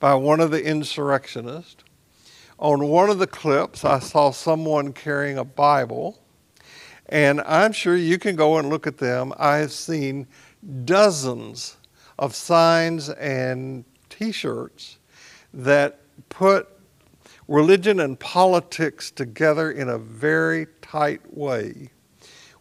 by 0.01 0.15
one 0.15 0.41
of 0.41 0.51
the 0.51 0.65
insurrectionists. 0.65 1.85
On 2.59 2.89
one 2.89 3.11
of 3.11 3.19
the 3.19 3.27
clips, 3.27 3.85
I 3.85 3.99
saw 3.99 4.31
someone 4.31 4.93
carrying 4.93 5.37
a 5.37 5.45
Bible, 5.45 6.22
and 7.09 7.41
I'm 7.43 7.73
sure 7.73 7.97
you 7.97 8.19
can 8.19 8.37
go 8.37 8.59
and 8.59 8.69
look 8.69 8.87
at 8.87 8.99
them. 8.99 9.33
I 9.39 9.57
have 9.57 9.73
seen 9.73 10.27
dozens 10.85 11.77
of 12.19 12.35
signs 12.35 13.11
and 13.11 13.85
t 14.09 14.33
shirts 14.33 14.99
that 15.53 16.01
put 16.29 16.69
religion 17.49 18.01
and 18.01 18.19
politics 18.19 19.11
together 19.11 19.71
in 19.71 19.89
a 19.89 19.99
very 19.99 20.67
tight 20.81 21.21
way. 21.37 21.91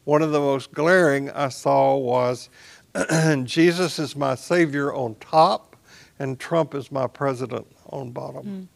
One 0.04 0.22
of 0.22 0.32
the 0.32 0.40
most 0.40 0.74
glaring 0.74 1.30
I 1.32 1.50
saw 1.50 1.96
was 1.96 2.50
Jesus 3.44 4.00
is 4.00 4.16
my 4.16 4.36
Savior 4.36 4.94
on 4.94 5.16
top 5.16 5.76
and 6.20 6.40
Trump 6.40 6.76
is 6.76 6.92
my 6.92 7.08
president 7.08 7.68
on 7.90 8.12
bottom. 8.12 8.70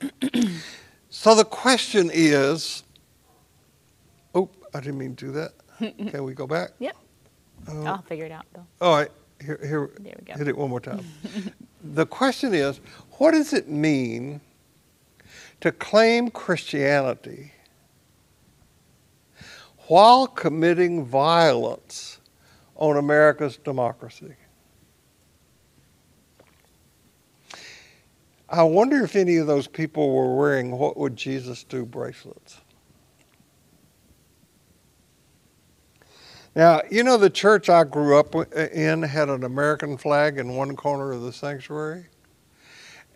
Mm. 0.00 0.60
so 1.10 1.34
the 1.34 1.44
question 1.44 2.10
is 2.12 2.82
I 4.74 4.80
didn't 4.80 4.98
mean 4.98 5.16
to 5.16 5.26
do 5.26 5.32
that. 5.32 5.52
Can 6.10 6.24
we 6.24 6.34
go 6.34 6.46
back? 6.46 6.70
Yep. 6.78 6.96
Uh, 7.68 7.82
I'll 7.84 8.02
figure 8.02 8.26
it 8.26 8.32
out, 8.32 8.46
though. 8.54 8.66
All 8.80 8.96
right. 8.96 9.10
Here, 9.44 9.58
here, 9.62 9.90
there 10.00 10.14
we 10.18 10.24
go. 10.26 10.34
hit 10.34 10.48
it 10.48 10.56
one 10.56 10.68
more 10.68 10.80
time. 10.80 11.04
the 11.82 12.04
question 12.04 12.52
is 12.52 12.78
what 13.12 13.30
does 13.30 13.54
it 13.54 13.68
mean 13.68 14.40
to 15.62 15.72
claim 15.72 16.30
Christianity 16.30 17.52
while 19.88 20.26
committing 20.26 21.04
violence 21.06 22.20
on 22.76 22.98
America's 22.98 23.56
democracy? 23.56 24.34
I 28.50 28.64
wonder 28.64 29.04
if 29.04 29.16
any 29.16 29.36
of 29.36 29.46
those 29.46 29.68
people 29.68 30.14
were 30.14 30.34
wearing 30.34 30.72
What 30.72 30.96
Would 30.96 31.16
Jesus 31.16 31.62
Do 31.62 31.86
bracelets. 31.86 32.60
Now, 36.60 36.82
you 36.90 37.04
know, 37.04 37.16
the 37.16 37.30
church 37.30 37.70
I 37.70 37.84
grew 37.84 38.18
up 38.18 38.34
in 38.54 39.02
had 39.02 39.30
an 39.30 39.44
American 39.44 39.96
flag 39.96 40.36
in 40.36 40.56
one 40.56 40.76
corner 40.76 41.10
of 41.10 41.22
the 41.22 41.32
sanctuary, 41.32 42.04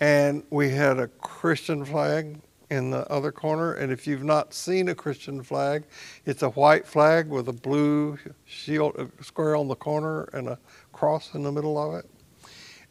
and 0.01 0.42
we 0.49 0.70
had 0.70 0.99
a 0.99 1.09
Christian 1.09 1.84
flag 1.84 2.40
in 2.70 2.90
the 2.90 3.07
other 3.12 3.30
corner. 3.30 3.74
And 3.74 3.92
if 3.92 4.07
you've 4.07 4.24
not 4.24 4.55
seen 4.55 4.88
a 4.88 4.95
Christian 4.95 5.42
flag, 5.42 5.84
it's 6.24 6.42
a 6.42 6.49
white 6.49 6.86
flag 6.86 7.28
with 7.28 7.51
a 7.51 7.53
blue 7.53 8.18
shield 8.47 9.11
square 9.20 9.57
on 9.57 9.68
the 9.68 9.76
corner 9.76 10.22
and 10.32 10.49
a 10.49 10.59
cross 10.95 11.34
in 11.34 11.42
the 11.42 11.53
middle 11.53 11.76
of 11.76 11.97
it. 12.03 12.09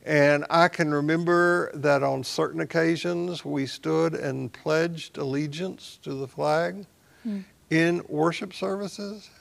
And 0.06 0.46
I 0.52 0.68
can 0.68 0.94
remember 0.94 1.72
that 1.74 2.04
on 2.04 2.24
certain 2.24 2.62
occasions 2.62 3.44
we 3.44 3.66
stood 3.66 4.14
and 4.14 4.54
pledged 4.54 5.18
allegiance 5.18 5.98
to 6.04 6.14
the 6.14 6.28
flag 6.28 6.86
mm. 7.26 7.44
in 7.72 8.04
worship 8.08 8.54
services. 8.54 9.32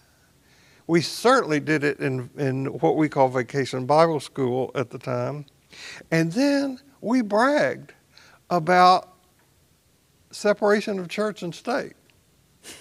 We 0.87 1.01
certainly 1.01 1.61
did 1.61 1.85
it 1.85 2.01
in, 2.01 2.31
in 2.37 2.67
what 2.67 2.97
we 2.97 3.09
call 3.09 3.29
Vacation 3.29 3.87
Bible 3.87 4.21
School 4.21 4.71
at 4.75 4.91
the 4.91 4.99
time. 4.99 5.47
And 6.11 6.33
then 6.33 6.81
we 7.01 7.23
bragged 7.23 7.93
about 8.51 9.09
separation 10.31 10.99
of 10.99 11.09
church 11.09 11.43
and 11.43 11.55
state. 11.55 11.95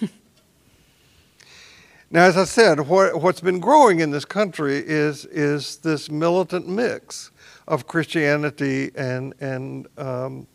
now, 2.10 2.24
as 2.24 2.36
I 2.36 2.44
said, 2.44 2.80
what, 2.80 3.20
what's 3.20 3.40
been 3.40 3.60
growing 3.60 4.00
in 4.00 4.10
this 4.10 4.24
country 4.24 4.76
is, 4.78 5.24
is 5.26 5.76
this 5.78 6.10
militant 6.10 6.68
mix 6.68 7.30
of 7.68 7.86
Christianity 7.86 8.90
and, 8.96 9.34
and 9.40 9.86
um, 9.96 10.46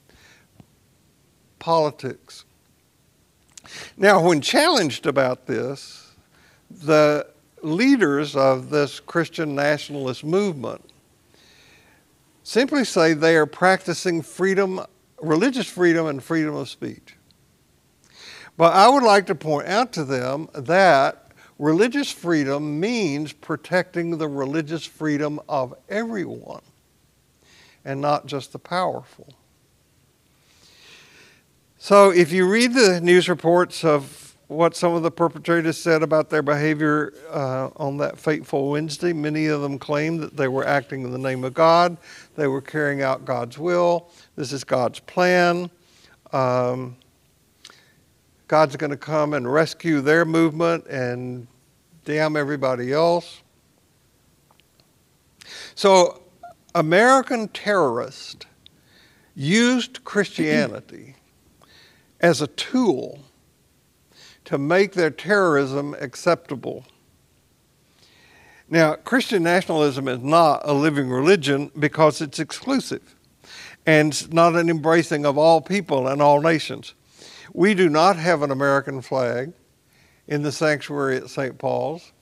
politics. 1.59 2.45
Now, 3.97 4.21
when 4.21 4.41
challenged 4.41 5.05
about 5.05 5.45
this, 5.45 6.11
the 6.69 7.27
leaders 7.75 8.35
of 8.35 8.69
this 8.69 8.99
Christian 8.99 9.55
nationalist 9.55 10.23
movement 10.23 10.83
simply 12.43 12.85
say 12.85 13.13
they 13.13 13.35
are 13.35 13.45
practicing 13.45 14.21
freedom, 14.21 14.81
religious 15.21 15.67
freedom, 15.67 16.07
and 16.07 16.23
freedom 16.23 16.55
of 16.55 16.69
speech. 16.69 17.15
But 18.55 18.73
I 18.73 18.89
would 18.89 19.03
like 19.03 19.27
to 19.27 19.35
point 19.35 19.67
out 19.67 19.91
to 19.93 20.03
them 20.03 20.49
that 20.53 21.31
religious 21.59 22.11
freedom 22.11 22.79
means 22.79 23.33
protecting 23.33 24.17
the 24.17 24.27
religious 24.27 24.85
freedom 24.85 25.39
of 25.47 25.75
everyone 25.89 26.61
and 27.85 28.01
not 28.01 28.25
just 28.25 28.51
the 28.51 28.59
powerful. 28.59 29.27
So 31.77 32.09
if 32.09 32.31
you 32.31 32.49
read 32.49 32.73
the 32.73 32.99
news 32.99 33.29
reports 33.29 33.83
of 33.83 34.26
what 34.47 34.75
some 34.75 34.93
of 34.93 35.03
the 35.03 35.11
perpetrators 35.11 35.77
said 35.77 36.01
about 36.01 36.29
their 36.29 36.41
behavior 36.41 37.13
uh, 37.29 37.69
on 37.75 37.97
that 37.97 38.17
fateful 38.17 38.71
Wednesday, 38.71 39.11
many 39.11 39.47
of 39.47 39.61
them 39.61 39.77
claimed 39.77 40.21
that 40.21 40.37
they 40.37 40.47
were 40.47 40.65
acting 40.65 41.03
in 41.03 41.11
the 41.11 41.17
name 41.17 41.43
of 41.43 41.53
God, 41.53 41.97
they 42.35 42.47
were 42.47 42.61
carrying 42.61 43.01
out 43.01 43.25
God's 43.25 43.57
will, 43.57 44.09
this 44.35 44.53
is 44.53 44.63
God's 44.63 44.99
plan. 45.01 45.69
Um, 46.31 46.95
God's 48.47 48.77
going 48.77 48.91
to 48.91 48.97
come 48.97 49.33
and 49.33 49.51
rescue 49.51 49.99
their 49.99 50.23
movement 50.23 50.87
and 50.87 51.47
damn 52.05 52.37
everybody 52.37 52.93
else. 52.93 53.41
So, 55.75 56.21
American 56.73 57.49
terrorists 57.49 58.45
used 59.35 60.03
Christianity 60.05 61.15
as 62.21 62.41
a 62.41 62.47
tool 62.47 63.19
to 64.47 64.57
make 64.57 64.93
their 64.93 65.09
terrorism 65.09 65.93
acceptable. 65.99 66.85
Now, 68.69 68.95
Christian 68.95 69.43
nationalism 69.43 70.07
is 70.07 70.19
not 70.19 70.61
a 70.63 70.71
living 70.71 71.09
religion 71.09 71.69
because 71.77 72.21
it's 72.21 72.39
exclusive 72.39 73.13
and 73.85 74.33
not 74.33 74.55
an 74.55 74.69
embracing 74.69 75.25
of 75.25 75.37
all 75.37 75.59
people 75.59 76.07
and 76.07 76.21
all 76.21 76.39
nations. 76.39 76.93
We 77.53 77.73
do 77.73 77.89
not 77.89 78.15
have 78.15 78.41
an 78.41 78.51
American 78.51 79.01
flag 79.01 79.51
in 80.27 80.43
the 80.43 80.51
sanctuary 80.53 81.17
at 81.17 81.29
St. 81.29 81.57
Paul's. 81.57 82.13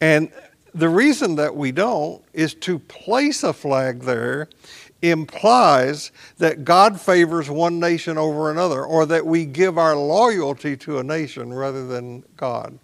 And 0.00 0.30
the 0.72 0.88
reason 0.88 1.34
that 1.34 1.56
we 1.56 1.72
don't 1.72 2.22
is 2.32 2.54
to 2.54 2.78
place 2.78 3.42
a 3.42 3.52
flag 3.52 4.02
there 4.02 4.48
implies 5.10 6.12
that 6.38 6.64
God 6.64 7.00
favors 7.00 7.50
one 7.50 7.78
nation 7.78 8.18
over 8.18 8.50
another, 8.50 8.84
or 8.84 9.06
that 9.06 9.26
we 9.26 9.44
give 9.44 9.78
our 9.78 9.96
loyalty 9.96 10.76
to 10.78 10.98
a 10.98 11.02
nation 11.02 11.52
rather 11.52 11.86
than 11.86 12.24
God. 12.36 12.78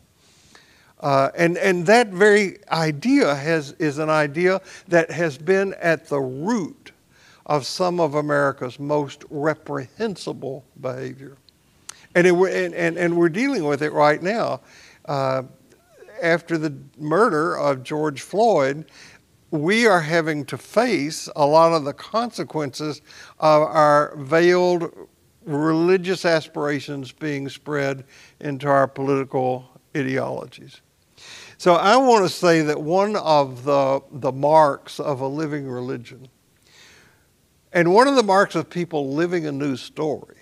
Uh, 1.01 1.31
and, 1.35 1.57
and 1.57 1.87
that 1.87 2.09
very 2.09 2.59
idea 2.71 3.35
has, 3.35 3.73
is 3.79 3.99
an 3.99 4.11
idea 4.11 4.61
that 4.89 5.11
has 5.11 5.39
been 5.39 5.75
at 5.81 6.09
the 6.09 6.21
root 6.21 6.93
of 7.47 7.67
some 7.67 7.99
of 8.01 8.15
America's 8.15 8.79
most 8.79 9.25
reprehensible 9.31 10.65
behavior. 10.81 11.37
And, 12.15 12.27
it, 12.27 12.35
and, 12.35 12.75
and, 12.75 12.99
and 12.99 13.17
we're 13.17 13.31
dealing 13.31 13.65
with 13.65 13.83
it 13.83 13.93
right 13.93 14.23
now. 14.23 14.61
Uh, 15.07 15.45
after 16.23 16.59
the 16.59 16.77
murder 16.99 17.57
of 17.57 17.83
George 17.83 18.21
Floyd, 18.21 18.85
we 19.51 19.87
are 19.87 20.01
having 20.01 20.45
to 20.47 20.59
face 20.59 21.29
a 21.35 21.45
lot 21.45 21.73
of 21.73 21.85
the 21.85 21.93
consequences 21.93 23.03
of 23.39 23.63
our 23.63 24.15
veiled 24.17 25.09
religious 25.45 26.25
aspirations 26.25 27.13
being 27.13 27.49
spread 27.49 28.05
into 28.41 28.69
our 28.69 28.87
political 28.87 29.69
ideologies. 29.97 30.81
So 31.59 31.75
I 31.75 31.97
want 31.97 32.25
to 32.25 32.29
say 32.29 32.63
that 32.63 32.81
one 32.81 33.17
of 33.17 33.65
the, 33.65 34.01
the 34.13 34.33
marks 34.33 35.01
of 35.01 35.21
a 35.21 35.27
living 35.27 35.69
religion, 35.69 36.29
and 37.73 37.93
one 37.93 38.09
of 38.09 38.17
the 38.17 38.23
marks 38.23 38.55
of 38.55 38.71
people 38.71 39.13
living 39.13 39.47
a 39.47 39.53
new 39.53 39.77
story, 39.77 40.37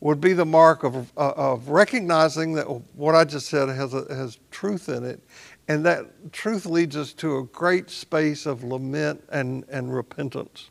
would 0.00 0.20
be 0.20 0.34
the 0.34 0.44
mark 0.44 0.84
of, 0.84 1.10
of 1.16 1.68
recognizing 1.68 2.52
that 2.52 2.66
what 2.94 3.14
I 3.14 3.24
just 3.24 3.46
said 3.46 3.70
has, 3.70 3.94
a, 3.94 4.04
has 4.14 4.38
truth 4.50 4.90
in 4.90 5.02
it, 5.02 5.22
and 5.68 5.84
that 5.86 6.32
truth 6.32 6.66
leads 6.66 6.96
us 6.96 7.12
to 7.14 7.38
a 7.38 7.44
great 7.44 7.90
space 7.90 8.46
of 8.46 8.64
lament 8.64 9.24
and, 9.30 9.64
and 9.70 9.94
repentance, 9.94 10.70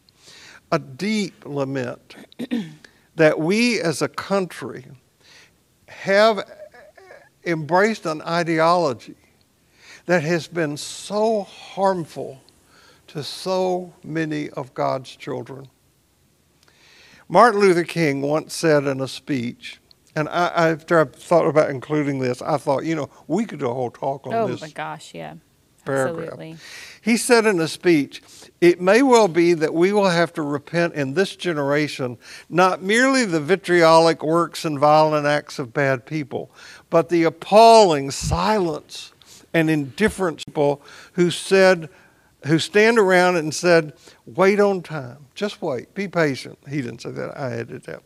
a 0.72 0.80
deep 0.80 1.46
lament 1.46 2.16
that 3.16 3.39
we 3.39 3.82
as 3.82 4.02
a 4.02 4.08
country 4.08 4.86
have 5.88 6.50
embraced 7.46 8.06
an 8.06 8.22
ideology 8.22 9.16
that 10.06 10.24
has 10.24 10.48
been 10.48 10.78
so 10.78 11.44
harmful 11.44 12.41
to 13.08 13.24
so 13.24 13.94
many 14.04 14.50
of 14.52 14.74
God's 14.74 15.16
children. 15.16 15.68
Martin 17.30 17.62
Luther 17.62 17.84
King 17.84 18.22
once 18.22 18.54
said 18.54 18.86
in 18.86 19.02
a 19.02 19.08
speech, 19.08 19.80
and 20.16 20.30
I, 20.30 20.72
after 20.72 20.99
I 20.99 21.05
thought 21.05 21.47
about 21.47 21.70
including 21.70 22.20
this, 22.20 22.41
I 22.41 22.57
thought, 22.57 22.86
you 22.86 22.95
know, 22.95 23.09
we 23.28 23.45
could 23.45 23.59
do 23.59 23.70
a 23.70 23.74
whole 23.74 23.91
talk 23.91 24.28
on 24.28 24.34
oh 24.34 24.47
this. 24.47 24.61
Oh 24.61 24.66
my 24.66 24.72
gosh, 24.72 25.14
yeah. 25.14 25.36
Paragraph. 25.86 26.34
Absolutely. 26.34 26.57
He 27.01 27.18
said 27.18 27.45
in 27.45 27.59
a 27.59 27.68
speech, 27.68 28.22
It 28.61 28.80
may 28.80 29.01
well 29.01 29.28
be 29.28 29.53
that 29.53 29.74
we 29.74 29.91
will 29.91 30.09
have 30.09 30.32
to 30.34 30.41
repent 30.41 30.93
in 30.93 31.14
this 31.14 31.36
generation, 31.36 32.18
not 32.49 32.82
merely 32.82 33.26
the 33.26 33.41
vitriolic 33.41 34.24
works 34.24 34.64
and 34.64 34.80
violent 34.80 35.26
acts 35.26 35.59
of 35.59 35.74
bad 35.74 36.05
people, 36.05 36.51
but 36.89 37.09
the 37.09 37.24
appalling 37.24 38.11
silence 38.11 39.11
and 39.53 39.70
indifference 39.70 40.45
people 40.45 40.82
who 41.14 41.30
said, 41.30 41.89
who 42.45 42.59
stand 42.59 42.97
around 42.97 43.36
and 43.36 43.53
said, 43.53 43.93
Wait 44.26 44.59
on 44.59 44.82
time. 44.82 45.26
Just 45.36 45.61
wait. 45.61 45.93
Be 45.93 46.07
patient. 46.07 46.57
He 46.70 46.82
didn't 46.82 47.01
say 47.01 47.11
that. 47.11 47.38
I 47.38 47.51
added 47.55 47.84
that. 47.84 48.03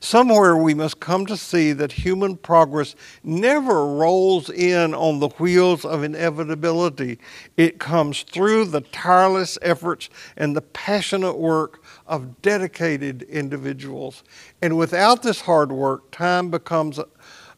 Somewhere 0.00 0.56
we 0.56 0.74
must 0.74 1.00
come 1.00 1.26
to 1.26 1.36
see 1.36 1.72
that 1.72 1.92
human 1.92 2.36
progress 2.36 2.94
never 3.22 3.86
rolls 3.86 4.50
in 4.50 4.94
on 4.94 5.18
the 5.18 5.28
wheels 5.28 5.84
of 5.84 6.04
inevitability. 6.04 7.18
It 7.56 7.78
comes 7.78 8.22
through 8.22 8.66
the 8.66 8.80
tireless 8.80 9.58
efforts 9.62 10.08
and 10.36 10.54
the 10.56 10.62
passionate 10.62 11.38
work 11.38 11.82
of 12.06 12.40
dedicated 12.42 13.22
individuals. 13.22 14.22
And 14.62 14.76
without 14.78 15.22
this 15.22 15.40
hard 15.40 15.72
work, 15.72 16.10
time 16.10 16.50
becomes 16.50 17.00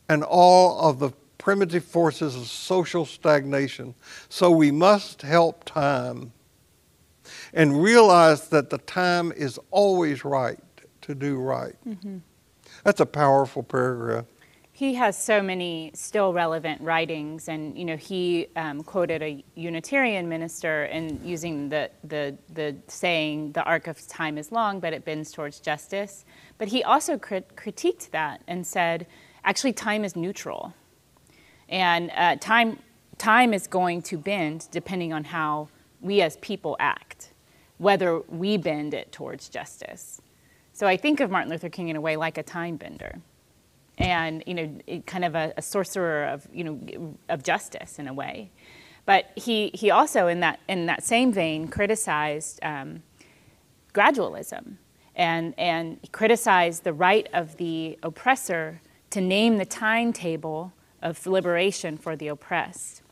an 0.09 0.23
all 0.23 0.81
of 0.89 0.99
the 0.99 1.11
primitive 1.39 1.85
forces 1.85 2.37
of 2.37 2.47
social 2.47 3.07
stagnation. 3.07 3.95
So 4.29 4.51
we 4.51 4.71
must 4.71 5.23
help 5.23 5.65
time 5.65 6.33
and 7.53 7.83
realize 7.83 8.49
that 8.49 8.71
the 8.71 8.79
time 8.79 9.33
is 9.33 9.59
always 9.71 10.25
right 10.25 10.59
to 11.03 11.15
do 11.15 11.37
right. 11.37 11.75
Mm-hmm. 11.87 12.19
That's 12.85 13.01
a 13.01 13.07
powerful 13.07 13.63
paragraph. 13.63 14.27
He 14.73 14.95
has 14.95 15.19
so 15.19 15.43
many 15.43 15.91
still 15.95 16.33
relevant 16.33 16.81
writings, 16.81 17.49
and 17.49 17.77
you 17.77 17.85
know 17.85 17.97
he 17.97 18.47
um, 18.57 18.83
quoted 18.83 19.23
a 19.23 19.45
Unitarian 19.55 20.27
minister 20.27 20.85
and 20.85 21.21
using 21.23 21.69
the, 21.69 21.91
the 22.05 22.39
the 22.55 22.75
saying 22.87 23.53
"the 23.53 23.63
arc 23.65 23.89
of 23.89 24.07
time 24.09 24.39
is 24.39 24.51
long, 24.51 24.81
but 24.81 24.95
it 24.95 25.05
bends 25.05 25.33
towards 25.33 25.61
justice." 25.61 26.25
But 26.57 26.69
he 26.69 26.83
also 26.83 27.19
crit- 27.19 27.57
critiqued 27.57 28.11
that 28.13 28.41
and 28.49 28.67
said, 28.67 29.07
actually, 29.45 29.75
time 29.75 30.03
is 30.03 30.17
neutral, 30.17 30.73
and 31.69 32.11
uh, 32.17 32.37
time 32.37 32.79
time 33.19 33.53
is 33.53 33.67
going 33.67 34.01
to 34.01 34.17
bend 34.17 34.69
depending 34.71 35.13
on 35.13 35.25
how 35.25 35.69
we 36.01 36.23
as 36.23 36.39
people 36.39 36.75
act, 36.81 37.33
whether 37.77 38.21
we 38.21 38.57
bend 38.57 38.95
it 38.95 39.13
towards 39.13 39.51
justice. 39.51 40.23
So 40.81 40.87
I 40.87 40.97
think 40.97 41.21
of 41.21 41.31
Martin 41.31 41.51
Luther 41.51 41.69
King 41.69 41.89
in 41.89 41.97
a 41.97 42.01
way 42.01 42.17
like 42.17 42.39
a 42.39 42.43
time 42.43 42.77
bender, 42.77 43.19
and 43.99 44.43
you 44.47 44.55
know, 44.55 45.03
kind 45.05 45.27
of 45.27 45.35
a, 45.35 45.53
a 45.59 45.61
sorcerer 45.61 46.25
of 46.25 46.49
you 46.55 46.65
know 46.65 47.15
of 47.29 47.43
justice 47.43 47.99
in 47.99 48.09
a 48.09 48.15
way. 48.15 48.51
But 49.05 49.27
he 49.37 49.71
he 49.75 49.91
also 49.91 50.27
in 50.27 50.41
that 50.41 50.59
in 50.69 50.87
that 50.87 51.05
same 51.05 51.35
vein 51.35 51.69
criticized 51.69 52.61
um, 52.63 53.03
gradualism 53.93 54.77
and 55.15 55.53
and 55.59 55.99
criticized 56.13 56.85
the 56.85 56.95
right 56.95 57.29
of 57.35 57.59
the 57.59 57.99
oppressor 58.03 58.81
to 59.11 59.21
name 59.21 59.59
the 59.59 59.67
timetable 59.67 60.73
of 61.03 61.27
liberation 61.27 61.99
for 61.99 62.17
the 62.17 62.29
oppressed 62.29 63.03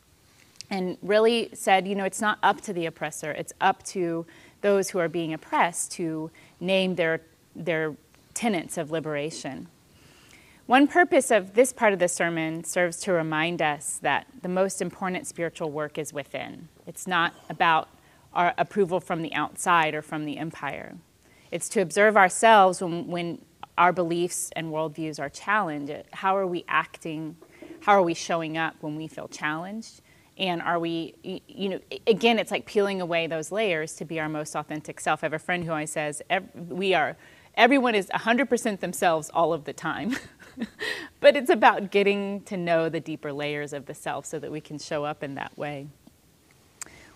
and 0.71 0.97
really 1.01 1.49
said, 1.53 1.87
you 1.87 1.95
know, 1.95 2.05
it's 2.05 2.21
not 2.21 2.37
up 2.43 2.61
to 2.61 2.73
the 2.73 2.85
oppressor, 2.85 3.31
it's 3.31 3.53
up 3.61 3.83
to 3.83 4.25
those 4.61 4.89
who 4.89 4.99
are 4.99 5.07
being 5.07 5.33
oppressed 5.33 5.91
to 5.93 6.29
name 6.59 6.95
their 6.95 7.21
their 7.55 7.95
tenets 8.33 8.77
of 8.77 8.91
liberation. 8.91 9.67
One 10.65 10.87
purpose 10.87 11.31
of 11.31 11.55
this 11.55 11.73
part 11.73 11.93
of 11.93 11.99
the 11.99 12.07
sermon 12.07 12.63
serves 12.63 12.99
to 13.01 13.11
remind 13.11 13.61
us 13.61 13.99
that 14.03 14.27
the 14.43 14.49
most 14.49 14.81
important 14.81 15.25
spiritual 15.25 15.71
work 15.71 15.97
is 15.97 16.13
within. 16.13 16.69
It's 16.85 17.07
not 17.07 17.33
about 17.49 17.89
our 18.33 18.53
approval 18.57 18.99
from 18.99 19.23
the 19.23 19.33
outside 19.33 19.95
or 19.95 20.03
from 20.03 20.25
the 20.25 20.37
empire. 20.37 20.95
It's 21.51 21.69
to 21.69 21.81
observe 21.81 22.15
ourselves 22.15 22.81
when, 22.81 23.07
when 23.07 23.41
our 23.79 23.91
beliefs 23.91 24.51
and 24.55 24.67
worldviews 24.67 25.19
are 25.19 25.29
challenged. 25.29 25.91
How 26.11 26.37
are 26.37 26.45
we 26.45 26.65
acting? 26.67 27.35
How 27.81 27.93
are 27.93 28.03
we 28.03 28.13
showing 28.13 28.55
up 28.55 28.75
when 28.81 28.95
we 28.95 29.07
feel 29.07 29.27
challenged? 29.27 30.01
And 30.37 30.61
are 30.61 30.79
we, 30.79 31.15
you 31.47 31.69
know, 31.69 31.79
again, 32.05 32.37
it's 32.37 32.51
like 32.51 32.65
peeling 32.65 33.01
away 33.01 33.25
those 33.25 33.51
layers 33.51 33.95
to 33.95 34.05
be 34.05 34.19
our 34.19 34.29
most 34.29 34.55
authentic 34.55 34.99
self. 34.99 35.23
I 35.23 35.25
have 35.25 35.33
a 35.33 35.39
friend 35.39 35.63
who 35.63 35.71
always 35.71 35.91
says, 35.91 36.21
we 36.55 36.93
are 36.93 37.17
everyone 37.59 37.93
is 37.93 38.07
100% 38.07 38.79
themselves 38.79 39.29
all 39.33 39.53
of 39.53 39.65
the 39.65 39.73
time. 39.73 40.15
but 41.19 41.35
it's 41.35 41.49
about 41.49 41.91
getting 41.91 42.41
to 42.43 42.55
know 42.55 42.87
the 42.87 43.01
deeper 43.01 43.33
layers 43.33 43.73
of 43.73 43.85
the 43.85 43.93
self 43.93 44.25
so 44.25 44.39
that 44.39 44.49
we 44.49 44.61
can 44.61 44.79
show 44.79 45.03
up 45.03 45.21
in 45.21 45.35
that 45.35 45.55
way. 45.57 45.87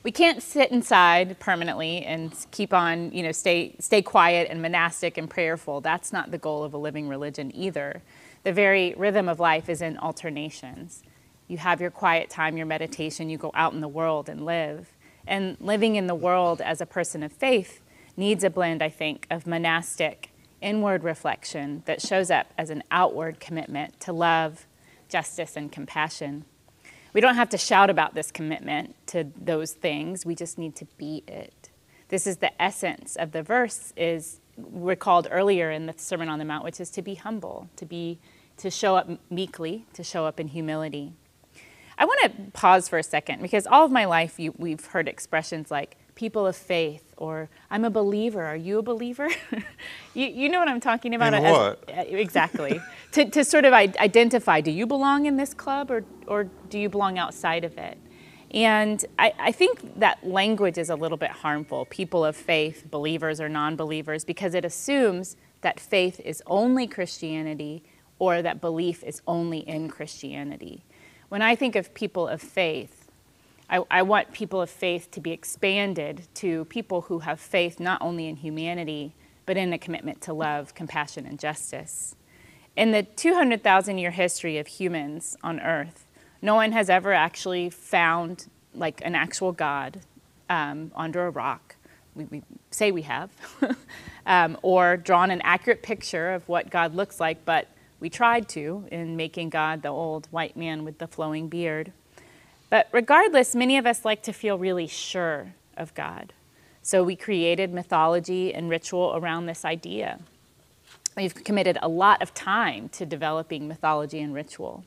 We 0.03 0.11
can't 0.11 0.43
sit 0.43 0.69
inside 0.69 1.39
permanently 1.39 2.03
and 2.03 2.35
keep 2.51 2.73
on, 2.73 3.13
you 3.13 3.23
know, 3.23 3.31
stay, 3.31 3.77
stay 3.79 4.01
quiet 4.01 4.49
and 4.49 4.61
monastic 4.61 5.17
and 5.17 5.29
prayerful. 5.29 5.79
That's 5.79 6.11
not 6.11 6.29
the 6.29 6.37
goal 6.37 6.65
of 6.65 6.73
a 6.73 6.77
living 6.77 7.07
religion 7.07 7.55
either. 7.55 8.01
The 8.43 8.51
very 8.51 8.93
rhythm 8.97 9.29
of 9.29 9.39
life 9.39 9.69
is 9.69 9.81
in 9.81 9.97
alternations. 9.97 11.03
You 11.47 11.57
have 11.59 11.79
your 11.79 11.89
quiet 11.89 12.29
time, 12.29 12.57
your 12.57 12.65
meditation, 12.65 13.29
you 13.29 13.37
go 13.37 13.51
out 13.55 13.71
in 13.71 13.79
the 13.79 13.87
world 13.87 14.27
and 14.27 14.45
live. 14.45 14.91
And 15.25 15.55
living 15.61 15.95
in 15.95 16.07
the 16.07 16.15
world 16.15 16.59
as 16.59 16.81
a 16.81 16.85
person 16.85 17.23
of 17.23 17.31
faith 17.31 17.79
needs 18.17 18.43
a 18.43 18.49
blend, 18.49 18.83
I 18.83 18.89
think, 18.89 19.25
of 19.31 19.47
monastic 19.47 20.32
inward 20.64 21.03
reflection 21.03 21.84
that 21.86 22.01
shows 22.01 22.32
up 22.32 22.53
as 22.57 22.70
an 22.70 22.84
outward 22.89 23.39
commitment 23.39 23.99
to 23.99 24.14
love, 24.14 24.66
justice, 25.09 25.55
and 25.55 25.72
compassion. 25.72 26.45
We 27.14 27.22
don't 27.22 27.36
have 27.36 27.49
to 27.49 27.57
shout 27.57 27.89
about 27.89 28.16
this 28.16 28.32
commitment 28.32 28.95
to 29.07 29.28
those 29.39 29.74
things, 29.74 30.26
we 30.26 30.34
just 30.34 30.57
need 30.57 30.76
to 30.78 30.86
be 30.97 31.24
it. 31.28 31.70
This 32.07 32.26
is 32.26 32.38
the 32.38 32.61
essence 32.61 33.16
of 33.16 33.32
the 33.32 33.43
verse 33.43 33.93
is 33.95 34.39
recalled 34.57 35.28
earlier 35.32 35.72
in 35.72 35.86
the 35.86 35.93
Sermon 35.97 36.30
on 36.30 36.39
the 36.39 36.45
Mount, 36.45 36.64
which 36.64 36.80
is 36.80 36.89
to 36.91 37.01
be 37.01 37.16
humble, 37.16 37.70
to 37.76 37.86
be 37.86 38.20
to 38.57 38.70
show 38.70 38.95
up 38.95 39.09
meekly, 39.32 39.86
to 39.93 40.03
show 40.03 40.26
up 40.26 40.39
in 40.39 40.47
humility. 40.47 41.14
I 41.97 42.05
want 42.05 42.22
to 42.24 42.51
pause 42.51 42.88
for 42.88 42.97
a 42.97 43.03
second 43.03 43.41
because 43.41 43.68
all 43.68 43.86
of 43.86 43.91
my 43.91 44.05
life 44.05 44.39
you, 44.39 44.53
we've 44.57 44.86
heard 44.86 45.07
expressions 45.07 45.72
like 45.72 45.97
people 46.16 46.45
of 46.45 46.55
faith 46.55 47.12
or 47.24 47.49
I'm 47.71 47.86
a 47.86 47.89
believer. 47.89 48.43
Are 48.43 48.57
you 48.57 48.80
a 48.80 48.82
believer? 48.82 49.30
you, 50.13 50.28
you 50.28 50.49
know 50.49 50.59
what 50.59 50.67
I'm 50.67 50.82
talking 50.82 51.15
about? 51.15 51.34
In 51.34 51.43
what? 51.43 51.82
As, 51.88 52.05
uh, 52.05 52.17
exactly. 52.17 52.82
to, 53.13 53.30
to 53.30 53.45
sort 53.45 53.63
of 53.63 53.74
identify 53.74 54.59
do 54.59 54.71
you 54.71 54.86
belong 54.86 55.26
in 55.26 55.38
this 55.38 55.53
club 55.53 55.89
or, 55.89 56.03
or 56.28 56.49
do 56.69 56.78
you 56.78 56.89
belong 56.89 57.17
outside 57.17 57.63
of 57.63 57.78
it? 57.78 57.97
And 58.51 59.03
I, 59.17 59.34
I 59.39 59.51
think 59.53 59.99
that 59.99 60.28
language 60.28 60.78
is 60.78 60.89
a 60.89 60.95
little 60.95 61.17
bit 61.17 61.32
harmful, 61.32 61.86
people 61.86 62.26
of 62.26 62.36
faith, 62.36 62.91
believers 62.91 63.39
or 63.39 63.47
non 63.47 63.78
believers, 63.78 64.26
because 64.26 64.53
it 64.53 64.65
assumes 64.65 65.38
that 65.61 65.80
faith 65.80 66.19
is 66.19 66.43
only 66.45 66.88
Christianity 66.88 67.84
or 68.19 68.41
that 68.41 68.59
belief 68.59 69.01
is 69.01 69.21
only 69.28 69.59
in 69.59 69.88
Christianity. 69.88 70.84
When 71.30 71.41
I 71.41 71.55
think 71.55 71.78
of 71.78 71.93
people 71.93 72.28
of 72.28 72.41
faith, 72.41 73.03
I, 73.74 73.82
I, 73.89 74.01
want 74.03 74.32
people 74.34 74.61
of 74.61 74.69
faith 74.69 75.09
to 75.11 75.19
be 75.19 75.32
expanded 75.32 76.28
to 76.36 76.65
people 76.65 77.01
who 77.01 77.19
have 77.19 77.39
faith 77.39 77.80
not 77.80 77.99
only 78.03 78.28
in 78.28 78.36
humanity, 78.36 79.15
but 79.47 79.57
in 79.57 79.74
a 79.74 79.80
commitment 79.80 80.21
to 80.21 80.34
love, 80.34 80.76
compassion, 80.76 81.26
and 81.26 81.39
justice. 81.39 82.15
In 82.76 82.91
the 82.91 83.01
200,000 83.01 83.97
year 83.97 84.11
history 84.11 84.59
of 84.59 84.67
humans 84.67 85.36
on 85.41 85.59
earth, 85.59 86.05
no 86.39 86.53
one 86.53 86.71
has 86.71 86.88
ever 86.88 87.13
actually 87.13 87.71
found 87.71 88.47
like 88.76 89.01
an 89.03 89.15
actual 89.15 89.51
God 89.51 90.01
um, 90.51 90.91
under 90.95 91.26
a 91.26 91.32
rock. 91.32 91.76
We, 92.13 92.26
we, 92.26 92.43
say 92.69 92.91
we 92.91 93.01
have, 93.01 93.32
um, 94.28 94.55
or 94.61 94.97
drawn 94.97 95.32
an 95.32 95.41
accurate 95.41 95.82
picture 95.82 96.34
of 96.34 96.47
what 96.47 96.69
God 96.69 96.93
looks 96.93 97.19
like, 97.19 97.43
but 97.43 97.67
we 97.99 98.11
tried 98.11 98.47
to 98.49 98.86
in 98.91 99.15
making 99.15 99.49
God 99.49 99.82
the 99.82 99.89
old 99.89 100.28
white 100.30 100.55
man 100.55 100.84
with 100.84 100.99
the 100.99 101.07
flowing 101.07 101.47
beard. 101.47 101.91
But 102.74 102.88
regardless, 102.91 103.53
many 103.53 103.78
of 103.78 103.86
us 103.86 104.03
like 104.03 104.24
to 104.24 104.34
feel 104.34 104.57
really 104.57 104.88
sure 104.88 105.53
of 105.78 105.93
God. 105.93 106.34
So 106.82 107.03
we 107.03 107.15
created 107.15 107.71
mythology 107.71 108.51
and 108.51 108.67
ritual 108.67 109.13
around 109.15 109.45
this 109.45 109.63
idea. 109.63 110.17
We've 111.15 111.36
committed 111.36 111.78
a 111.84 111.88
lot 111.88 112.24
of 112.24 112.34
time 112.34 112.89
to 112.89 113.05
developing 113.05 113.67
mythology 113.67 114.21
and 114.21 114.34
ritual. 114.34 114.86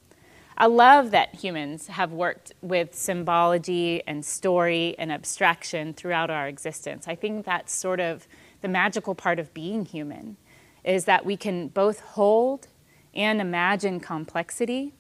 I 0.58 0.66
love 0.66 1.12
that 1.12 1.36
humans 1.36 1.86
have 1.86 2.10
worked 2.10 2.52
with 2.60 2.92
symbology 2.92 4.02
and 4.04 4.24
story 4.24 4.96
and 4.98 5.12
abstraction 5.12 5.94
throughout 5.94 6.28
our 6.28 6.48
existence. 6.48 7.06
I 7.06 7.14
think 7.14 7.46
that's 7.46 7.72
sort 7.72 8.00
of 8.00 8.26
the 8.62 8.68
magical 8.68 9.14
part 9.14 9.38
of 9.38 9.54
being 9.54 9.84
human 9.84 10.38
is 10.82 11.04
that 11.04 11.24
we 11.24 11.36
can 11.36 11.68
both 11.68 12.00
hold 12.00 12.66
and 13.14 13.40
imagine 13.40 14.00
complexity, 14.00 14.92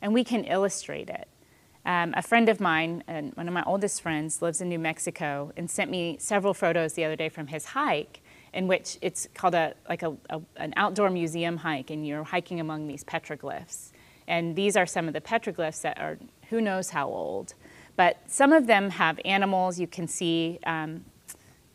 and 0.00 0.14
we 0.14 0.22
can 0.22 0.44
illustrate 0.44 1.10
it. 1.10 1.26
Um, 1.86 2.12
a 2.16 2.22
friend 2.22 2.48
of 2.48 2.60
mine, 2.60 3.02
and 3.06 3.32
one 3.34 3.48
of 3.48 3.54
my 3.54 3.62
oldest 3.64 4.02
friends, 4.02 4.42
lives 4.42 4.60
in 4.60 4.68
New 4.68 4.78
Mexico 4.78 5.52
and 5.56 5.70
sent 5.70 5.90
me 5.90 6.16
several 6.20 6.54
photos 6.54 6.94
the 6.94 7.04
other 7.04 7.16
day 7.16 7.28
from 7.28 7.46
his 7.46 7.66
hike, 7.66 8.20
in 8.52 8.66
which 8.66 8.98
it's 9.00 9.28
called 9.34 9.54
a 9.54 9.74
like 9.88 10.02
a, 10.02 10.16
a, 10.30 10.40
an 10.56 10.74
outdoor 10.76 11.10
museum 11.10 11.58
hike, 11.58 11.90
and 11.90 12.06
you're 12.06 12.24
hiking 12.24 12.60
among 12.60 12.86
these 12.86 13.04
petroglyphs. 13.04 13.90
And 14.26 14.54
these 14.54 14.76
are 14.76 14.86
some 14.86 15.08
of 15.08 15.14
the 15.14 15.20
petroglyphs 15.20 15.80
that 15.82 15.98
are 15.98 16.18
who 16.50 16.60
knows 16.60 16.90
how 16.90 17.08
old, 17.08 17.54
but 17.96 18.18
some 18.26 18.52
of 18.52 18.66
them 18.66 18.90
have 18.90 19.18
animals. 19.24 19.78
You 19.78 19.86
can 19.86 20.08
see 20.08 20.58
um, 20.66 21.04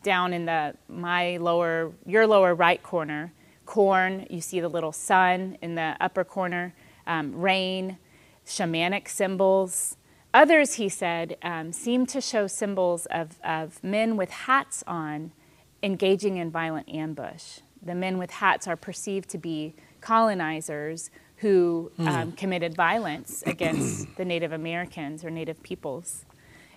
down 0.02 0.32
in 0.32 0.44
the 0.44 0.74
my 0.88 1.38
lower 1.38 1.92
your 2.06 2.26
lower 2.26 2.54
right 2.54 2.82
corner 2.82 3.32
corn, 3.66 4.26
you 4.30 4.40
see 4.40 4.60
the 4.60 4.68
little 4.68 4.92
sun 4.92 5.58
in 5.62 5.74
the 5.74 5.96
upper 6.00 6.24
corner, 6.24 6.74
um, 7.06 7.34
rain, 7.34 7.98
shamanic 8.46 9.08
symbols. 9.08 9.96
Others, 10.32 10.74
he 10.74 10.88
said, 10.88 11.36
um, 11.42 11.72
seem 11.72 12.06
to 12.06 12.20
show 12.20 12.46
symbols 12.46 13.06
of, 13.06 13.38
of 13.44 13.82
men 13.82 14.16
with 14.16 14.30
hats 14.30 14.82
on 14.86 15.32
engaging 15.82 16.38
in 16.38 16.50
violent 16.50 16.88
ambush. 16.88 17.60
The 17.80 17.94
men 17.94 18.18
with 18.18 18.30
hats 18.30 18.66
are 18.66 18.76
perceived 18.76 19.28
to 19.30 19.38
be 19.38 19.74
colonizers 20.00 21.10
who 21.36 21.92
hmm. 21.96 22.08
um, 22.08 22.32
committed 22.32 22.74
violence 22.74 23.42
against 23.46 24.16
the 24.16 24.24
Native 24.24 24.52
Americans 24.52 25.24
or 25.24 25.30
Native 25.30 25.62
peoples. 25.62 26.24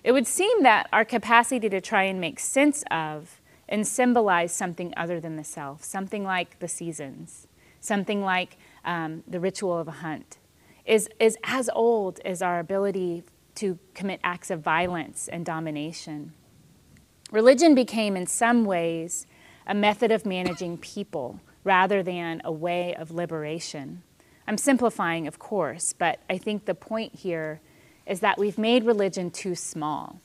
It 0.04 0.12
would 0.12 0.26
seem 0.26 0.62
that 0.62 0.88
our 0.92 1.04
capacity 1.04 1.68
to 1.68 1.80
try 1.80 2.04
and 2.04 2.20
make 2.20 2.38
sense 2.38 2.84
of 2.90 3.40
and 3.68 3.86
symbolize 3.86 4.52
something 4.52 4.94
other 4.96 5.20
than 5.20 5.36
the 5.36 5.44
self, 5.44 5.82
something 5.84 6.24
like 6.24 6.58
the 6.58 6.68
seasons, 6.68 7.46
something 7.80 8.22
like 8.22 8.56
um, 8.84 9.22
the 9.26 9.40
ritual 9.40 9.78
of 9.78 9.88
a 9.88 9.92
hunt, 9.92 10.38
is, 10.88 11.08
is 11.20 11.36
as 11.44 11.70
old 11.74 12.18
as 12.24 12.42
our 12.42 12.58
ability 12.58 13.22
to 13.56 13.78
commit 13.94 14.20
acts 14.24 14.50
of 14.50 14.60
violence 14.60 15.28
and 15.28 15.44
domination. 15.44 16.32
Religion 17.30 17.74
became, 17.74 18.16
in 18.16 18.26
some 18.26 18.64
ways, 18.64 19.26
a 19.66 19.74
method 19.74 20.10
of 20.10 20.24
managing 20.24 20.78
people 20.78 21.40
rather 21.62 22.02
than 22.02 22.40
a 22.44 22.50
way 22.50 22.94
of 22.94 23.10
liberation. 23.10 24.02
I'm 24.46 24.56
simplifying, 24.56 25.26
of 25.26 25.38
course, 25.38 25.92
but 25.92 26.20
I 26.30 26.38
think 26.38 26.64
the 26.64 26.74
point 26.74 27.16
here 27.16 27.60
is 28.06 28.20
that 28.20 28.38
we've 28.38 28.56
made 28.56 28.84
religion 28.84 29.30
too 29.30 29.54
small. 29.54 30.22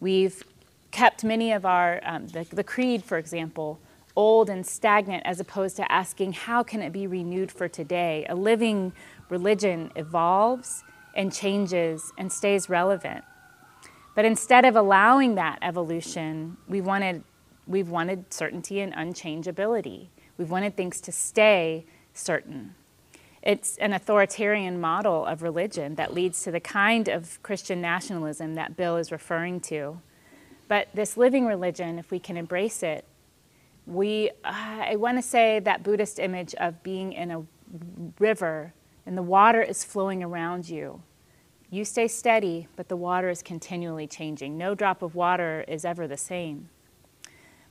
We've 0.00 0.42
kept 0.90 1.22
many 1.22 1.52
of 1.52 1.66
our, 1.66 2.00
um, 2.02 2.28
the, 2.28 2.44
the 2.44 2.64
creed, 2.64 3.04
for 3.04 3.18
example, 3.18 3.78
old 4.16 4.48
and 4.48 4.66
stagnant 4.66 5.22
as 5.26 5.38
opposed 5.38 5.76
to 5.76 5.92
asking, 5.92 6.32
how 6.32 6.62
can 6.62 6.80
it 6.80 6.92
be 6.92 7.06
renewed 7.06 7.52
for 7.52 7.68
today? 7.68 8.24
A 8.30 8.34
living 8.34 8.92
religion 9.28 9.90
evolves 9.96 10.84
and 11.14 11.32
changes 11.32 12.12
and 12.18 12.30
stays 12.30 12.68
relevant. 12.68 13.24
But 14.14 14.24
instead 14.24 14.64
of 14.64 14.76
allowing 14.76 15.36
that 15.36 15.58
evolution, 15.62 16.56
we 16.68 16.80
wanted, 16.80 17.22
we've 17.66 17.88
wanted 17.88 18.32
certainty 18.32 18.80
and 18.80 18.92
unchangeability. 18.94 20.08
We've 20.36 20.50
wanted 20.50 20.76
things 20.76 21.00
to 21.02 21.12
stay 21.12 21.86
certain. 22.14 22.74
It's 23.42 23.76
an 23.78 23.92
authoritarian 23.92 24.80
model 24.80 25.24
of 25.24 25.42
religion 25.42 25.94
that 25.94 26.12
leads 26.12 26.42
to 26.42 26.50
the 26.50 26.60
kind 26.60 27.08
of 27.08 27.40
Christian 27.42 27.80
nationalism 27.80 28.54
that 28.54 28.76
Bill 28.76 28.96
is 28.96 29.12
referring 29.12 29.60
to. 29.60 30.00
But 30.66 30.88
this 30.92 31.16
living 31.16 31.46
religion, 31.46 31.98
if 31.98 32.10
we 32.10 32.18
can 32.18 32.36
embrace 32.36 32.82
it, 32.82 33.04
we, 33.86 34.30
uh, 34.44 34.82
I 34.90 34.96
want 34.96 35.16
to 35.18 35.22
say 35.22 35.60
that 35.60 35.82
Buddhist 35.82 36.18
image 36.18 36.54
of 36.56 36.82
being 36.82 37.12
in 37.12 37.30
a 37.30 37.42
river 38.18 38.74
and 39.08 39.16
the 39.16 39.22
water 39.22 39.62
is 39.62 39.84
flowing 39.84 40.22
around 40.22 40.68
you. 40.68 41.00
You 41.70 41.86
stay 41.86 42.08
steady, 42.08 42.68
but 42.76 42.90
the 42.90 42.96
water 42.96 43.30
is 43.30 43.42
continually 43.42 44.06
changing. 44.06 44.58
No 44.58 44.74
drop 44.74 45.00
of 45.00 45.14
water 45.14 45.64
is 45.66 45.86
ever 45.86 46.06
the 46.06 46.18
same. 46.18 46.68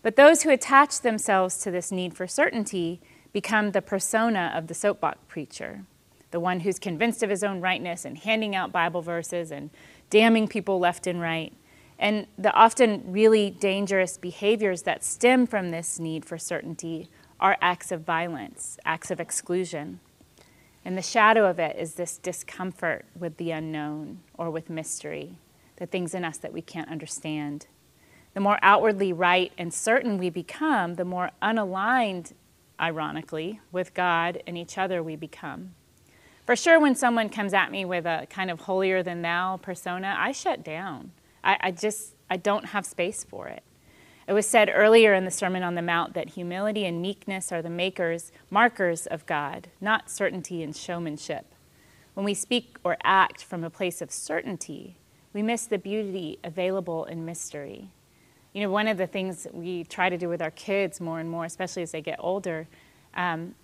But 0.01 0.15
those 0.15 0.41
who 0.41 0.49
attach 0.49 1.01
themselves 1.01 1.59
to 1.59 1.69
this 1.69 1.91
need 1.91 2.15
for 2.15 2.25
certainty 2.25 3.01
become 3.33 3.69
the 3.69 3.83
persona 3.83 4.51
of 4.55 4.65
the 4.65 4.73
soapbox 4.73 5.19
preacher, 5.27 5.83
the 6.31 6.39
one 6.39 6.61
who's 6.61 6.79
convinced 6.79 7.21
of 7.21 7.29
his 7.29 7.43
own 7.43 7.61
rightness 7.61 8.03
and 8.03 8.17
handing 8.17 8.55
out 8.55 8.71
Bible 8.71 9.03
verses 9.03 9.51
and 9.51 9.69
damning 10.09 10.47
people 10.47 10.79
left 10.79 11.05
and 11.05 11.21
right. 11.21 11.53
And 11.99 12.25
the 12.35 12.53
often 12.53 13.03
really 13.11 13.51
dangerous 13.51 14.17
behaviors 14.17 14.81
that 14.83 15.03
stem 15.03 15.45
from 15.45 15.69
this 15.69 15.99
need 15.99 16.25
for 16.25 16.39
certainty 16.39 17.11
are 17.39 17.57
acts 17.61 17.91
of 17.91 18.01
violence, 18.01 18.79
acts 18.85 19.11
of 19.11 19.19
exclusion. 19.19 19.99
And 20.87 20.97
the 20.97 21.01
shadow 21.01 21.49
of 21.49 21.59
it 21.59 21.75
is 21.77 21.95
this 21.95 22.17
discomfort 22.17 23.03
with 23.13 23.35
the 23.35 23.51
unknown 23.51 24.21
or 24.35 24.49
with 24.49 24.69
mystery, 24.69 25.37
the 25.75 25.85
things 25.85 26.13
in 26.13 26.23
us 26.23 26.37
that 26.37 26.53
we 26.53 26.61
can't 26.61 26.89
understand. 26.89 27.67
The 28.33 28.39
more 28.39 28.57
outwardly 28.61 29.11
right 29.11 29.51
and 29.57 29.73
certain 29.73 30.17
we 30.17 30.29
become, 30.29 30.93
the 30.93 31.03
more 31.03 31.31
unaligned 31.41 32.31
ironically, 32.79 33.59
with 33.69 33.93
God 33.93 34.41
and 34.47 34.57
each 34.57 34.77
other 34.77 35.03
we 35.03 35.17
become. 35.17 35.75
For 36.45 36.55
sure, 36.55 36.79
when 36.79 36.95
someone 36.95 37.27
comes 37.27 37.53
at 37.53 37.69
me 37.69 37.83
with 37.83 38.05
a 38.05 38.25
kind 38.29 38.49
of 38.49 38.61
holier 38.61 39.03
than 39.03 39.21
thou 39.21 39.57
persona, 39.57 40.15
I 40.17 40.31
shut 40.31 40.63
down. 40.63 41.11
I, 41.43 41.57
I 41.59 41.71
just, 41.71 42.15
I 42.29 42.37
don't 42.37 42.67
have 42.67 42.85
space 42.85 43.25
for 43.25 43.49
it. 43.49 43.61
It 44.27 44.33
was 44.33 44.45
said 44.45 44.69
earlier 44.73 45.13
in 45.13 45.23
the 45.23 45.31
Sermon 45.31 45.63
on 45.63 45.75
the 45.75 45.81
Mount 45.81 46.13
that 46.13 46.31
humility 46.31 46.85
and 46.85 47.01
meekness 47.01 47.49
are 47.53 47.61
the 47.61 47.69
makers, 47.69 48.33
markers 48.49 49.07
of 49.07 49.25
God, 49.25 49.69
not 49.79 50.09
certainty 50.09 50.61
and 50.61 50.75
showmanship. 50.75 51.45
When 52.13 52.25
we 52.25 52.33
speak 52.33 52.77
or 52.83 52.97
act 53.03 53.41
from 53.41 53.63
a 53.63 53.69
place 53.69 54.01
of 54.01 54.11
certainty, 54.11 54.97
we 55.31 55.41
miss 55.41 55.65
the 55.65 55.77
beauty 55.77 56.39
available 56.43 57.05
in 57.05 57.23
mystery. 57.23 57.89
You 58.53 58.63
know, 58.63 58.69
one 58.69 58.89
of 58.89 58.97
the 58.97 59.07
things 59.07 59.47
we 59.53 59.85
try 59.85 60.09
to 60.09 60.17
do 60.17 60.27
with 60.27 60.41
our 60.41 60.51
kids 60.51 60.99
more 60.99 61.21
and 61.21 61.29
more, 61.29 61.45
especially 61.45 61.83
as 61.83 61.91
they 61.91 62.01
get 62.01 62.17
older, 62.19 62.67
um, 63.15 63.55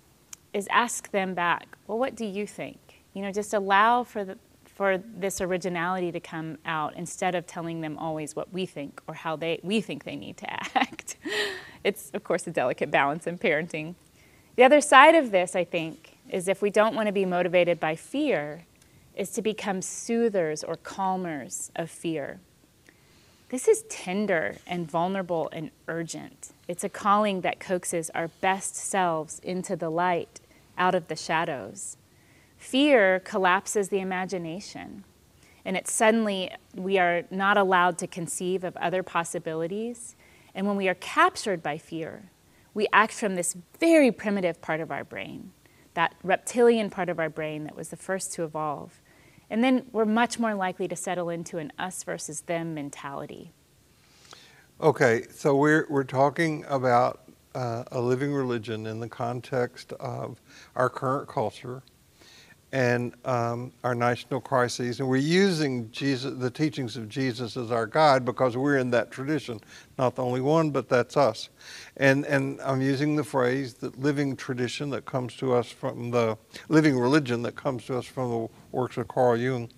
is 0.54 0.66
ask 0.70 1.10
them 1.10 1.34
back, 1.34 1.76
well, 1.86 1.98
what 1.98 2.14
do 2.14 2.24
you 2.24 2.46
think? 2.46 3.02
You 3.12 3.20
know, 3.20 3.32
just 3.32 3.52
allow 3.52 4.02
for, 4.02 4.24
the, 4.24 4.38
for 4.74 4.98
this 4.98 5.40
originality 5.40 6.10
to 6.12 6.20
come 6.20 6.58
out 6.64 6.94
instead 6.96 7.34
of 7.34 7.46
telling 7.46 7.80
them 7.80 7.96
always 7.96 8.34
what 8.34 8.52
we 8.52 8.66
think 8.66 9.00
or 9.06 9.14
how 9.14 9.36
they, 9.36 9.60
we 9.62 9.80
think 9.80 10.04
they 10.04 10.16
need 10.16 10.36
to 10.38 10.52
act. 10.76 11.16
it's, 11.84 12.10
of 12.10 12.24
course, 12.24 12.46
a 12.46 12.50
delicate 12.50 12.90
balance 12.90 13.26
in 13.26 13.38
parenting. 13.38 13.94
The 14.56 14.64
other 14.64 14.80
side 14.80 15.14
of 15.14 15.30
this, 15.30 15.54
I 15.56 15.64
think, 15.64 16.16
is 16.28 16.48
if 16.48 16.60
we 16.60 16.70
don't 16.70 16.94
want 16.94 17.06
to 17.06 17.12
be 17.12 17.24
motivated 17.24 17.78
by 17.78 17.96
fear, 17.96 18.64
is 19.14 19.30
to 19.30 19.42
become 19.42 19.80
soothers 19.80 20.64
or 20.64 20.76
calmers 20.76 21.70
of 21.76 21.88
fear. 21.88 22.40
This 23.50 23.68
is 23.68 23.84
tender 23.88 24.56
and 24.66 24.90
vulnerable 24.90 25.48
and 25.52 25.70
urgent. 25.86 26.52
It's 26.66 26.82
a 26.82 26.88
calling 26.88 27.42
that 27.42 27.60
coaxes 27.60 28.10
our 28.10 28.28
best 28.40 28.74
selves 28.74 29.38
into 29.40 29.76
the 29.76 29.90
light, 29.90 30.40
out 30.76 30.96
of 30.96 31.06
the 31.06 31.14
shadows. 31.14 31.96
Fear 32.64 33.20
collapses 33.20 33.90
the 33.90 34.00
imagination, 34.00 35.04
and 35.66 35.76
it 35.76 35.86
suddenly 35.86 36.50
we 36.74 36.96
are 36.96 37.24
not 37.30 37.58
allowed 37.58 37.98
to 37.98 38.06
conceive 38.06 38.64
of 38.64 38.74
other 38.78 39.02
possibilities. 39.02 40.16
And 40.54 40.66
when 40.66 40.74
we 40.74 40.88
are 40.88 40.94
captured 40.94 41.62
by 41.62 41.76
fear, 41.76 42.30
we 42.72 42.88
act 42.90 43.12
from 43.12 43.34
this 43.34 43.54
very 43.78 44.10
primitive 44.10 44.62
part 44.62 44.80
of 44.80 44.90
our 44.90 45.04
brain, 45.04 45.52
that 45.92 46.14
reptilian 46.24 46.88
part 46.88 47.10
of 47.10 47.18
our 47.18 47.28
brain 47.28 47.64
that 47.64 47.76
was 47.76 47.90
the 47.90 47.96
first 47.96 48.32
to 48.32 48.44
evolve. 48.44 49.02
And 49.50 49.62
then 49.62 49.84
we're 49.92 50.06
much 50.06 50.38
more 50.38 50.54
likely 50.54 50.88
to 50.88 50.96
settle 50.96 51.28
into 51.28 51.58
an 51.58 51.70
us 51.78 52.02
versus 52.02 52.40
them 52.40 52.72
mentality. 52.72 53.52
Okay, 54.80 55.26
so 55.30 55.54
we're, 55.54 55.86
we're 55.90 56.02
talking 56.02 56.64
about 56.66 57.24
uh, 57.54 57.84
a 57.92 58.00
living 58.00 58.32
religion 58.32 58.86
in 58.86 59.00
the 59.00 59.08
context 59.08 59.92
of 60.00 60.40
our 60.74 60.88
current 60.88 61.28
culture 61.28 61.82
and 62.74 63.14
um, 63.24 63.70
our 63.84 63.94
national 63.94 64.40
crises, 64.40 64.98
and 64.98 65.08
we're 65.08 65.16
using 65.18 65.88
Jesus, 65.92 66.34
the 66.36 66.50
teachings 66.50 66.96
of 66.96 67.08
Jesus 67.08 67.56
as 67.56 67.70
our 67.70 67.86
guide 67.86 68.24
because 68.24 68.56
we're 68.56 68.78
in 68.78 68.90
that 68.90 69.12
tradition. 69.12 69.60
Not 69.96 70.16
the 70.16 70.24
only 70.24 70.40
one, 70.40 70.72
but 70.72 70.88
that's 70.88 71.16
us. 71.16 71.50
And 71.98 72.26
and 72.26 72.60
I'm 72.62 72.82
using 72.82 73.14
the 73.14 73.22
phrase 73.22 73.74
that 73.74 74.00
living 74.00 74.34
tradition 74.34 74.90
that 74.90 75.04
comes 75.04 75.36
to 75.36 75.54
us 75.54 75.68
from 75.68 76.10
the 76.10 76.36
living 76.68 76.98
religion 76.98 77.42
that 77.42 77.54
comes 77.54 77.86
to 77.86 77.96
us 77.96 78.06
from 78.06 78.30
the 78.30 78.48
works 78.72 78.96
of 78.96 79.06
Carl 79.06 79.36
Jung. 79.36 79.70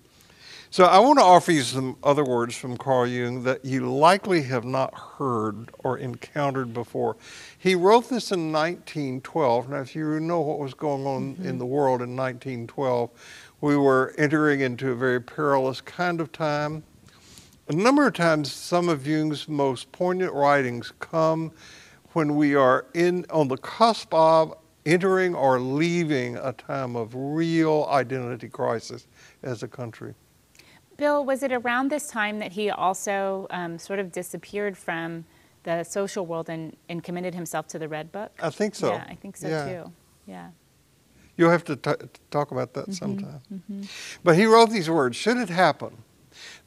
So 0.69 0.83
I 0.83 0.99
want 0.99 1.17
to 1.17 1.23
offer 1.23 1.53
you 1.53 1.61
some 1.61 1.95
other 2.03 2.25
words 2.25 2.53
from 2.57 2.75
Carl 2.75 3.07
Jung 3.07 3.43
that 3.43 3.63
you 3.63 3.89
likely 3.89 4.41
have 4.43 4.65
not 4.65 4.93
heard 4.93 5.71
or 5.79 5.97
encountered 5.97 6.73
before. 6.73 7.15
He 7.57 7.73
wrote 7.73 8.09
this 8.09 8.33
in 8.33 8.51
1912. 8.51 9.69
Now, 9.69 9.77
if 9.77 9.95
you 9.95 10.19
know 10.19 10.41
what 10.41 10.59
was 10.59 10.73
going 10.73 11.07
on 11.07 11.35
mm-hmm. 11.35 11.47
in 11.47 11.57
the 11.57 11.65
world 11.65 12.01
in 12.01 12.17
1912, 12.17 13.09
we 13.61 13.77
were 13.77 14.13
entering 14.17 14.59
into 14.59 14.91
a 14.91 14.95
very 14.95 15.21
perilous 15.21 15.79
kind 15.79 16.19
of 16.19 16.33
time. 16.33 16.83
A 17.69 17.73
number 17.73 18.05
of 18.05 18.13
times, 18.13 18.51
some 18.51 18.89
of 18.89 19.07
Jung's 19.07 19.47
most 19.47 19.89
poignant 19.93 20.33
writings 20.33 20.91
come 20.99 21.53
when 22.11 22.35
we 22.35 22.55
are 22.55 22.87
in 22.93 23.25
on 23.29 23.47
the 23.47 23.57
cusp 23.57 24.13
of 24.13 24.53
entering 24.85 25.33
or 25.33 25.61
leaving 25.61 26.35
a 26.35 26.51
time 26.51 26.97
of 26.97 27.15
real 27.15 27.87
identity 27.89 28.49
crisis 28.49 29.07
as 29.43 29.63
a 29.63 29.67
country. 29.67 30.13
Bill, 30.97 31.23
was 31.23 31.43
it 31.43 31.53
around 31.53 31.89
this 31.89 32.07
time 32.07 32.39
that 32.39 32.51
he 32.51 32.69
also 32.69 33.47
um, 33.51 33.77
sort 33.77 33.99
of 33.99 34.11
disappeared 34.11 34.77
from 34.77 35.25
the 35.63 35.83
social 35.83 36.25
world 36.25 36.49
and, 36.49 36.75
and 36.89 37.03
committed 37.03 37.35
himself 37.35 37.67
to 37.69 37.79
the 37.79 37.87
Red 37.87 38.11
Book? 38.11 38.31
I 38.41 38.49
think 38.49 38.75
so. 38.75 38.93
Yeah, 38.93 39.05
I 39.07 39.15
think 39.15 39.37
so 39.37 39.47
yeah. 39.47 39.65
too. 39.65 39.91
Yeah. 40.25 40.49
You'll 41.37 41.51
have 41.51 41.63
to 41.65 41.75
t- 41.75 42.07
talk 42.31 42.51
about 42.51 42.73
that 42.73 42.83
mm-hmm, 42.83 42.91
sometime. 42.93 43.41
Mm-hmm. 43.53 43.83
But 44.23 44.35
he 44.35 44.45
wrote 44.45 44.71
these 44.71 44.89
words 44.89 45.15
Should 45.15 45.37
it 45.37 45.49
happen 45.49 45.97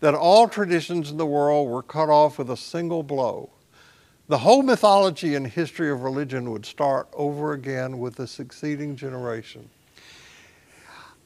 that 0.00 0.14
all 0.14 0.48
traditions 0.48 1.10
in 1.10 1.16
the 1.16 1.26
world 1.26 1.68
were 1.68 1.82
cut 1.82 2.08
off 2.08 2.38
with 2.38 2.50
a 2.50 2.56
single 2.56 3.02
blow, 3.02 3.50
the 4.28 4.38
whole 4.38 4.62
mythology 4.62 5.34
and 5.34 5.46
history 5.46 5.90
of 5.90 6.02
religion 6.02 6.50
would 6.52 6.64
start 6.64 7.08
over 7.12 7.52
again 7.52 7.98
with 7.98 8.14
the 8.14 8.26
succeeding 8.26 8.94
generation. 8.94 9.68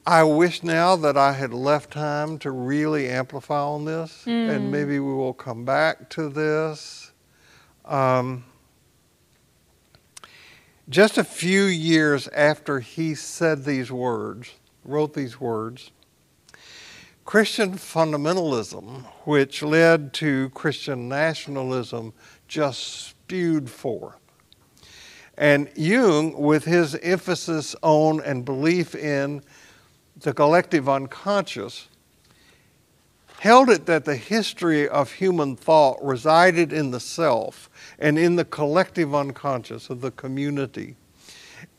I 0.06 0.22
wish 0.22 0.62
now 0.62 0.96
that 0.96 1.16
I 1.16 1.32
had 1.32 1.54
left 1.54 1.90
time 1.90 2.38
to 2.40 2.50
really 2.50 3.08
amplify 3.08 3.60
on 3.60 3.86
this, 3.86 4.24
mm. 4.26 4.54
and 4.54 4.70
maybe 4.70 4.98
we 4.98 5.14
will 5.14 5.32
come 5.32 5.64
back 5.64 6.10
to 6.10 6.28
this. 6.28 7.10
Um, 7.86 8.44
just 10.90 11.16
a 11.16 11.24
few 11.24 11.62
years 11.62 12.28
after 12.28 12.80
he 12.80 13.14
said 13.14 13.64
these 13.64 13.90
words, 13.90 14.52
wrote 14.84 15.14
these 15.14 15.40
words, 15.40 15.90
Christian 17.24 17.72
fundamentalism, 17.72 19.04
which 19.24 19.62
led 19.62 20.12
to 20.14 20.50
Christian 20.50 21.08
nationalism, 21.08 22.12
just 22.46 23.06
spewed 23.06 23.70
forth. 23.70 24.16
And 25.38 25.70
Jung, 25.74 26.38
with 26.38 26.64
his 26.64 26.94
emphasis 26.96 27.74
on 27.80 28.20
and 28.20 28.44
belief 28.44 28.94
in 28.94 29.42
the 30.24 30.32
collective 30.32 30.88
unconscious, 30.88 31.88
held 33.40 33.68
it 33.68 33.84
that 33.84 34.06
the 34.06 34.16
history 34.16 34.88
of 34.88 35.12
human 35.12 35.54
thought 35.54 36.02
resided 36.02 36.72
in 36.72 36.90
the 36.90 37.00
self 37.00 37.68
and 37.98 38.18
in 38.18 38.36
the 38.36 38.44
collective 38.44 39.14
unconscious 39.14 39.90
of 39.90 40.00
the 40.00 40.10
community. 40.10 40.96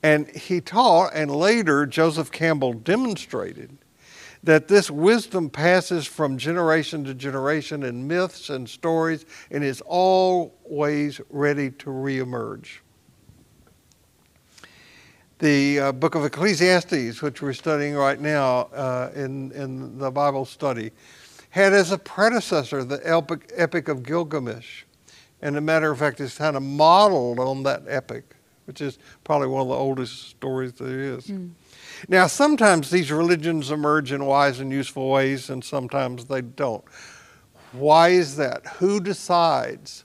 And 0.04 0.30
he 0.30 0.62
taught, 0.62 1.12
and 1.16 1.36
later 1.36 1.88
Joseph 1.88 2.32
Campbell 2.32 2.74
demonstrated, 2.74 3.78
that 4.44 4.68
this 4.68 4.92
wisdom 4.92 5.50
passes 5.50 6.06
from 6.06 6.38
generation 6.38 7.04
to 7.06 7.16
generation 7.16 7.82
in 7.82 8.08
myths 8.08 8.52
and 8.52 8.70
stories 8.70 9.26
and 9.50 9.64
is 9.64 9.82
always 9.88 11.20
ready 11.32 11.72
to 11.72 11.90
reemerge 11.90 12.78
the 15.40 15.80
uh, 15.80 15.92
book 15.92 16.16
of 16.16 16.24
Ecclesiastes, 16.24 17.22
which 17.22 17.42
we're 17.42 17.54
studying 17.54 17.96
right 17.96 18.20
now 18.20 18.70
uh, 18.74 19.12
in, 19.16 19.52
in 19.52 19.98
the 19.98 20.10
Bible 20.10 20.46
study, 20.46 20.92
had 21.50 21.74
as 21.74 21.92
a 21.92 21.98
predecessor 21.98 22.84
the 22.84 23.02
epic, 23.04 23.52
epic 23.56 23.88
of 23.88 24.04
Gilgamesh. 24.04 24.84
And 25.42 25.58
a 25.58 25.62
matter 25.62 25.92
of 25.92 26.00
fact, 26.00 26.22
it's 26.22 26.38
kind 26.38 26.56
of 26.56 26.64
modeled 26.64 27.40
on 27.40 27.64
that 27.64 27.84
epic, 27.88 28.36
which 28.66 28.82
is 28.82 28.98
probably 29.24 29.48
one 29.48 29.62
of 29.62 29.68
the 29.68 29.76
oldest 29.76 30.30
stories 30.30 30.74
there 30.74 31.00
is. 31.00 31.28
Mm. 31.28 31.52
Now, 32.08 32.28
sometimes 32.28 32.90
these 32.90 33.12
religions 33.12 33.72
emerge 33.72 34.12
in 34.12 34.26
wise 34.26 34.60
and 34.60 34.72
useful 34.72 35.10
ways, 35.10 35.50
and 35.50 35.64
sometimes 35.64 36.26
they 36.26 36.42
don't. 36.42 36.84
Why 37.74 38.10
is 38.10 38.38
that? 38.38 38.66
Who 38.78 39.00
decides? 39.02 40.05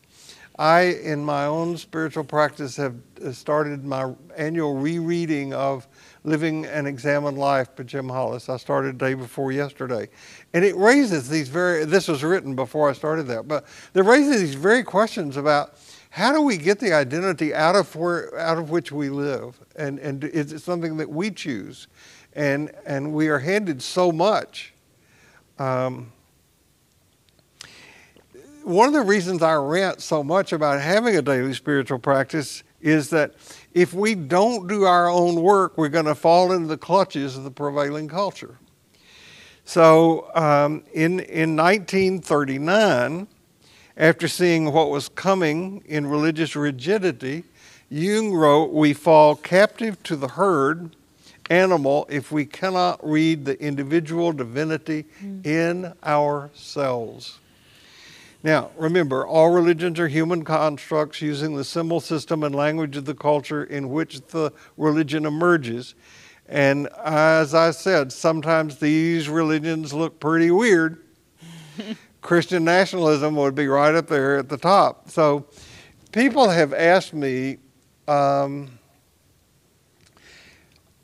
I, 0.60 0.80
in 0.82 1.24
my 1.24 1.46
own 1.46 1.78
spiritual 1.78 2.22
practice, 2.22 2.76
have 2.76 2.94
started 3.32 3.82
my 3.82 4.12
annual 4.36 4.76
rereading 4.76 5.54
of 5.54 5.88
Living 6.22 6.66
an 6.66 6.86
Examined 6.86 7.38
Life 7.38 7.74
by 7.74 7.84
Jim 7.84 8.10
Hollis. 8.10 8.50
I 8.50 8.58
started 8.58 8.98
day 8.98 9.14
before 9.14 9.52
yesterday. 9.52 10.10
And 10.52 10.62
it 10.62 10.76
raises 10.76 11.30
these 11.30 11.48
very, 11.48 11.86
this 11.86 12.08
was 12.08 12.22
written 12.22 12.54
before 12.54 12.90
I 12.90 12.92
started 12.92 13.22
that, 13.28 13.48
but 13.48 13.64
it 13.94 14.04
raises 14.04 14.38
these 14.38 14.54
very 14.54 14.82
questions 14.82 15.38
about 15.38 15.76
how 16.10 16.30
do 16.30 16.42
we 16.42 16.58
get 16.58 16.78
the 16.78 16.92
identity 16.92 17.54
out 17.54 17.74
of 17.74 17.96
where, 17.96 18.38
out 18.38 18.58
of 18.58 18.68
which 18.68 18.92
we 18.92 19.08
live? 19.08 19.58
And, 19.76 19.98
and 19.98 20.24
is 20.24 20.52
it 20.52 20.58
something 20.58 20.98
that 20.98 21.08
we 21.08 21.30
choose? 21.30 21.88
And, 22.34 22.70
and 22.84 23.14
we 23.14 23.28
are 23.28 23.38
handed 23.38 23.80
so 23.80 24.12
much. 24.12 24.74
Um, 25.58 26.12
one 28.62 28.88
of 28.88 28.94
the 28.94 29.02
reasons 29.02 29.42
I 29.42 29.54
rant 29.54 30.00
so 30.00 30.22
much 30.22 30.52
about 30.52 30.80
having 30.80 31.16
a 31.16 31.22
daily 31.22 31.54
spiritual 31.54 31.98
practice 31.98 32.62
is 32.80 33.10
that 33.10 33.34
if 33.74 33.92
we 33.92 34.14
don't 34.14 34.66
do 34.66 34.84
our 34.84 35.08
own 35.08 35.42
work, 35.42 35.76
we're 35.76 35.88
going 35.88 36.06
to 36.06 36.14
fall 36.14 36.52
into 36.52 36.66
the 36.66 36.78
clutches 36.78 37.36
of 37.36 37.44
the 37.44 37.50
prevailing 37.50 38.08
culture. 38.08 38.58
So 39.64 40.30
um, 40.34 40.82
in, 40.92 41.20
in 41.20 41.56
1939, 41.56 43.28
after 43.96 44.28
seeing 44.28 44.72
what 44.72 44.90
was 44.90 45.08
coming 45.08 45.82
in 45.86 46.06
religious 46.06 46.56
rigidity, 46.56 47.44
Jung 47.90 48.32
wrote, 48.32 48.72
We 48.72 48.94
fall 48.94 49.36
captive 49.36 50.02
to 50.04 50.16
the 50.16 50.28
herd 50.28 50.96
animal 51.50 52.06
if 52.08 52.32
we 52.32 52.46
cannot 52.46 53.06
read 53.06 53.44
the 53.44 53.60
individual 53.60 54.32
divinity 54.32 55.04
mm. 55.22 55.44
in 55.44 55.92
ourselves. 56.04 57.39
Now, 58.42 58.70
remember, 58.78 59.26
all 59.26 59.50
religions 59.50 60.00
are 60.00 60.08
human 60.08 60.44
constructs 60.44 61.20
using 61.20 61.56
the 61.56 61.64
symbol 61.64 62.00
system 62.00 62.42
and 62.42 62.54
language 62.54 62.96
of 62.96 63.04
the 63.04 63.14
culture 63.14 63.62
in 63.62 63.90
which 63.90 64.20
the 64.28 64.52
religion 64.78 65.26
emerges. 65.26 65.94
And 66.48 66.88
as 67.04 67.54
I 67.54 67.70
said, 67.70 68.12
sometimes 68.12 68.78
these 68.78 69.28
religions 69.28 69.92
look 69.92 70.18
pretty 70.18 70.50
weird. 70.50 71.02
Christian 72.22 72.64
nationalism 72.64 73.36
would 73.36 73.54
be 73.54 73.68
right 73.68 73.94
up 73.94 74.06
there 74.06 74.38
at 74.38 74.48
the 74.48 74.56
top. 74.56 75.10
So 75.10 75.46
people 76.12 76.48
have 76.48 76.72
asked 76.72 77.12
me 77.12 77.58
um, 78.08 78.78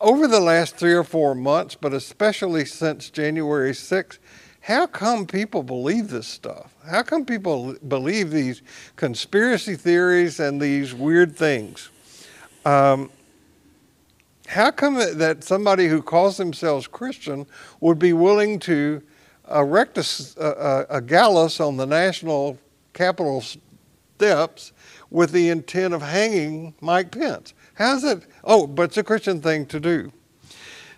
over 0.00 0.26
the 0.26 0.40
last 0.40 0.76
three 0.76 0.94
or 0.94 1.04
four 1.04 1.34
months, 1.34 1.74
but 1.74 1.92
especially 1.92 2.64
since 2.64 3.10
January 3.10 3.72
6th, 3.72 4.18
how 4.66 4.84
come 4.84 5.28
people 5.28 5.62
believe 5.62 6.08
this 6.08 6.26
stuff? 6.26 6.74
How 6.84 7.04
come 7.04 7.24
people 7.24 7.76
believe 7.86 8.32
these 8.32 8.62
conspiracy 8.96 9.76
theories 9.76 10.40
and 10.40 10.60
these 10.60 10.92
weird 10.92 11.36
things? 11.36 11.88
Um, 12.64 13.08
how 14.48 14.72
come 14.72 14.96
that 14.96 15.44
somebody 15.44 15.86
who 15.86 16.02
calls 16.02 16.36
themselves 16.36 16.88
Christian 16.88 17.46
would 17.78 18.00
be 18.00 18.12
willing 18.12 18.58
to 18.60 19.00
erect 19.54 19.98
a, 19.98 20.06
a, 20.36 20.96
a 20.96 21.00
gallows 21.00 21.60
on 21.60 21.76
the 21.76 21.86
national 21.86 22.58
capitol 22.92 23.44
steps 24.16 24.72
with 25.10 25.30
the 25.30 25.48
intent 25.48 25.94
of 25.94 26.02
hanging 26.02 26.74
Mike 26.80 27.12
Pence? 27.12 27.54
How's 27.74 28.02
it? 28.02 28.24
Oh, 28.42 28.66
but 28.66 28.82
it's 28.82 28.96
a 28.96 29.04
Christian 29.04 29.40
thing 29.40 29.66
to 29.66 29.78
do. 29.78 30.12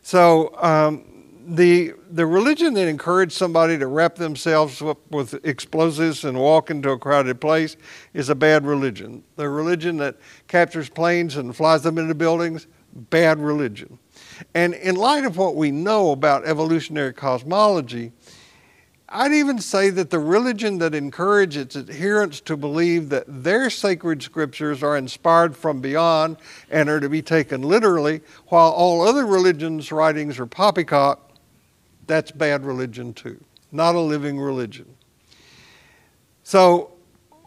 So 0.00 0.56
um, 0.56 1.17
the 1.48 1.94
the 2.10 2.26
religion 2.26 2.74
that 2.74 2.88
encouraged 2.88 3.32
somebody 3.32 3.78
to 3.78 3.86
wrap 3.86 4.16
themselves 4.16 4.82
up 4.82 4.98
with 5.10 5.34
explosives 5.44 6.24
and 6.24 6.38
walk 6.38 6.70
into 6.70 6.90
a 6.90 6.98
crowded 6.98 7.40
place 7.40 7.76
is 8.12 8.28
a 8.28 8.34
bad 8.34 8.66
religion. 8.66 9.24
The 9.36 9.48
religion 9.48 9.96
that 9.98 10.16
captures 10.46 10.88
planes 10.88 11.36
and 11.36 11.56
flies 11.56 11.82
them 11.82 11.96
into 11.96 12.14
buildings, 12.14 12.66
bad 12.92 13.38
religion. 13.38 13.98
And 14.54 14.74
in 14.74 14.96
light 14.96 15.24
of 15.24 15.36
what 15.36 15.56
we 15.56 15.70
know 15.70 16.10
about 16.10 16.46
evolutionary 16.46 17.14
cosmology, 17.14 18.12
I'd 19.10 19.32
even 19.32 19.58
say 19.58 19.88
that 19.88 20.10
the 20.10 20.18
religion 20.18 20.78
that 20.78 20.94
encourages 20.94 21.62
its 21.62 21.76
adherents 21.76 22.40
to 22.42 22.58
believe 22.58 23.08
that 23.08 23.24
their 23.26 23.70
sacred 23.70 24.22
scriptures 24.22 24.82
are 24.82 24.98
inspired 24.98 25.56
from 25.56 25.80
beyond 25.80 26.36
and 26.70 26.90
are 26.90 27.00
to 27.00 27.08
be 27.08 27.22
taken 27.22 27.62
literally, 27.62 28.20
while 28.48 28.70
all 28.70 29.00
other 29.00 29.24
religions' 29.24 29.90
writings 29.90 30.38
are 30.38 30.44
poppycock, 30.44 31.27
that's 32.08 32.32
bad 32.32 32.64
religion 32.64 33.12
too, 33.12 33.42
not 33.70 33.94
a 33.94 34.00
living 34.00 34.40
religion. 34.40 34.86
So, 36.42 36.92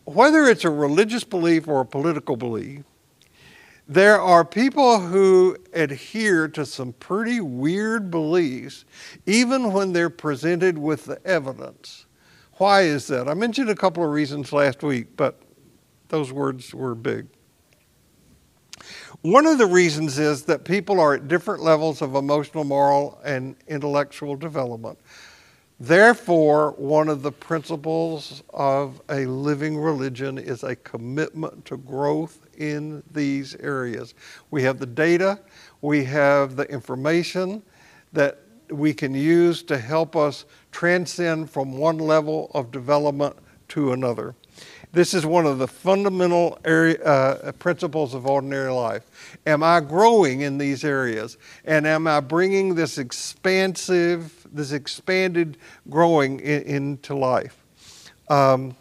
whether 0.06 0.46
it's 0.46 0.64
a 0.64 0.70
religious 0.70 1.24
belief 1.24 1.68
or 1.68 1.82
a 1.82 1.86
political 1.86 2.38
belief, 2.38 2.84
there 3.88 4.22
are 4.22 4.46
people 4.46 5.00
who 5.00 5.58
adhere 5.74 6.48
to 6.50 6.66
some 6.66 6.94
pretty 6.94 7.42
weird 7.42 8.10
beliefs, 8.10 8.86
even 9.26 9.74
when 9.74 9.92
they're 9.92 10.10
presented 10.10 10.78
with 10.78 11.06
the 11.06 11.20
evidence. 11.28 12.06
Why 12.54 12.82
is 12.82 13.08
that? 13.08 13.28
I 13.28 13.34
mentioned 13.34 13.70
a 13.70 13.76
couple 13.76 14.04
of 14.04 14.12
reasons 14.12 14.54
last 14.54 14.84
week, 14.84 15.18
but 15.18 15.42
those 16.10 16.32
words 16.32 16.74
were 16.74 16.96
big. 16.96 17.28
One 19.22 19.46
of 19.46 19.60
the 19.60 19.68
reasons 19.68 20.18
is 20.18 20.44
that 20.46 20.64
people 20.64 21.00
are 21.00 21.14
at 21.14 21.28
different 21.28 21.62
levels 21.62 22.02
of 22.02 22.16
emotional, 22.16 22.64
moral, 22.64 23.22
and 23.24 23.56
intellectual 23.68 24.36
development. 24.36 24.98
Therefore, 25.80 26.72
one 26.72 27.08
of 27.08 27.22
the 27.22 27.32
principles 27.32 28.42
of 28.52 29.00
a 29.10 29.28
living 29.28 29.78
religion 29.78 30.40
is 30.40 30.64
a 30.64 30.76
commitment 30.76 31.66
to 31.66 31.78
growth 31.78 32.48
in 32.58 33.04
these 33.12 33.56
areas. 33.58 34.16
We 34.50 34.64
have 34.64 34.80
the 34.80 34.88
data, 34.88 35.40
we 35.82 36.04
have 36.06 36.56
the 36.56 36.64
information 36.64 37.62
that 38.14 38.40
we 38.72 38.92
can 38.92 39.14
use 39.14 39.62
to 39.64 39.78
help 39.78 40.16
us 40.16 40.46
transcend 40.72 41.52
from 41.52 41.78
one 41.78 42.00
level 42.00 42.50
of 42.56 42.72
development 42.72 43.36
to 43.70 43.92
another. 43.92 44.34
This 44.94 45.14
is 45.14 45.26
one 45.26 45.46
of 45.46 45.58
the 45.58 45.68
fundamental 45.68 46.60
area, 46.66 47.02
uh, 47.04 47.52
principles 47.54 48.14
of 48.14 48.26
ordinary 48.26 48.72
life. 48.72 49.38
Am 49.46 49.64
I 49.64 49.80
growing 49.80 50.42
in 50.42 50.58
these 50.58 50.84
areas? 50.84 51.38
And 51.64 51.88
am 51.88 52.08
I 52.08 52.20
bringing 52.20 52.76
this 52.76 52.98
expansive, 52.98 54.46
this 54.52 54.74
expanded 54.74 55.58
growing 55.90 56.42
in, 56.42 56.64
into 56.64 57.16
life? 57.16 57.64
Um, 58.30 58.76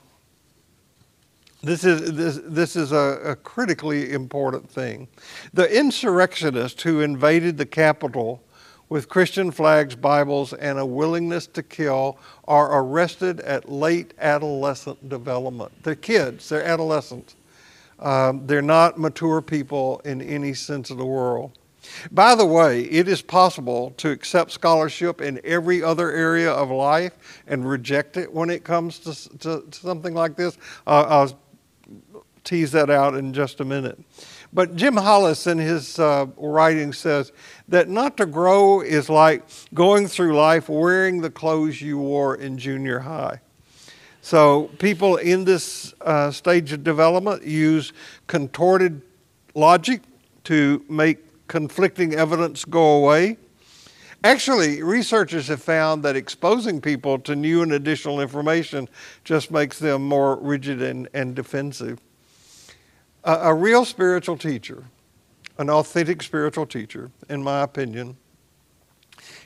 this 1.62 1.84
is, 1.84 2.12
this, 2.12 2.40
this 2.42 2.74
is 2.74 2.90
a, 2.90 3.20
a 3.24 3.36
critically 3.36 4.12
important 4.12 4.68
thing. 4.68 5.06
The 5.52 5.72
insurrectionists 5.78 6.82
who 6.82 7.02
invaded 7.02 7.56
the 7.56 7.66
Capitol 7.66 8.42
with 8.90 9.08
Christian 9.08 9.52
flags, 9.52 9.94
Bibles, 9.94 10.52
and 10.52 10.78
a 10.78 10.84
willingness 10.84 11.46
to 11.46 11.62
kill 11.62 12.18
are 12.46 12.82
arrested 12.82 13.40
at 13.40 13.70
late 13.70 14.12
adolescent 14.18 15.08
development. 15.08 15.72
They're 15.84 15.94
kids, 15.94 16.48
they're 16.48 16.64
adolescents. 16.64 17.36
Um, 18.00 18.46
they're 18.46 18.62
not 18.62 18.98
mature 18.98 19.40
people 19.40 20.00
in 20.04 20.20
any 20.20 20.54
sense 20.54 20.90
of 20.90 20.98
the 20.98 21.06
world. 21.06 21.52
By 22.10 22.34
the 22.34 22.44
way, 22.44 22.82
it 22.82 23.08
is 23.08 23.22
possible 23.22 23.94
to 23.98 24.10
accept 24.10 24.50
scholarship 24.50 25.20
in 25.20 25.40
every 25.44 25.82
other 25.82 26.10
area 26.10 26.50
of 26.50 26.70
life 26.70 27.42
and 27.46 27.68
reject 27.68 28.16
it 28.16 28.32
when 28.32 28.50
it 28.50 28.64
comes 28.64 28.98
to, 29.00 29.38
to, 29.38 29.64
to 29.70 29.80
something 29.80 30.14
like 30.14 30.36
this. 30.36 30.58
Uh, 30.86 31.06
I'll 31.08 31.38
tease 32.42 32.72
that 32.72 32.90
out 32.90 33.14
in 33.14 33.32
just 33.32 33.60
a 33.60 33.64
minute. 33.64 33.98
But 34.52 34.74
Jim 34.74 34.96
Hollis, 34.96 35.46
in 35.46 35.58
his 35.58 35.98
uh, 35.98 36.26
writing, 36.36 36.92
says 36.92 37.30
that 37.68 37.88
not 37.88 38.16
to 38.16 38.26
grow 38.26 38.80
is 38.80 39.08
like 39.08 39.44
going 39.74 40.08
through 40.08 40.36
life 40.36 40.68
wearing 40.68 41.20
the 41.20 41.30
clothes 41.30 41.80
you 41.80 41.98
wore 41.98 42.34
in 42.34 42.58
junior 42.58 43.00
high. 43.00 43.40
So, 44.22 44.64
people 44.78 45.16
in 45.16 45.44
this 45.44 45.94
uh, 46.00 46.30
stage 46.30 46.72
of 46.72 46.84
development 46.84 47.44
use 47.44 47.92
contorted 48.26 49.02
logic 49.54 50.02
to 50.44 50.84
make 50.88 51.46
conflicting 51.48 52.14
evidence 52.14 52.64
go 52.64 52.96
away. 52.96 53.38
Actually, 54.22 54.82
researchers 54.82 55.48
have 55.48 55.62
found 55.62 56.02
that 56.02 56.16
exposing 56.16 56.80
people 56.80 57.18
to 57.20 57.34
new 57.34 57.62
and 57.62 57.72
additional 57.72 58.20
information 58.20 58.88
just 59.24 59.50
makes 59.50 59.78
them 59.78 60.06
more 60.06 60.36
rigid 60.36 60.82
and, 60.82 61.08
and 61.14 61.34
defensive. 61.34 61.98
A, 63.24 63.34
a 63.34 63.54
real 63.54 63.84
spiritual 63.84 64.36
teacher, 64.36 64.84
an 65.58 65.70
authentic 65.70 66.22
spiritual 66.22 66.66
teacher, 66.66 67.10
in 67.28 67.42
my 67.42 67.62
opinion, 67.62 68.16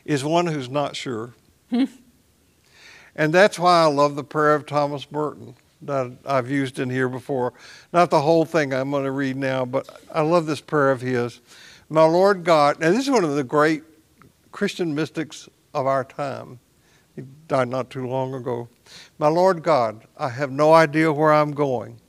is 0.04 0.24
one 0.24 0.46
who's 0.46 0.68
not 0.68 0.96
sure. 0.96 1.34
and 1.70 3.32
that's 3.32 3.58
why 3.58 3.82
I 3.82 3.86
love 3.86 4.16
the 4.16 4.24
prayer 4.24 4.54
of 4.54 4.66
Thomas 4.66 5.10
Merton 5.10 5.56
that 5.82 6.12
I've 6.26 6.50
used 6.50 6.78
in 6.78 6.90
here 6.90 7.08
before. 7.08 7.52
Not 7.92 8.10
the 8.10 8.20
whole 8.20 8.44
thing 8.44 8.72
I'm 8.72 8.90
going 8.90 9.04
to 9.04 9.10
read 9.10 9.36
now, 9.36 9.64
but 9.64 9.88
I 10.12 10.22
love 10.22 10.46
this 10.46 10.60
prayer 10.60 10.90
of 10.90 11.00
his. 11.00 11.40
My 11.88 12.04
Lord 12.04 12.44
God, 12.44 12.82
and 12.82 12.94
this 12.94 13.04
is 13.04 13.10
one 13.10 13.24
of 13.24 13.34
the 13.34 13.44
great 13.44 13.82
Christian 14.52 14.94
mystics 14.94 15.48
of 15.74 15.86
our 15.86 16.04
time. 16.04 16.58
He 17.14 17.22
died 17.48 17.68
not 17.68 17.90
too 17.90 18.06
long 18.06 18.34
ago. 18.34 18.68
My 19.18 19.28
Lord 19.28 19.62
God, 19.62 20.04
I 20.16 20.28
have 20.30 20.50
no 20.50 20.72
idea 20.72 21.12
where 21.12 21.32
I'm 21.32 21.52
going. 21.52 22.00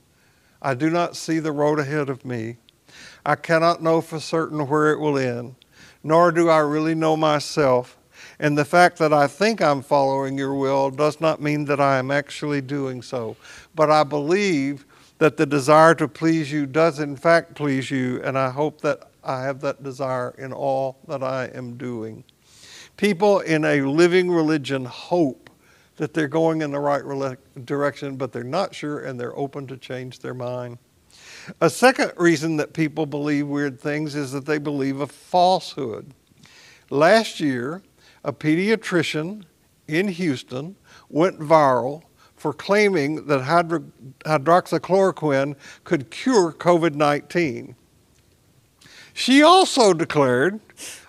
I 0.65 0.73
do 0.73 0.89
not 0.89 1.15
see 1.15 1.37
the 1.37 1.51
road 1.51 1.77
ahead 1.77 2.09
of 2.09 2.25
me. 2.25 2.57
I 3.23 3.35
cannot 3.35 3.83
know 3.83 4.01
for 4.01 4.19
certain 4.19 4.67
where 4.67 4.91
it 4.91 4.99
will 4.99 5.15
end, 5.15 5.53
nor 6.03 6.31
do 6.31 6.49
I 6.49 6.57
really 6.57 6.95
know 6.95 7.15
myself. 7.15 7.99
And 8.39 8.57
the 8.57 8.65
fact 8.65 8.97
that 8.97 9.13
I 9.13 9.27
think 9.27 9.61
I'm 9.61 9.83
following 9.83 10.39
your 10.39 10.55
will 10.55 10.89
does 10.89 11.21
not 11.21 11.39
mean 11.39 11.65
that 11.65 11.79
I 11.79 11.99
am 11.99 12.09
actually 12.09 12.61
doing 12.61 13.03
so. 13.03 13.37
But 13.75 13.91
I 13.91 14.03
believe 14.03 14.87
that 15.19 15.37
the 15.37 15.45
desire 15.45 15.93
to 15.93 16.07
please 16.07 16.51
you 16.51 16.65
does, 16.65 16.99
in 16.99 17.15
fact, 17.15 17.53
please 17.53 17.91
you, 17.91 18.19
and 18.23 18.35
I 18.35 18.49
hope 18.49 18.81
that 18.81 19.11
I 19.23 19.43
have 19.43 19.61
that 19.61 19.83
desire 19.83 20.33
in 20.35 20.51
all 20.51 20.97
that 21.07 21.21
I 21.21 21.51
am 21.53 21.77
doing. 21.77 22.23
People 22.97 23.39
in 23.41 23.65
a 23.65 23.81
living 23.81 24.31
religion 24.31 24.85
hope 24.85 25.44
that 25.97 26.13
they're 26.13 26.27
going 26.27 26.61
in 26.61 26.71
the 26.71 26.79
right 26.79 27.03
direction, 27.65 28.17
but 28.17 28.31
they're 28.31 28.43
not 28.43 28.75
sure 28.75 28.99
and 28.99 29.19
they're 29.19 29.37
open 29.37 29.67
to 29.67 29.77
change 29.77 30.19
their 30.19 30.33
mind. 30.33 30.77
A 31.61 31.69
second 31.69 32.11
reason 32.17 32.57
that 32.57 32.73
people 32.73 33.05
believe 33.05 33.47
weird 33.47 33.79
things 33.79 34.15
is 34.15 34.31
that 34.31 34.45
they 34.45 34.57
believe 34.57 34.99
a 34.99 35.07
falsehood. 35.07 36.13
Last 36.89 37.39
year, 37.39 37.81
a 38.23 38.33
pediatrician 38.33 39.43
in 39.87 40.07
Houston 40.07 40.75
went 41.09 41.39
viral 41.39 42.03
for 42.35 42.53
claiming 42.53 43.27
that 43.27 43.41
hydro- 43.41 43.85
hydroxychloroquine 44.25 45.55
could 45.83 46.09
cure 46.11 46.51
COVID 46.51 46.95
19. 46.95 47.75
She 49.13 49.41
also 49.41 49.93
declared, 49.93 50.59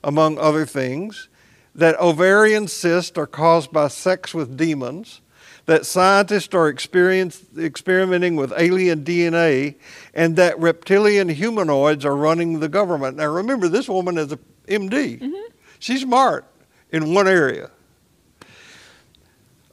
among 0.05 0.39
other 0.39 0.65
things, 0.65 1.29
that 1.77 2.01
ovarian 2.01 2.67
cysts 2.67 3.17
are 3.17 3.27
caused 3.27 3.71
by 3.71 3.87
sex 3.89 4.35
with 4.35 4.57
demons, 4.57 5.21
that 5.67 5.85
scientists 5.85 6.55
are 6.55 6.69
experimenting 6.69 8.37
with 8.37 8.53
alien 8.57 9.05
DNA, 9.05 9.75
and 10.15 10.37
that 10.37 10.59
reptilian 10.59 11.29
humanoids 11.29 12.05
are 12.05 12.17
running 12.17 12.61
the 12.61 12.69
government. 12.69 13.17
Now, 13.17 13.27
remember, 13.27 13.69
this 13.69 13.89
woman 13.89 14.17
is 14.17 14.33
a 14.33 14.39
MD. 14.67 15.21
Mm-hmm. 15.21 15.53
She's 15.79 16.01
smart 16.01 16.47
in 16.91 17.13
one 17.13 17.29
area. 17.29 17.71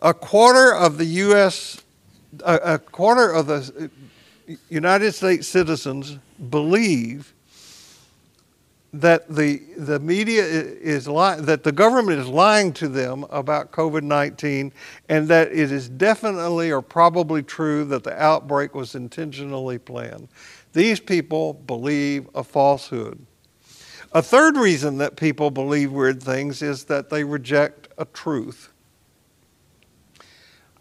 A 0.02 0.14
quarter 0.14 0.76
of 0.76 0.98
the 0.98 1.06
U.S. 1.06 1.82
A, 2.44 2.56
a 2.74 2.80
quarter 2.80 3.32
of 3.32 3.48
the 3.48 3.90
United 4.70 5.14
States 5.14 5.48
citizens 5.48 6.18
believe 6.50 7.33
that 8.94 9.28
the 9.28 9.58
the 9.78 10.00
media 10.00 10.44
is 10.44 11.08
lying, 11.08 11.46
that 11.46 11.64
the 11.64 11.72
government 11.72 12.20
is 12.20 12.28
lying 12.28 12.72
to 12.74 12.88
them 12.88 13.26
about 13.32 13.72
COVID 13.72 14.04
nineteen, 14.04 14.72
and 15.10 15.28
that 15.28 15.52
it 15.52 15.72
is 15.72 15.90
definitely 15.90 16.72
or 16.72 16.82
probably 16.82 17.42
true 17.42 17.84
that 17.86 18.04
the 18.04 18.22
outbreak 18.22 18.76
was 18.76 18.94
intentionally 18.94 19.80
planned. 19.80 20.28
These 20.74 21.00
people 21.00 21.54
believe 21.54 22.30
a 22.36 22.44
falsehood. 22.44 23.26
A 24.14 24.22
third 24.22 24.58
reason 24.58 25.00
that 25.00 25.16
people 25.16 25.50
believe 25.50 25.92
weird 25.92 26.22
things 26.22 26.62
is 26.62 26.84
that 26.86 27.10
they 27.10 27.24
reject 27.24 27.88
a 27.98 28.06
truth. 28.06 28.70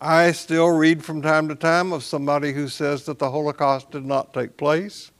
I 0.03 0.33
still 0.33 0.69
read 0.69 1.03
from 1.03 1.23
time 1.23 1.49
to 1.49 1.55
time 1.55 1.93
of 1.93 2.05
somebody 2.05 2.53
who 2.53 2.69
says 2.69 3.07
that 3.07 3.19
the 3.19 3.31
Holocaust 3.31 3.91
did 3.91 4.05
not 4.05 4.35
take 4.35 4.57
place. 4.59 5.13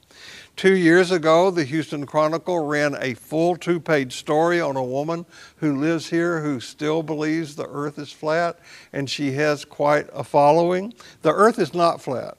Two 0.57 0.77
years 0.77 1.11
ago, 1.11 1.51
the 1.51 1.65
Houston 1.65 2.07
Chronicle 2.07 2.61
ran 2.61 2.95
a 3.01 3.15
full 3.15 3.57
two 3.57 3.81
page 3.81 4.17
story 4.17 4.61
on 4.61 4.77
a 4.77 4.83
woman 4.83 5.25
who 5.57 5.77
lives 5.81 6.11
here 6.11 6.41
who 6.43 6.61
still 6.61 7.03
believes 7.03 7.57
the 7.57 7.67
earth 7.69 7.99
is 7.99 8.13
flat, 8.13 8.59
and 8.93 9.09
she 9.09 9.33
has 9.33 9.65
quite 9.65 10.09
a 10.13 10.23
following. 10.23 10.93
The 11.23 11.33
earth 11.33 11.59
is 11.59 11.75
not 11.75 12.01
flat 12.03 12.37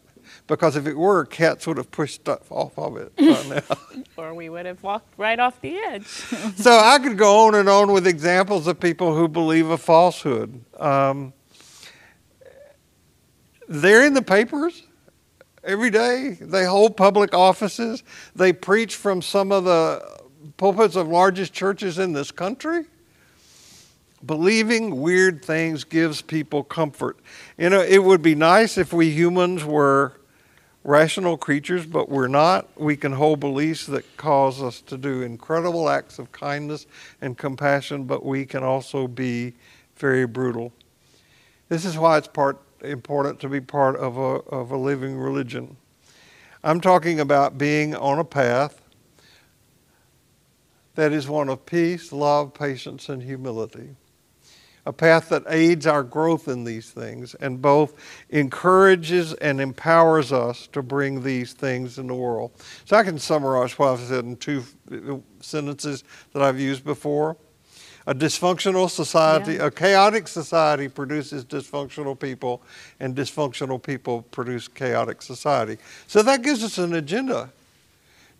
because 0.47 0.75
if 0.75 0.85
it 0.85 0.97
were, 0.97 1.25
cats 1.25 1.65
would 1.67 1.77
have 1.77 1.89
pushed 1.91 2.15
stuff 2.15 2.51
off 2.51 2.77
of 2.77 2.97
it 2.97 3.11
right 3.19 3.63
now. 3.69 3.77
or 4.15 4.33
we 4.33 4.47
would 4.49 4.65
have 4.65 4.81
walked 4.83 5.13
right 5.17 5.39
off 5.39 5.59
the 5.61 5.75
edge. 5.77 6.05
so 6.55 6.77
I 6.77 6.99
could 6.99 7.17
go 7.17 7.47
on 7.47 7.55
and 7.55 7.67
on 7.67 7.91
with 7.91 8.05
examples 8.05 8.67
of 8.67 8.79
people 8.79 9.15
who 9.15 9.27
believe 9.27 9.69
a 9.69 9.77
falsehood. 9.77 10.63
Um, 10.79 11.33
they're 13.67 14.05
in 14.05 14.13
the 14.13 14.21
papers 14.21 14.83
every 15.63 15.89
day. 15.89 16.37
They 16.39 16.65
hold 16.65 16.97
public 16.97 17.33
offices. 17.33 18.03
They 18.35 18.53
preach 18.53 18.95
from 18.95 19.21
some 19.21 19.51
of 19.51 19.63
the 19.63 20.21
pulpits 20.57 20.95
of 20.95 21.07
largest 21.07 21.53
churches 21.53 21.99
in 21.99 22.13
this 22.13 22.31
country. 22.31 22.85
Believing 24.25 25.01
weird 25.01 25.43
things 25.43 25.83
gives 25.83 26.21
people 26.21 26.63
comfort. 26.63 27.17
You 27.57 27.69
know, 27.69 27.81
it 27.81 28.03
would 28.03 28.21
be 28.21 28.35
nice 28.35 28.77
if 28.77 28.93
we 28.93 29.09
humans 29.09 29.65
were 29.65 30.13
rational 30.83 31.37
creatures, 31.37 31.85
but 31.85 32.09
we're 32.09 32.27
not. 32.27 32.67
We 32.79 32.95
can 32.95 33.13
hold 33.13 33.39
beliefs 33.39 33.85
that 33.87 34.17
cause 34.17 34.61
us 34.61 34.81
to 34.81 34.97
do 34.97 35.21
incredible 35.21 35.89
acts 35.89 36.19
of 36.19 36.31
kindness 36.31 36.87
and 37.21 37.37
compassion, 37.37 38.03
but 38.05 38.25
we 38.25 38.45
can 38.45 38.63
also 38.63 39.07
be 39.07 39.53
very 39.95 40.25
brutal. 40.25 40.73
This 41.69 41.85
is 41.85 41.97
why 41.97 42.17
it's 42.17 42.27
part 42.27 42.61
important 42.83 43.39
to 43.41 43.49
be 43.49 43.61
part 43.61 43.95
of 43.95 44.17
a, 44.17 44.21
of 44.21 44.71
a 44.71 44.77
living 44.77 45.17
religion. 45.17 45.77
I'm 46.63 46.79
talking 46.79 47.19
about 47.19 47.57
being 47.57 47.95
on 47.95 48.19
a 48.19 48.23
path 48.23 48.81
that 50.95 51.11
is 51.11 51.27
one 51.27 51.49
of 51.49 51.65
peace, 51.65 52.11
love, 52.11 52.53
patience, 52.53 53.09
and 53.09 53.23
humility. 53.23 53.95
A 54.85 54.93
path 54.93 55.29
that 55.29 55.43
aids 55.47 55.87
our 55.87 56.03
growth 56.03 56.49
in 56.49 56.65
these 56.65 56.91
things 56.91 57.35
and 57.35 57.61
both 57.61 57.93
encourages 58.29 59.33
and 59.35 59.61
empowers 59.61 60.33
us 60.33 60.67
to 60.67 60.81
bring 60.81 61.23
these 61.23 61.53
things 61.53 61.97
in 61.97 62.07
the 62.07 62.13
world. 62.13 62.51
So 62.83 62.97
I 62.97 63.03
can 63.03 63.17
summarize 63.17 63.79
what 63.79 63.93
I've 63.93 63.99
said 64.01 64.25
in 64.25 64.35
two 64.35 64.63
sentences 65.39 66.03
that 66.33 66.41
I've 66.41 66.59
used 66.59 66.83
before. 66.83 67.37
A 68.05 68.13
dysfunctional 68.13 68.89
society, 68.89 69.53
yeah. 69.53 69.67
a 69.67 69.71
chaotic 69.71 70.27
society 70.27 70.89
produces 70.89 71.45
dysfunctional 71.45 72.19
people, 72.19 72.61
and 72.99 73.15
dysfunctional 73.15 73.81
people 73.81 74.23
produce 74.23 74.67
chaotic 74.67 75.21
society. 75.21 75.77
So 76.07 76.21
that 76.23 76.41
gives 76.41 76.63
us 76.63 76.77
an 76.77 76.93
agenda 76.93 77.49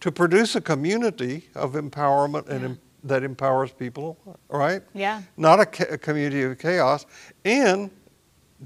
to 0.02 0.12
produce 0.12 0.56
a 0.58 0.62
community 0.62 1.48
of 1.56 1.74
empowerment 1.74 2.48
yeah. 2.48 2.56
and 2.56 2.66
em- 2.66 2.80
that 3.06 3.24
empowers 3.24 3.72
people, 3.72 4.18
right? 4.50 4.82
Yeah. 4.94 5.22
Not 5.38 5.60
a, 5.60 5.66
ca- 5.66 5.88
a, 5.92 5.98
community 5.98 6.44
of 6.44 6.58
chaos, 6.58 7.06
and 7.46 7.90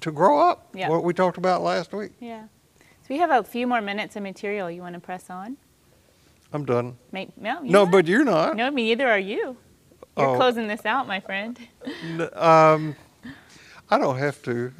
to 0.02 0.12
grow 0.12 0.40
up. 0.40 0.70
Yeah. 0.74 0.90
What 0.90 1.04
we 1.04 1.14
talked 1.14 1.38
about 1.38 1.62
last 1.62 1.94
week. 1.94 2.12
Yeah. 2.20 2.44
So 2.80 3.14
we 3.14 3.18
have 3.18 3.32
a 3.32 3.44
few 3.44 3.68
more 3.68 3.82
minutes 3.82 4.16
of 4.16 4.24
material. 4.24 4.70
You 4.70 4.82
want 4.82 4.96
to 4.96 5.00
press 5.00 5.30
on? 5.30 5.58
I'm 6.54 6.66
done. 6.66 6.98
No, 7.12 7.60
no, 7.62 7.86
but 7.86 8.08
you're 8.08 8.24
not. 8.24 8.56
No, 8.56 8.72
me 8.72 8.84
neither 8.86 9.08
are 9.08 9.20
you. 9.20 9.58
You're 10.18 10.30
oh. 10.30 10.36
closing 10.36 10.68
this 10.68 10.86
out, 10.86 11.08
my 11.08 11.20
friend. 11.20 11.60
um, 12.34 12.96
I 13.90 13.98
don't 14.00 14.18
have 14.18 14.42
to. 14.44 14.74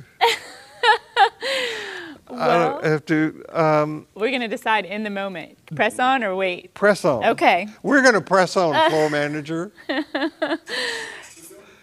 well, 2.30 2.40
I 2.40 2.58
don't 2.58 2.84
have 2.84 3.06
to. 3.06 3.44
Um, 3.50 4.08
we're 4.16 4.30
going 4.30 4.42
to 4.42 4.48
decide 4.48 4.86
in 4.86 5.04
the 5.04 5.12
moment. 5.12 5.58
Press 5.76 6.00
on 6.00 6.24
or 6.24 6.36
wait? 6.36 6.74
Press 6.74 7.06
on. 7.06 7.24
Okay. 7.24 7.68
We're 7.84 8.02
going 8.02 8.16
to 8.16 8.22
press 8.22 8.58
on, 8.58 8.74
floor 8.90 9.10
manager. 9.12 9.72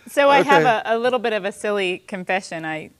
so 0.08 0.28
I 0.30 0.40
okay. 0.40 0.48
have 0.48 0.64
a, 0.64 0.82
a 0.84 0.98
little 0.98 1.20
bit 1.20 1.32
of 1.32 1.44
a 1.44 1.52
silly 1.52 1.98
confession. 1.98 2.64
I 2.64 2.90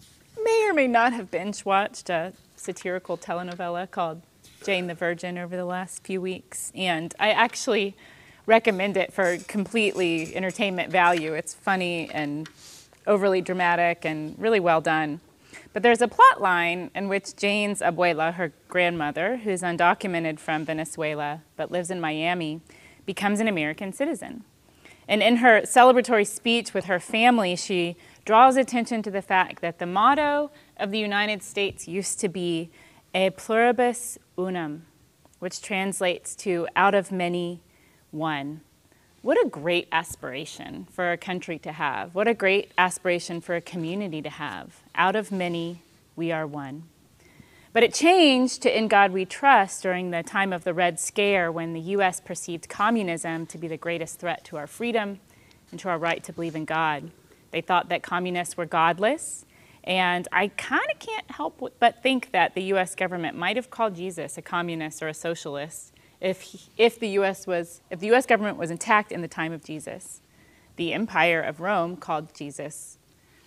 may 0.42 0.68
or 0.68 0.72
may 0.72 0.86
not 0.86 1.12
have 1.12 1.32
binge 1.32 1.64
watched 1.64 2.11
a 2.11 2.32
satirical 2.55 3.18
telenovela 3.18 3.90
called 3.90 4.22
Jane 4.64 4.86
the 4.86 4.94
Virgin 4.94 5.36
over 5.36 5.57
the 5.57 5.64
last 5.64 6.05
few 6.05 6.20
weeks. 6.20 6.70
And 6.74 7.12
I 7.18 7.30
actually 7.30 7.96
recommend 8.47 8.97
it 8.97 9.12
for 9.12 9.38
completely 9.49 10.34
entertainment 10.34 10.90
value. 10.90 11.32
It's 11.34 11.55
funny 11.55 12.11
and 12.12 12.49
overly 13.07 13.40
dramatic 13.40 14.05
and 14.05 14.38
really 14.38 14.61
well 14.61 14.80
done. 14.80 15.20
But 15.72 15.82
there's 15.82 16.01
a 16.01 16.09
plot 16.09 16.40
line 16.40 16.90
in 16.95 17.09
which 17.09 17.36
Jane's 17.36 17.80
abuela, 17.80 18.34
her 18.34 18.53
grandmother, 18.68 19.38
who's 19.38 19.62
undocumented 19.62 20.38
from 20.38 20.64
Venezuela 20.64 21.42
but 21.57 21.70
lives 21.70 21.90
in 21.90 22.01
Miami, 22.01 22.61
becomes 23.07 23.40
an 23.40 23.49
American 23.49 23.92
citizen. 23.92 24.45
And 25.07 25.22
in 25.22 25.36
her 25.36 25.62
celebratory 25.62 26.26
speech 26.26 26.72
with 26.72 26.86
her 26.86 26.99
family, 26.99 27.57
she 27.57 27.97
draws 28.24 28.57
attention 28.57 29.03
to 29.03 29.11
the 29.11 29.20
fact 29.20 29.61
that 29.61 29.78
the 29.78 29.86
motto 29.86 30.51
of 30.78 30.90
the 30.90 30.99
United 30.99 31.42
States 31.42 31.86
used 31.86 32.20
to 32.20 32.28
be 32.28 32.70
E 33.14 33.30
pluribus 33.30 34.18
unum, 34.38 34.86
which 35.40 35.61
translates 35.61 36.34
to 36.36 36.66
out 36.74 36.95
of 36.95 37.12
many 37.12 37.61
one. 38.14 38.60
What 39.22 39.44
a 39.44 39.48
great 39.48 39.88
aspiration 39.90 40.86
for 40.90 41.10
a 41.10 41.16
country 41.16 41.58
to 41.60 41.72
have. 41.72 42.14
What 42.14 42.28
a 42.28 42.34
great 42.34 42.72
aspiration 42.78 43.40
for 43.40 43.56
a 43.56 43.60
community 43.60 44.22
to 44.22 44.30
have. 44.30 44.82
Out 44.94 45.16
of 45.16 45.32
many, 45.32 45.82
we 46.14 46.30
are 46.30 46.46
one. 46.46 46.84
But 47.72 47.82
it 47.82 47.92
changed 47.92 48.62
to 48.62 48.76
In 48.76 48.86
God 48.86 49.12
We 49.12 49.24
Trust 49.24 49.82
during 49.82 50.10
the 50.10 50.22
time 50.22 50.52
of 50.52 50.62
the 50.62 50.74
Red 50.74 51.00
Scare 51.00 51.50
when 51.50 51.72
the 51.72 51.80
U.S. 51.80 52.20
perceived 52.20 52.68
communism 52.68 53.46
to 53.46 53.58
be 53.58 53.66
the 53.66 53.76
greatest 53.76 54.20
threat 54.20 54.44
to 54.44 54.58
our 54.58 54.66
freedom 54.66 55.18
and 55.70 55.80
to 55.80 55.88
our 55.88 55.98
right 55.98 56.22
to 56.22 56.32
believe 56.32 56.54
in 56.54 56.66
God. 56.66 57.10
They 57.50 57.62
thought 57.62 57.88
that 57.88 58.02
communists 58.02 58.56
were 58.56 58.66
godless. 58.66 59.44
And 59.82 60.28
I 60.30 60.48
kind 60.48 60.86
of 60.92 60.98
can't 60.98 61.30
help 61.30 61.72
but 61.80 62.02
think 62.02 62.30
that 62.32 62.54
the 62.54 62.62
U.S. 62.64 62.94
government 62.94 63.36
might 63.36 63.56
have 63.56 63.70
called 63.70 63.96
Jesus 63.96 64.38
a 64.38 64.42
communist 64.42 65.02
or 65.02 65.08
a 65.08 65.14
socialist 65.14 65.93
if, 66.25 66.68
if, 66.79 66.99
the 66.99 67.09
US 67.11 67.47
was, 67.47 67.83
if 67.91 68.01
the 68.01 68.12
US 68.14 68.25
government 68.25 68.57
was 68.57 68.70
intact 68.70 69.12
in 69.12 69.20
the 69.20 69.29
time 69.29 69.53
of 69.53 69.62
Jesus, 69.62 70.22
the 70.77 70.93
empire 70.93 71.41
of 71.41 71.61
Rome 71.61 71.97
called 71.97 72.35
Jesus 72.35 72.99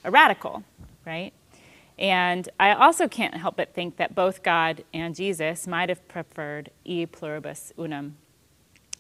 a 0.04 0.12
radical, 0.12 0.64
right? 1.06 1.34
And 1.98 2.48
I 2.60 2.74
also 2.74 3.08
can't 3.08 3.34
help 3.36 3.58
but 3.58 3.74
think 3.74 3.98
that 3.98 4.14
both 4.14 4.44
God 4.44 4.84
and 4.94 5.16
Jesus 5.16 5.66
might 5.66 5.90
have 5.90 6.08
preferred 6.08 6.70
e 6.86 7.08
pluribus 7.08 7.74
unum, 7.78 8.18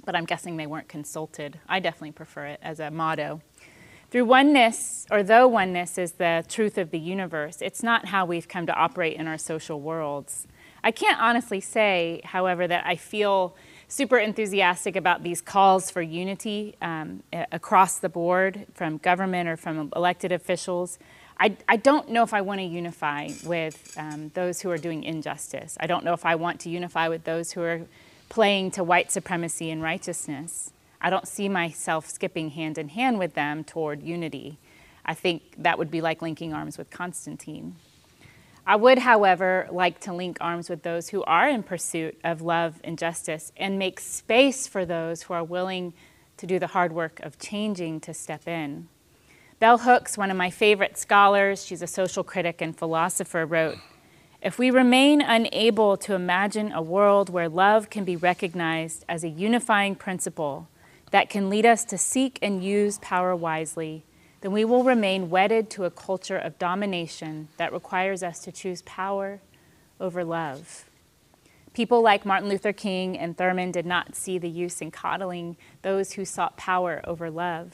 but 0.04 0.16
I'm 0.16 0.26
guessing 0.26 0.58
they 0.58 0.66
weren't 0.66 0.88
consulted. 0.88 1.60
I 1.70 1.80
definitely 1.80 2.14
prefer 2.14 2.48
it 2.48 2.60
as 2.64 2.80
a 2.80 2.90
motto. 2.90 3.42
Through 4.10 4.26
oneness, 4.26 5.06
or 5.12 5.22
though 5.22 5.48
oneness 5.48 5.98
is 5.98 6.14
the 6.14 6.44
truth 6.48 6.78
of 6.78 6.90
the 6.90 7.00
universe, 7.00 7.62
it's 7.62 7.84
not 7.84 8.06
how 8.08 8.26
we've 8.26 8.48
come 8.48 8.66
to 8.66 8.74
operate 8.74 9.18
in 9.18 9.28
our 9.28 9.38
social 9.38 9.80
worlds. 9.80 10.48
I 10.88 10.92
can't 10.92 11.20
honestly 11.20 11.60
say, 11.60 12.22
however, 12.24 12.66
that 12.66 12.86
I 12.88 12.96
feel 12.96 13.58
super 13.90 14.18
enthusiastic 14.18 14.96
about 14.96 15.22
these 15.22 15.42
calls 15.42 15.92
for 15.92 16.02
unity 16.02 16.78
um, 16.82 17.24
across 17.52 18.00
the 18.00 18.08
board 18.08 18.66
from 18.74 18.96
government 18.96 19.50
or 19.50 19.58
from 19.58 19.92
elected 19.94 20.32
officials. 20.32 20.98
I, 21.42 21.58
I 21.68 21.76
don't 21.76 22.08
know 22.12 22.24
if 22.24 22.34
I 22.34 22.40
want 22.40 22.62
to 22.62 22.66
unify 22.66 23.32
with 23.44 23.94
um, 23.98 24.32
those 24.34 24.62
who 24.62 24.72
are 24.72 24.78
doing 24.78 25.04
injustice. 25.04 25.76
I 25.82 25.88
don't 25.88 26.06
know 26.06 26.14
if 26.14 26.26
I 26.26 26.36
want 26.36 26.62
to 26.62 26.70
unify 26.70 27.10
with 27.10 27.26
those 27.26 27.52
who 27.52 27.64
are 27.64 27.82
playing 28.30 28.72
to 28.72 28.84
white 28.86 29.12
supremacy 29.12 29.70
and 29.70 29.84
righteousness. 29.84 30.72
I 31.02 31.10
don't 31.10 31.28
see 31.28 31.50
myself 31.50 32.08
skipping 32.08 32.52
hand 32.52 32.78
in 32.78 32.88
hand 32.88 33.20
with 33.20 33.34
them 33.34 33.66
toward 33.66 34.04
unity. 34.04 34.58
I 35.06 35.16
think 35.16 35.42
that 35.58 35.78
would 35.78 35.92
be 35.92 36.00
like 36.00 36.22
linking 36.22 36.54
arms 36.54 36.78
with 36.78 36.90
Constantine. 36.90 37.76
I 38.70 38.76
would, 38.76 39.00
however, 39.00 39.66
like 39.72 40.02
to 40.02 40.14
link 40.14 40.40
arms 40.42 40.70
with 40.70 40.84
those 40.84 41.08
who 41.08 41.24
are 41.24 41.48
in 41.48 41.64
pursuit 41.64 42.20
of 42.22 42.42
love 42.42 42.82
and 42.84 42.98
justice 42.98 43.54
and 43.56 43.80
make 43.80 43.98
space 43.98 44.68
for 44.68 44.86
those 44.86 45.24
who 45.24 45.34
are 45.34 45.44
willing 45.44 45.94
to 46.36 46.46
do 46.46 46.60
the 46.60 46.68
hard 46.68 46.92
work 46.92 47.22
of 47.22 47.40
changing 47.40 48.02
to 48.02 48.14
step 48.14 48.46
in. 48.46 48.90
Bell 49.62 49.78
Hooks, 49.78 50.18
one 50.18 50.30
of 50.30 50.36
my 50.36 50.50
favorite 50.50 50.98
scholars, 50.98 51.66
she's 51.66 51.82
a 51.82 51.88
social 51.88 52.26
critic 52.26 52.62
and 52.62 52.78
philosopher, 52.78 53.46
wrote 53.46 53.78
If 54.42 54.60
we 54.60 54.70
remain 54.70 55.22
unable 55.22 55.96
to 55.96 56.14
imagine 56.14 56.74
a 56.74 56.82
world 56.82 57.30
where 57.30 57.48
love 57.48 57.90
can 57.90 58.04
be 58.04 58.18
recognized 58.18 59.06
as 59.08 59.24
a 59.24 59.30
unifying 59.30 59.96
principle 59.96 60.68
that 61.12 61.30
can 61.30 61.50
lead 61.50 61.66
us 61.66 61.86
to 61.86 61.98
seek 61.98 62.38
and 62.42 62.62
use 62.62 63.00
power 63.00 63.34
wisely, 63.34 64.04
then 64.42 64.52
we 64.52 64.66
will 64.66 64.84
remain 64.84 65.30
wedded 65.30 65.70
to 65.72 65.86
a 65.86 65.92
culture 65.92 66.38
of 66.38 66.60
domination 66.60 67.48
that 67.58 67.74
requires 67.74 68.22
us 68.22 68.40
to 68.40 68.52
choose 68.52 68.82
power 68.84 69.42
over 70.00 70.24
love. 70.24 70.86
People 71.74 72.02
like 72.02 72.26
Martin 72.26 72.50
Luther 72.50 72.74
King 72.74 73.18
and 73.18 73.38
Thurman 73.38 73.72
did 73.72 73.86
not 73.86 74.16
see 74.16 74.38
the 74.38 74.50
use 74.50 74.82
in 74.82 74.92
coddling 74.92 75.58
those 75.82 76.14
who 76.14 76.26
sought 76.26 76.58
power 76.58 77.02
over 77.04 77.30
love. 77.30 77.74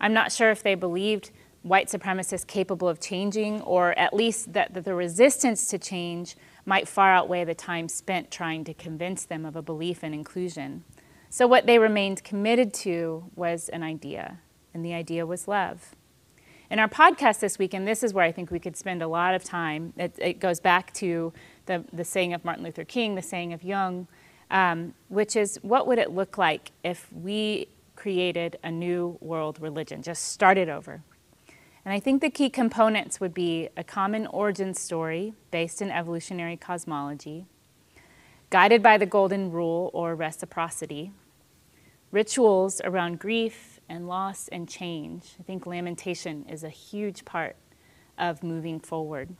I'm 0.00 0.12
not 0.12 0.32
sure 0.32 0.50
if 0.50 0.62
they 0.62 0.74
believed 0.74 1.30
white 1.62 1.88
supremacists 1.88 2.46
capable 2.46 2.88
of 2.88 3.00
changing, 3.00 3.60
or 3.62 3.98
at 3.98 4.14
least 4.14 4.52
that, 4.52 4.84
the 4.84 4.94
resistance 4.94 5.66
to 5.68 5.78
change 5.78 6.36
might 6.64 6.86
far 6.86 7.12
outweigh 7.12 7.44
the 7.44 7.54
time 7.54 7.88
spent 7.88 8.30
trying 8.30 8.62
to 8.64 8.74
convince 8.74 9.24
them 9.24 9.44
of 9.44 9.56
a 9.56 9.62
belief 9.62 10.04
in 10.04 10.14
inclusion. 10.14 10.84
So, 11.28 11.46
what 11.46 11.66
they 11.66 11.78
remained 11.78 12.22
committed 12.22 12.72
to 12.74 13.30
was 13.34 13.68
an 13.70 13.82
idea 13.82 14.38
and 14.76 14.84
the 14.84 14.92
idea 14.92 15.24
was 15.24 15.48
love. 15.48 15.96
In 16.70 16.78
our 16.78 16.88
podcast 16.88 17.40
this 17.40 17.58
week, 17.58 17.72
and 17.72 17.88
this 17.88 18.02
is 18.02 18.12
where 18.12 18.26
I 18.26 18.30
think 18.30 18.50
we 18.50 18.58
could 18.58 18.76
spend 18.76 19.00
a 19.00 19.08
lot 19.08 19.34
of 19.34 19.42
time, 19.42 19.94
it, 19.96 20.14
it 20.18 20.38
goes 20.38 20.60
back 20.60 20.92
to 20.94 21.32
the, 21.64 21.82
the 21.94 22.04
saying 22.04 22.34
of 22.34 22.44
Martin 22.44 22.62
Luther 22.62 22.84
King, 22.84 23.14
the 23.14 23.22
saying 23.22 23.54
of 23.54 23.64
Jung, 23.64 24.06
um, 24.50 24.92
which 25.08 25.34
is 25.34 25.58
what 25.62 25.86
would 25.86 25.98
it 25.98 26.10
look 26.10 26.36
like 26.36 26.72
if 26.84 27.10
we 27.10 27.68
created 27.94 28.58
a 28.62 28.70
new 28.70 29.16
world 29.22 29.58
religion, 29.62 30.02
just 30.02 30.26
started 30.26 30.68
over? 30.68 31.02
And 31.82 31.94
I 31.94 31.98
think 31.98 32.20
the 32.20 32.28
key 32.28 32.50
components 32.50 33.18
would 33.18 33.32
be 33.32 33.70
a 33.78 33.84
common 33.84 34.26
origin 34.26 34.74
story 34.74 35.32
based 35.50 35.80
in 35.80 35.90
evolutionary 35.90 36.58
cosmology, 36.58 37.46
guided 38.50 38.82
by 38.82 38.98
the 38.98 39.06
golden 39.06 39.50
rule 39.50 39.90
or 39.94 40.14
reciprocity, 40.14 41.12
rituals 42.12 42.82
around 42.84 43.18
grief 43.18 43.75
and 43.88 44.06
loss 44.06 44.48
and 44.48 44.68
change. 44.68 45.34
I 45.38 45.42
think 45.42 45.66
lamentation 45.66 46.44
is 46.48 46.64
a 46.64 46.68
huge 46.68 47.24
part 47.24 47.56
of 48.18 48.42
moving 48.42 48.80
forward. 48.80 49.30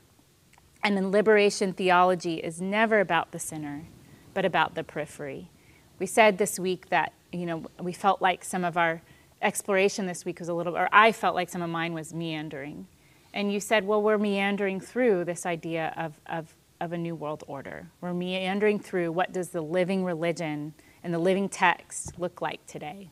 And 0.83 0.97
then 0.97 1.11
liberation 1.11 1.73
theology 1.73 2.37
is 2.37 2.61
never 2.61 3.01
about 3.01 3.33
the 3.33 3.39
center, 3.39 3.87
but 4.35 4.45
about 4.45 4.75
the 4.75 4.85
periphery. 4.85 5.51
We 5.99 6.07
said 6.07 6.39
this 6.39 6.59
week 6.59 6.91
that, 6.91 7.13
you 7.33 7.47
know, 7.47 7.65
we 7.81 7.93
felt 7.93 8.21
like 8.21 8.45
some 8.45 8.65
of 8.65 8.77
our 8.77 9.03
exploration 9.43 10.07
this 10.07 10.25
week 10.25 10.39
was 10.39 10.49
a 10.49 10.55
little, 10.55 10.77
or 10.77 10.89
I 10.93 11.13
felt 11.13 11.35
like 11.35 11.49
some 11.49 11.63
of 11.63 11.71
mine 11.71 11.93
was 11.93 12.13
meandering. 12.15 12.87
And 13.33 13.53
you 13.53 13.61
said, 13.61 13.87
well, 13.87 14.03
we're 14.03 14.19
meandering 14.19 14.81
through 14.81 15.25
this 15.25 15.45
idea 15.45 15.93
of, 15.97 16.21
of, 16.27 16.55
of 16.81 16.93
a 16.93 16.99
new 16.99 17.15
world 17.15 17.45
order. 17.47 17.89
We're 18.01 18.15
meandering 18.15 18.79
through 18.79 19.13
what 19.13 19.33
does 19.33 19.51
the 19.51 19.61
living 19.61 20.05
religion 20.05 20.75
and 21.03 21.13
the 21.13 21.19
living 21.19 21.49
text 21.49 22.19
look 22.19 22.41
like 22.41 22.65
today. 22.67 23.11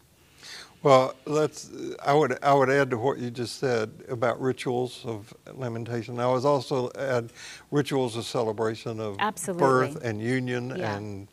Well, 0.85 1.15
let's. 1.25 1.71
I 2.05 2.13
would 2.13 2.39
I 2.45 2.53
would 2.53 2.69
add 2.69 2.91
to 2.91 2.99
what 2.99 3.19
you 3.19 3.31
just 3.31 3.59
said 3.59 3.91
about 4.11 4.39
rituals 4.39 5.01
of 5.07 5.33
lamentation. 5.55 6.21
I 6.21 6.27
was 6.27 6.45
also 6.45 6.91
add 6.99 7.33
rituals 7.71 8.17
of 8.19 8.27
celebration 8.27 9.01
of 9.01 9.17
Absolutely. 9.19 9.67
birth 9.67 10.05
and 10.05 10.21
union 10.21 10.77
Yeah. 10.77 10.95
and 10.95 11.27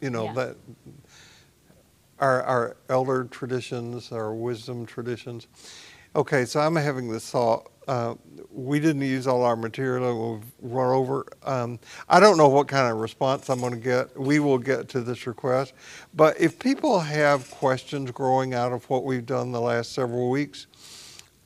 you 0.00 0.10
know 0.10 0.26
Yeah. 0.26 0.32
that 0.34 0.56
our 2.20 2.44
our 2.44 2.76
elder 2.88 3.24
traditions, 3.24 4.12
our 4.12 4.32
wisdom 4.32 4.86
traditions. 4.86 5.48
Okay, 6.14 6.44
so 6.44 6.60
I'm 6.60 6.76
having 6.76 7.10
this 7.10 7.28
thought. 7.28 7.71
Uh, 7.88 8.14
we 8.50 8.78
didn't 8.78 9.02
use 9.02 9.26
all 9.26 9.42
our 9.42 9.56
material. 9.56 10.34
We've 10.34 10.72
run 10.72 10.94
over. 10.94 11.26
Um, 11.42 11.78
I 12.08 12.20
don't 12.20 12.36
know 12.36 12.48
what 12.48 12.68
kind 12.68 12.90
of 12.92 12.98
response 13.00 13.48
I'm 13.50 13.60
going 13.60 13.72
to 13.72 13.78
get. 13.78 14.18
We 14.18 14.38
will 14.38 14.58
get 14.58 14.88
to 14.90 15.00
this 15.00 15.26
request. 15.26 15.72
But 16.14 16.38
if 16.40 16.58
people 16.58 17.00
have 17.00 17.50
questions 17.50 18.10
growing 18.10 18.54
out 18.54 18.72
of 18.72 18.88
what 18.90 19.04
we've 19.04 19.26
done 19.26 19.52
the 19.52 19.60
last 19.60 19.92
several 19.92 20.30
weeks, 20.30 20.66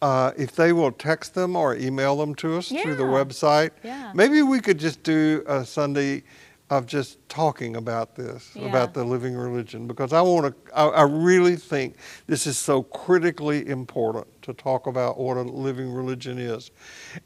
uh, 0.03 0.33
if 0.37 0.55
they 0.55 0.73
will 0.73 0.93
text 0.93 1.35
them 1.35 1.57
or 1.57 1.75
email 1.77 2.17
them 2.17 2.35
to 2.37 2.59
us 2.59 2.69
through 2.69 2.97
the 2.97 3.03
website, 3.05 3.71
Yeah. 3.83 4.11
maybe 4.15 4.43
we 4.43 4.61
could 4.61 4.79
just 4.79 5.03
do 5.03 5.43
a 5.47 5.65
Sunday 5.65 6.23
of 6.71 6.87
just 6.87 7.19
talking 7.29 7.77
about 7.77 8.17
this, 8.17 8.51
Yeah. 8.55 8.67
about 8.67 8.93
the 8.93 9.05
living 9.05 9.35
religion, 9.37 9.87
because 9.87 10.13
I 10.13 10.21
want 10.21 10.47
to, 10.47 10.77
I, 10.77 10.87
I 10.89 11.03
really 11.03 11.57
think 11.57 11.97
this 12.27 12.47
is 12.47 12.59
so 12.59 12.83
critically 12.83 13.69
important 13.69 14.27
to 14.43 14.53
talk 14.53 14.87
about 14.87 15.19
what 15.19 15.37
a 15.37 15.43
living 15.43 15.93
religion 15.93 16.39
is, 16.39 16.71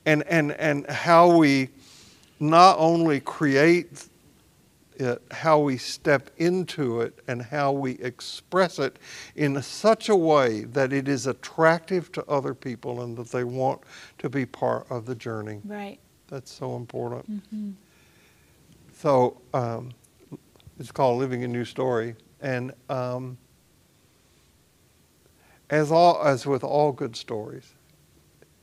and 0.05 0.23
and 0.25 0.53
and 0.53 0.87
how 0.91 1.37
we 1.37 1.69
not 2.39 2.77
only 2.79 3.21
create 3.21 4.09
it, 4.97 5.23
how 5.31 5.59
we 5.59 5.79
step 5.79 6.29
into 6.37 7.01
it, 7.01 7.19
and 7.27 7.41
how 7.41 7.73
we 7.73 7.93
express 7.93 8.79
it 8.79 8.99
in 9.37 9.63
such 9.63 10.11
a 10.11 10.17
way 10.17 10.65
that 10.65 10.93
it 10.93 11.09
is 11.09 11.27
attractive 11.27 12.13
to 12.13 12.23
other 12.27 12.53
people 12.55 13.01
and 13.01 13.17
that 13.17 13.29
they 13.31 13.45
want 13.45 13.81
to 14.19 14.29
be 14.29 14.45
part 14.45 14.87
of 14.91 15.07
the 15.07 15.15
journey. 15.15 15.61
Right. 15.65 15.99
That's 16.29 16.53
so 16.53 16.77
important. 16.77 17.31
Mm-hmm. 17.31 17.71
So 19.01 19.41
um, 19.55 19.93
it's 20.79 20.93
called 20.93 21.21
Living 21.21 21.43
a 21.43 21.49
New 21.49 21.65
Story, 21.65 22.17
and 22.43 22.75
um, 22.91 23.39
as 25.71 25.91
all 25.91 26.23
as 26.23 26.45
with 26.45 26.63
all 26.63 26.93
good 26.93 27.17
stories, 27.17 27.73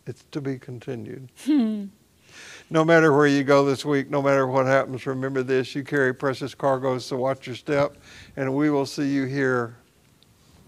it's 0.06 0.26
to 0.30 0.40
be 0.40 0.60
continued. 0.60 1.30
no 1.48 2.86
matter 2.86 3.12
where 3.18 3.26
you 3.26 3.44
go 3.44 3.66
this 3.66 3.84
week, 3.84 4.12
no 4.12 4.22
matter 4.22 4.46
what 4.46 4.68
happens, 4.68 5.08
remember 5.08 5.42
this: 5.42 5.74
you 5.74 5.84
carry 5.84 6.14
precious 6.14 6.54
cargoes, 6.54 7.04
so 7.04 7.18
watch 7.18 7.48
your 7.48 7.56
step, 7.56 7.98
and 8.36 8.54
we 8.54 8.70
will 8.70 8.86
see 8.86 9.12
you 9.12 9.26
here 9.26 9.76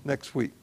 next 0.03 0.33
week. 0.33 0.58